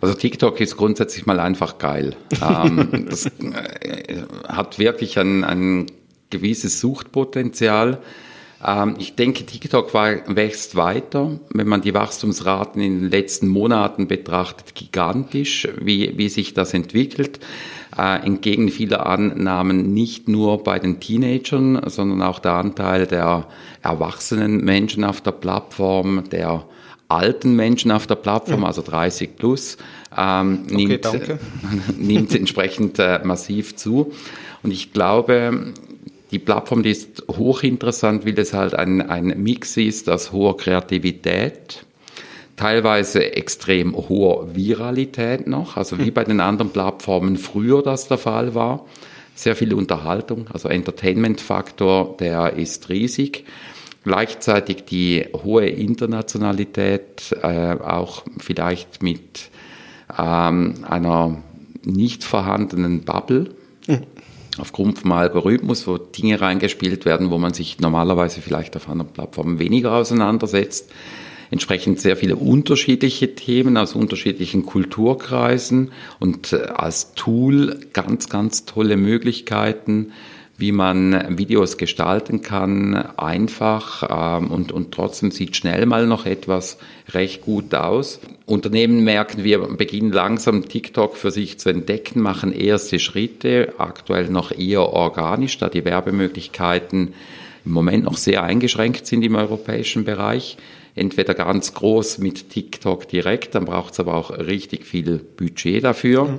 Also 0.00 0.14
TikTok 0.14 0.60
ist 0.60 0.76
grundsätzlich 0.76 1.26
mal 1.26 1.40
einfach 1.40 1.78
geil. 1.78 2.16
ähm, 2.42 3.06
das 3.08 3.26
äh, 3.26 4.22
hat 4.48 4.78
wirklich 4.78 5.18
ein, 5.18 5.44
ein 5.44 5.86
gewisses 6.30 6.80
Suchtpotenzial. 6.80 7.98
Ähm, 8.64 8.96
ich 8.98 9.14
denke, 9.14 9.46
TikTok 9.46 9.94
wächst 9.94 10.76
weiter. 10.76 11.38
Wenn 11.50 11.68
man 11.68 11.82
die 11.82 11.94
Wachstumsraten 11.94 12.82
in 12.82 13.00
den 13.00 13.10
letzten 13.10 13.48
Monaten 13.48 14.08
betrachtet, 14.08 14.74
gigantisch, 14.74 15.68
wie, 15.80 16.16
wie 16.16 16.28
sich 16.28 16.54
das 16.54 16.74
entwickelt. 16.74 17.40
Äh, 17.96 18.24
entgegen 18.24 18.68
vieler 18.68 19.06
Annahmen 19.06 19.92
nicht 19.94 20.28
nur 20.28 20.62
bei 20.62 20.78
den 20.78 21.00
Teenagern, 21.00 21.80
sondern 21.86 22.22
auch 22.22 22.38
der 22.38 22.52
Anteil 22.52 23.06
der 23.06 23.46
erwachsenen 23.82 24.64
Menschen 24.64 25.04
auf 25.04 25.20
der 25.20 25.32
Plattform, 25.32 26.24
der 26.30 26.64
alten 27.08 27.56
Menschen 27.56 27.90
auf 27.90 28.06
der 28.06 28.16
Plattform, 28.16 28.64
also 28.64 28.82
30 28.82 29.36
plus, 29.36 29.78
ähm, 30.16 30.66
nimmt, 30.68 31.06
okay, 31.06 31.38
nimmt 31.96 32.34
entsprechend 32.34 32.98
äh, 32.98 33.20
massiv 33.24 33.76
zu. 33.76 34.12
Und 34.62 34.72
ich 34.72 34.92
glaube, 34.92 35.72
die 36.30 36.38
Plattform, 36.38 36.82
die 36.82 36.90
ist 36.90 37.24
hochinteressant, 37.28 38.26
weil 38.26 38.38
es 38.38 38.52
halt 38.52 38.74
ein, 38.74 39.00
ein 39.00 39.42
Mix 39.42 39.76
ist 39.76 40.08
aus 40.10 40.32
hoher 40.32 40.56
Kreativität, 40.56 41.84
teilweise 42.56 43.34
extrem 43.36 43.96
hoher 43.96 44.54
Viralität 44.54 45.46
noch, 45.46 45.76
also 45.76 45.98
wie 45.98 46.06
hm. 46.06 46.14
bei 46.14 46.24
den 46.24 46.40
anderen 46.40 46.70
Plattformen 46.70 47.36
früher 47.36 47.82
das 47.82 48.08
der 48.08 48.18
Fall 48.18 48.54
war. 48.54 48.84
Sehr 49.34 49.54
viel 49.54 49.72
Unterhaltung, 49.72 50.48
also 50.52 50.68
Entertainment-Faktor, 50.68 52.16
der 52.18 52.54
ist 52.54 52.88
riesig. 52.88 53.44
Gleichzeitig 54.02 54.84
die 54.84 55.26
hohe 55.44 55.66
Internationalität, 55.66 57.36
äh, 57.42 57.74
auch 57.74 58.24
vielleicht 58.38 59.02
mit 59.02 59.50
ähm, 60.18 60.84
einer 60.88 61.42
nicht 61.84 62.24
vorhandenen 62.24 63.02
Bubble. 63.02 63.50
Aufgrund 64.58 64.98
vom 64.98 65.12
Algorithmus, 65.12 65.86
wo 65.86 65.98
Dinge 65.98 66.40
reingespielt 66.40 67.04
werden, 67.04 67.30
wo 67.30 67.38
man 67.38 67.54
sich 67.54 67.78
normalerweise 67.80 68.40
vielleicht 68.40 68.76
auf 68.76 68.88
anderen 68.88 69.12
Plattformen 69.12 69.58
weniger 69.58 69.94
auseinandersetzt. 69.94 70.90
Entsprechend 71.50 72.00
sehr 72.00 72.16
viele 72.16 72.36
unterschiedliche 72.36 73.34
Themen 73.34 73.76
aus 73.78 73.94
unterschiedlichen 73.94 74.66
Kulturkreisen 74.66 75.92
und 76.18 76.52
äh, 76.52 76.66
als 76.74 77.14
Tool 77.14 77.80
ganz, 77.92 78.28
ganz 78.28 78.66
tolle 78.66 78.96
Möglichkeiten, 78.96 80.12
wie 80.58 80.72
man 80.72 81.38
Videos 81.38 81.78
gestalten 81.78 82.42
kann, 82.42 82.96
einfach 83.16 84.38
ähm, 84.40 84.50
und, 84.50 84.72
und 84.72 84.92
trotzdem 84.92 85.30
sieht 85.30 85.54
schnell 85.54 85.86
mal 85.86 86.06
noch 86.08 86.26
etwas 86.26 86.78
recht 87.10 87.42
gut 87.42 87.72
aus. 87.76 88.18
Unternehmen 88.44 89.04
merken, 89.04 89.44
wir 89.44 89.60
beginnen 89.60 90.10
langsam 90.10 90.68
TikTok 90.68 91.16
für 91.16 91.30
sich 91.30 91.60
zu 91.60 91.68
entdecken, 91.68 92.20
machen 92.20 92.52
erste 92.52 92.98
Schritte, 92.98 93.74
aktuell 93.78 94.30
noch 94.30 94.50
eher 94.50 94.82
organisch, 94.82 95.58
da 95.58 95.68
die 95.68 95.84
Werbemöglichkeiten 95.84 97.14
im 97.64 97.72
Moment 97.72 98.04
noch 98.04 98.16
sehr 98.16 98.42
eingeschränkt 98.42 99.06
sind 99.06 99.22
im 99.22 99.36
europäischen 99.36 100.04
Bereich. 100.04 100.56
Entweder 100.96 101.34
ganz 101.34 101.72
groß 101.74 102.18
mit 102.18 102.50
TikTok 102.50 103.06
direkt, 103.06 103.54
dann 103.54 103.64
braucht 103.64 103.92
es 103.92 104.00
aber 104.00 104.14
auch 104.14 104.30
richtig 104.30 104.84
viel 104.84 105.18
Budget 105.18 105.84
dafür. 105.84 106.24
Mhm 106.24 106.38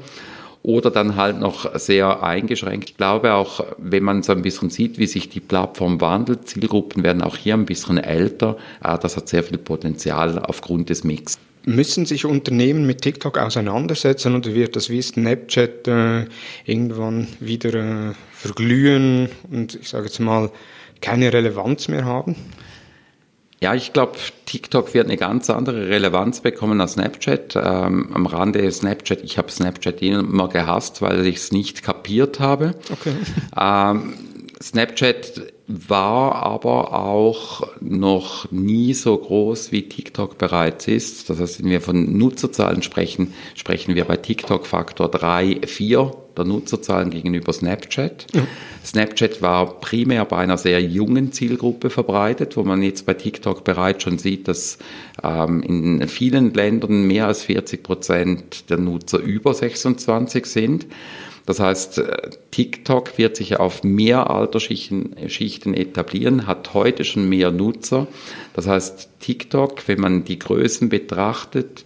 oder 0.63 0.91
dann 0.91 1.15
halt 1.15 1.39
noch 1.39 1.73
sehr 1.79 2.21
eingeschränkt. 2.21 2.89
Ich 2.89 2.97
glaube 2.97 3.33
auch, 3.33 3.63
wenn 3.77 4.03
man 4.03 4.23
so 4.23 4.33
ein 4.33 4.41
bisschen 4.41 4.69
sieht, 4.69 4.97
wie 4.97 5.07
sich 5.07 5.29
die 5.29 5.39
Plattform 5.39 6.01
wandelt, 6.01 6.47
Zielgruppen 6.47 7.03
werden 7.03 7.21
auch 7.21 7.37
hier 7.37 7.53
ein 7.53 7.65
bisschen 7.65 7.97
älter, 7.97 8.57
äh, 8.83 8.97
das 8.97 9.15
hat 9.15 9.29
sehr 9.29 9.43
viel 9.43 9.57
Potenzial 9.57 10.39
aufgrund 10.39 10.89
des 10.89 11.03
Mix. 11.03 11.37
Müssen 11.65 12.05
sich 12.05 12.25
Unternehmen 12.25 12.85
mit 12.87 13.01
TikTok 13.01 13.37
auseinandersetzen 13.37 14.35
oder 14.35 14.53
wird 14.53 14.75
das 14.75 14.89
wie 14.89 15.01
Snapchat 15.01 15.87
äh, 15.87 16.25
irgendwann 16.65 17.27
wieder 17.39 17.73
äh, 17.73 18.13
verglühen 18.31 19.29
und 19.51 19.75
ich 19.75 19.89
sage 19.89 20.05
jetzt 20.05 20.19
mal 20.19 20.51
keine 21.01 21.31
Relevanz 21.31 21.87
mehr 21.87 22.05
haben? 22.05 22.35
Ja, 23.61 23.75
ich 23.75 23.91
glaube, 23.91 24.13
TikTok 24.45 24.93
wird 24.93 25.07
eine 25.07 25.17
ganz 25.17 25.49
andere 25.49 25.89
Relevanz 25.89 26.39
bekommen 26.39 26.79
als 26.79 26.93
Snapchat. 26.93 27.57
Ähm, 27.57 28.09
am 28.13 28.25
Rande 28.25 28.71
Snapchat, 28.71 29.21
ich 29.23 29.37
habe 29.37 29.51
Snapchat 29.51 30.01
immer 30.01 30.47
gehasst, 30.47 31.01
weil 31.01 31.25
ich 31.27 31.37
es 31.37 31.51
nicht 31.51 31.83
kapiert 31.83 32.39
habe. 32.39 32.75
Okay. 32.91 33.13
Ähm, 33.59 34.13
Snapchat 34.61 35.53
war 35.67 36.35
aber 36.35 36.93
auch 36.93 37.61
noch 37.79 38.51
nie 38.51 38.93
so 38.93 39.17
groß, 39.17 39.71
wie 39.71 39.87
TikTok 39.87 40.37
bereits 40.37 40.87
ist. 40.87 41.29
Das 41.29 41.39
heißt, 41.39 41.63
wenn 41.63 41.69
wir 41.69 41.81
von 41.81 42.17
Nutzerzahlen 42.17 42.81
sprechen, 42.81 43.33
sprechen 43.55 43.95
wir 43.95 44.05
bei 44.05 44.17
TikTok 44.17 44.65
Faktor 44.65 45.09
3, 45.09 45.61
4 45.65 46.11
der 46.39 46.47
Nutzerzahlen 46.47 47.09
gegenüber 47.09 47.53
Snapchat. 47.53 48.27
Ja. 48.33 48.47
Snapchat 48.83 49.41
war 49.41 49.79
primär 49.79 50.25
bei 50.25 50.37
einer 50.37 50.57
sehr 50.57 50.81
jungen 50.81 51.31
Zielgruppe 51.31 51.89
verbreitet, 51.89 52.57
wo 52.57 52.63
man 52.63 52.81
jetzt 52.81 53.05
bei 53.05 53.13
TikTok 53.13 53.63
bereits 53.63 54.03
schon 54.03 54.17
sieht, 54.17 54.47
dass 54.47 54.79
ähm, 55.23 55.61
in 55.61 56.07
vielen 56.07 56.53
Ländern 56.53 57.03
mehr 57.03 57.27
als 57.27 57.43
40 57.43 57.83
Prozent 57.83 58.69
der 58.69 58.77
Nutzer 58.77 59.19
über 59.19 59.53
26 59.53 60.45
sind. 60.45 60.87
Das 61.49 61.59
heißt, 61.59 61.97
äh, 61.97 62.29
TikTok 62.51 63.17
wird 63.17 63.35
sich 63.35 63.59
auf 63.59 63.83
mehr 63.83 64.29
Altersschichten 64.29 65.73
etablieren, 65.73 66.45
hat 66.45 66.75
heute 66.75 67.03
schon 67.03 67.27
mehr 67.27 67.49
Nutzer. 67.49 68.05
Das 68.53 68.67
heißt, 68.67 69.09
TikTok, 69.19 69.87
wenn 69.87 69.99
man 69.99 70.25
die 70.25 70.37
Größen 70.37 70.89
betrachtet, 70.89 71.85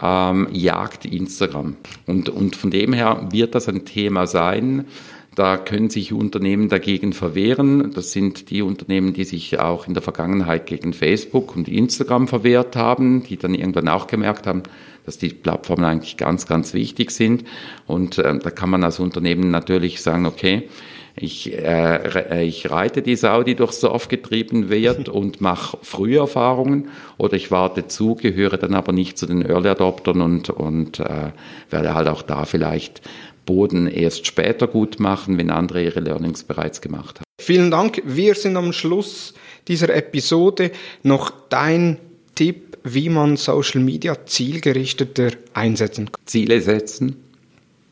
ähm, 0.00 0.48
jagt 0.52 1.04
Instagram. 1.04 1.76
Und, 2.06 2.28
und 2.28 2.56
von 2.56 2.70
dem 2.70 2.92
her 2.92 3.28
wird 3.30 3.54
das 3.54 3.68
ein 3.68 3.84
Thema 3.84 4.26
sein. 4.26 4.86
Da 5.34 5.56
können 5.56 5.90
sich 5.90 6.12
Unternehmen 6.12 6.68
dagegen 6.68 7.12
verwehren. 7.12 7.90
Das 7.92 8.12
sind 8.12 8.50
die 8.50 8.62
Unternehmen, 8.62 9.14
die 9.14 9.24
sich 9.24 9.58
auch 9.58 9.88
in 9.88 9.94
der 9.94 10.02
Vergangenheit 10.02 10.66
gegen 10.66 10.92
Facebook 10.92 11.56
und 11.56 11.66
Instagram 11.66 12.28
verwehrt 12.28 12.76
haben, 12.76 13.24
die 13.24 13.36
dann 13.36 13.54
irgendwann 13.54 13.88
auch 13.88 14.06
gemerkt 14.06 14.46
haben, 14.46 14.62
dass 15.04 15.18
die 15.18 15.30
Plattformen 15.30 15.84
eigentlich 15.84 16.16
ganz, 16.16 16.46
ganz 16.46 16.72
wichtig 16.72 17.10
sind. 17.10 17.44
Und 17.86 18.18
äh, 18.18 18.38
da 18.38 18.50
kann 18.50 18.70
man 18.70 18.84
als 18.84 19.00
Unternehmen 19.00 19.50
natürlich 19.50 20.02
sagen, 20.02 20.26
okay, 20.26 20.68
ich, 21.16 21.52
äh, 21.52 22.44
ich 22.44 22.70
reite 22.70 23.02
die 23.02 23.16
Sau, 23.16 23.42
die 23.42 23.54
durchs 23.54 23.80
Dorf 23.80 24.08
getrieben 24.08 24.68
wird 24.68 25.08
und 25.08 25.40
mache 25.40 25.78
Früherfahrungen 25.82 26.88
oder 27.18 27.34
ich 27.34 27.50
warte 27.50 27.86
zu, 27.86 28.16
gehöre 28.16 28.56
dann 28.56 28.74
aber 28.74 28.92
nicht 28.92 29.16
zu 29.16 29.26
den 29.26 29.42
Early 29.42 29.68
Adoptern 29.68 30.20
und, 30.20 30.50
und 30.50 31.00
äh, 31.00 31.30
werde 31.70 31.94
halt 31.94 32.08
auch 32.08 32.22
da 32.22 32.44
vielleicht 32.44 33.02
Boden 33.46 33.86
erst 33.86 34.26
später 34.26 34.66
gut 34.66 34.98
machen, 34.98 35.38
wenn 35.38 35.50
andere 35.50 35.84
ihre 35.84 36.00
Learnings 36.00 36.44
bereits 36.44 36.80
gemacht 36.80 37.20
haben. 37.20 37.24
Vielen 37.40 37.70
Dank. 37.70 38.02
Wir 38.04 38.34
sind 38.34 38.56
am 38.56 38.72
Schluss 38.72 39.34
dieser 39.68 39.94
Episode. 39.94 40.70
Noch 41.02 41.30
dein 41.50 41.98
Tipp, 42.34 42.78
wie 42.82 43.08
man 43.08 43.36
Social 43.36 43.80
Media 43.80 44.26
zielgerichteter 44.26 45.30
einsetzen 45.52 46.10
kann. 46.10 46.22
Ziele 46.26 46.60
setzen, 46.60 47.16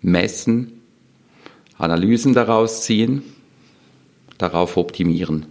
messen, 0.01 0.82
Analysen 1.79 2.35
daraus 2.35 2.83
ziehen, 2.83 3.23
darauf 4.39 4.77
optimieren. 4.77 5.47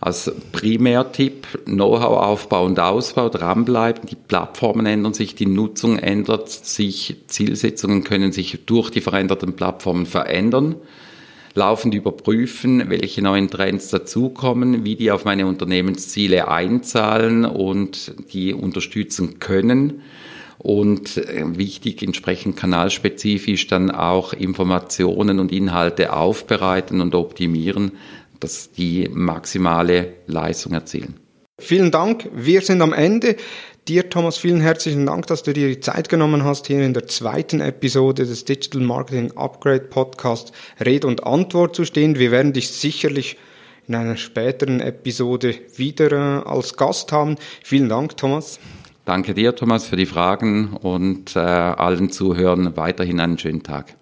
Als 0.00 0.30
Primärtipp 0.52 1.46
Know-how-Aufbau 1.64 2.64
und 2.64 2.78
Ausbau, 2.78 3.28
dranbleiben, 3.28 4.06
die 4.08 4.14
Plattformen 4.14 4.86
ändern 4.86 5.12
sich, 5.12 5.34
die 5.34 5.46
Nutzung 5.46 5.98
ändert 5.98 6.48
sich, 6.48 7.16
Zielsetzungen 7.26 8.04
können 8.04 8.30
sich 8.30 8.60
durch 8.64 8.90
die 8.90 9.00
veränderten 9.00 9.54
Plattformen 9.54 10.06
verändern. 10.06 10.76
Laufend 11.54 11.94
überprüfen, 11.94 12.88
welche 12.88 13.22
neuen 13.22 13.50
Trends 13.50 13.88
dazukommen, 13.88 14.84
wie 14.84 14.94
die 14.94 15.10
auf 15.10 15.24
meine 15.24 15.46
Unternehmensziele 15.46 16.46
einzahlen 16.46 17.44
und 17.44 18.14
die 18.32 18.54
unterstützen 18.54 19.40
können 19.40 20.02
und 20.58 21.16
äh, 21.16 21.44
wichtig 21.56 22.02
entsprechend 22.02 22.56
kanalspezifisch 22.56 23.66
dann 23.66 23.90
auch 23.90 24.32
Informationen 24.32 25.38
und 25.38 25.52
Inhalte 25.52 26.12
aufbereiten 26.12 27.00
und 27.00 27.14
optimieren, 27.14 27.92
dass 28.40 28.72
die 28.72 29.08
maximale 29.10 30.14
Leistung 30.26 30.72
erzielen. 30.72 31.14
Vielen 31.60 31.90
Dank. 31.90 32.28
Wir 32.34 32.60
sind 32.60 32.82
am 32.82 32.92
Ende. 32.92 33.36
Dir, 33.88 34.10
Thomas, 34.10 34.36
vielen 34.36 34.60
herzlichen 34.60 35.06
Dank, 35.06 35.26
dass 35.28 35.42
du 35.42 35.52
dir 35.52 35.68
die 35.68 35.80
Zeit 35.80 36.08
genommen 36.08 36.44
hast, 36.44 36.66
hier 36.66 36.82
in 36.82 36.92
der 36.92 37.06
zweiten 37.06 37.60
Episode 37.60 38.26
des 38.26 38.44
Digital 38.44 38.82
Marketing 38.82 39.32
Upgrade 39.34 39.80
Podcast 39.80 40.52
Rede 40.84 41.06
und 41.06 41.24
Antwort 41.24 41.74
zu 41.74 41.84
stehen. 41.84 42.18
Wir 42.18 42.30
werden 42.30 42.52
dich 42.52 42.68
sicherlich 42.68 43.38
in 43.88 43.94
einer 43.94 44.18
späteren 44.18 44.80
Episode 44.80 45.54
wieder 45.76 46.12
äh, 46.12 46.48
als 46.48 46.76
Gast 46.76 47.10
haben. 47.12 47.36
Vielen 47.64 47.88
Dank, 47.88 48.16
Thomas. 48.18 48.60
Danke 49.08 49.32
dir, 49.32 49.56
Thomas, 49.56 49.86
für 49.86 49.96
die 49.96 50.04
Fragen 50.04 50.76
und 50.82 51.34
äh, 51.34 51.38
allen 51.38 52.10
Zuhörern 52.10 52.76
weiterhin 52.76 53.20
einen 53.20 53.38
schönen 53.38 53.62
Tag. 53.62 53.96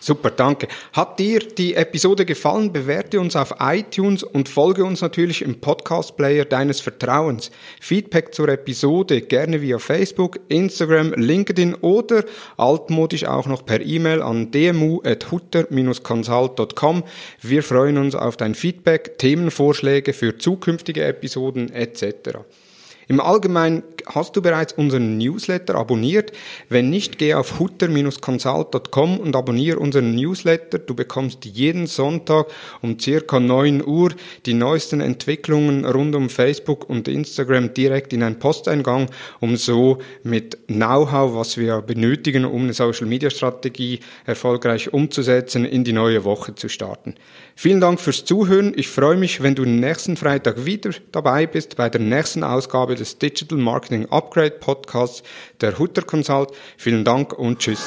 Super, 0.00 0.32
danke. 0.32 0.66
Hat 0.92 1.20
dir 1.20 1.38
die 1.38 1.76
Episode 1.76 2.26
gefallen? 2.26 2.72
Bewerte 2.72 3.20
uns 3.20 3.36
auf 3.36 3.54
iTunes 3.60 4.24
und 4.24 4.48
folge 4.48 4.84
uns 4.84 5.00
natürlich 5.00 5.42
im 5.42 5.60
Podcast-Player 5.60 6.44
deines 6.44 6.80
Vertrauens. 6.80 7.52
Feedback 7.80 8.34
zur 8.34 8.48
Episode 8.48 9.20
gerne 9.20 9.62
via 9.62 9.78
Facebook, 9.78 10.40
Instagram, 10.48 11.12
LinkedIn 11.12 11.76
oder 11.76 12.24
altmodisch 12.56 13.26
auch 13.26 13.46
noch 13.46 13.64
per 13.64 13.80
E-Mail 13.80 14.22
an 14.22 14.50
dmu.hutter-consult.com. 14.50 17.04
Wir 17.42 17.62
freuen 17.62 17.96
uns 17.96 18.16
auf 18.16 18.36
dein 18.36 18.56
Feedback, 18.56 19.18
Themenvorschläge 19.18 20.12
für 20.12 20.36
zukünftige 20.36 21.04
Episoden 21.04 21.72
etc. 21.72 22.40
Im 23.08 23.20
Allgemeinen 23.20 23.82
hast 24.06 24.36
du 24.36 24.42
bereits 24.42 24.72
unseren 24.72 25.18
Newsletter 25.18 25.74
abonniert. 25.74 26.32
Wenn 26.68 26.90
nicht, 26.90 27.18
geh 27.18 27.34
auf 27.34 27.58
hutter-consult.com 27.58 29.18
und 29.18 29.36
abonniere 29.36 29.78
unseren 29.78 30.14
Newsletter. 30.14 30.78
Du 30.78 30.94
bekommst 30.94 31.44
jeden 31.44 31.86
Sonntag 31.86 32.46
um 32.80 32.98
circa 32.98 33.40
9 33.40 33.86
Uhr 33.86 34.12
die 34.46 34.54
neuesten 34.54 35.00
Entwicklungen 35.00 35.84
rund 35.84 36.14
um 36.14 36.28
Facebook 36.28 36.88
und 36.88 37.08
Instagram 37.08 37.74
direkt 37.74 38.12
in 38.12 38.22
einen 38.22 38.38
Posteingang, 38.38 39.08
um 39.40 39.56
so 39.56 39.98
mit 40.22 40.66
Know-how, 40.66 41.34
was 41.34 41.56
wir 41.56 41.82
benötigen, 41.82 42.44
um 42.44 42.62
eine 42.62 42.72
Social 42.72 43.06
Media 43.06 43.30
Strategie 43.30 44.00
erfolgreich 44.24 44.92
umzusetzen, 44.92 45.64
in 45.64 45.84
die 45.84 45.92
neue 45.92 46.24
Woche 46.24 46.54
zu 46.54 46.68
starten. 46.68 47.14
Vielen 47.54 47.80
Dank 47.80 48.00
fürs 48.00 48.24
Zuhören. 48.24 48.72
Ich 48.76 48.88
freue 48.88 49.16
mich, 49.16 49.42
wenn 49.42 49.54
du 49.54 49.64
nächsten 49.64 50.16
Freitag 50.16 50.64
wieder 50.64 50.90
dabei 51.12 51.46
bist 51.46 51.76
bei 51.76 51.88
der 51.88 52.00
nächsten 52.00 52.44
Ausgabe 52.44 52.94
des 52.94 53.18
Digital 53.18 53.58
Marketing 53.58 54.01
Upgrade 54.10 54.52
Podcasts 54.52 55.22
der 55.60 55.78
Hutter 55.78 56.02
Consult. 56.02 56.50
Vielen 56.76 57.04
Dank 57.04 57.32
und 57.32 57.58
tschüss. 57.58 57.82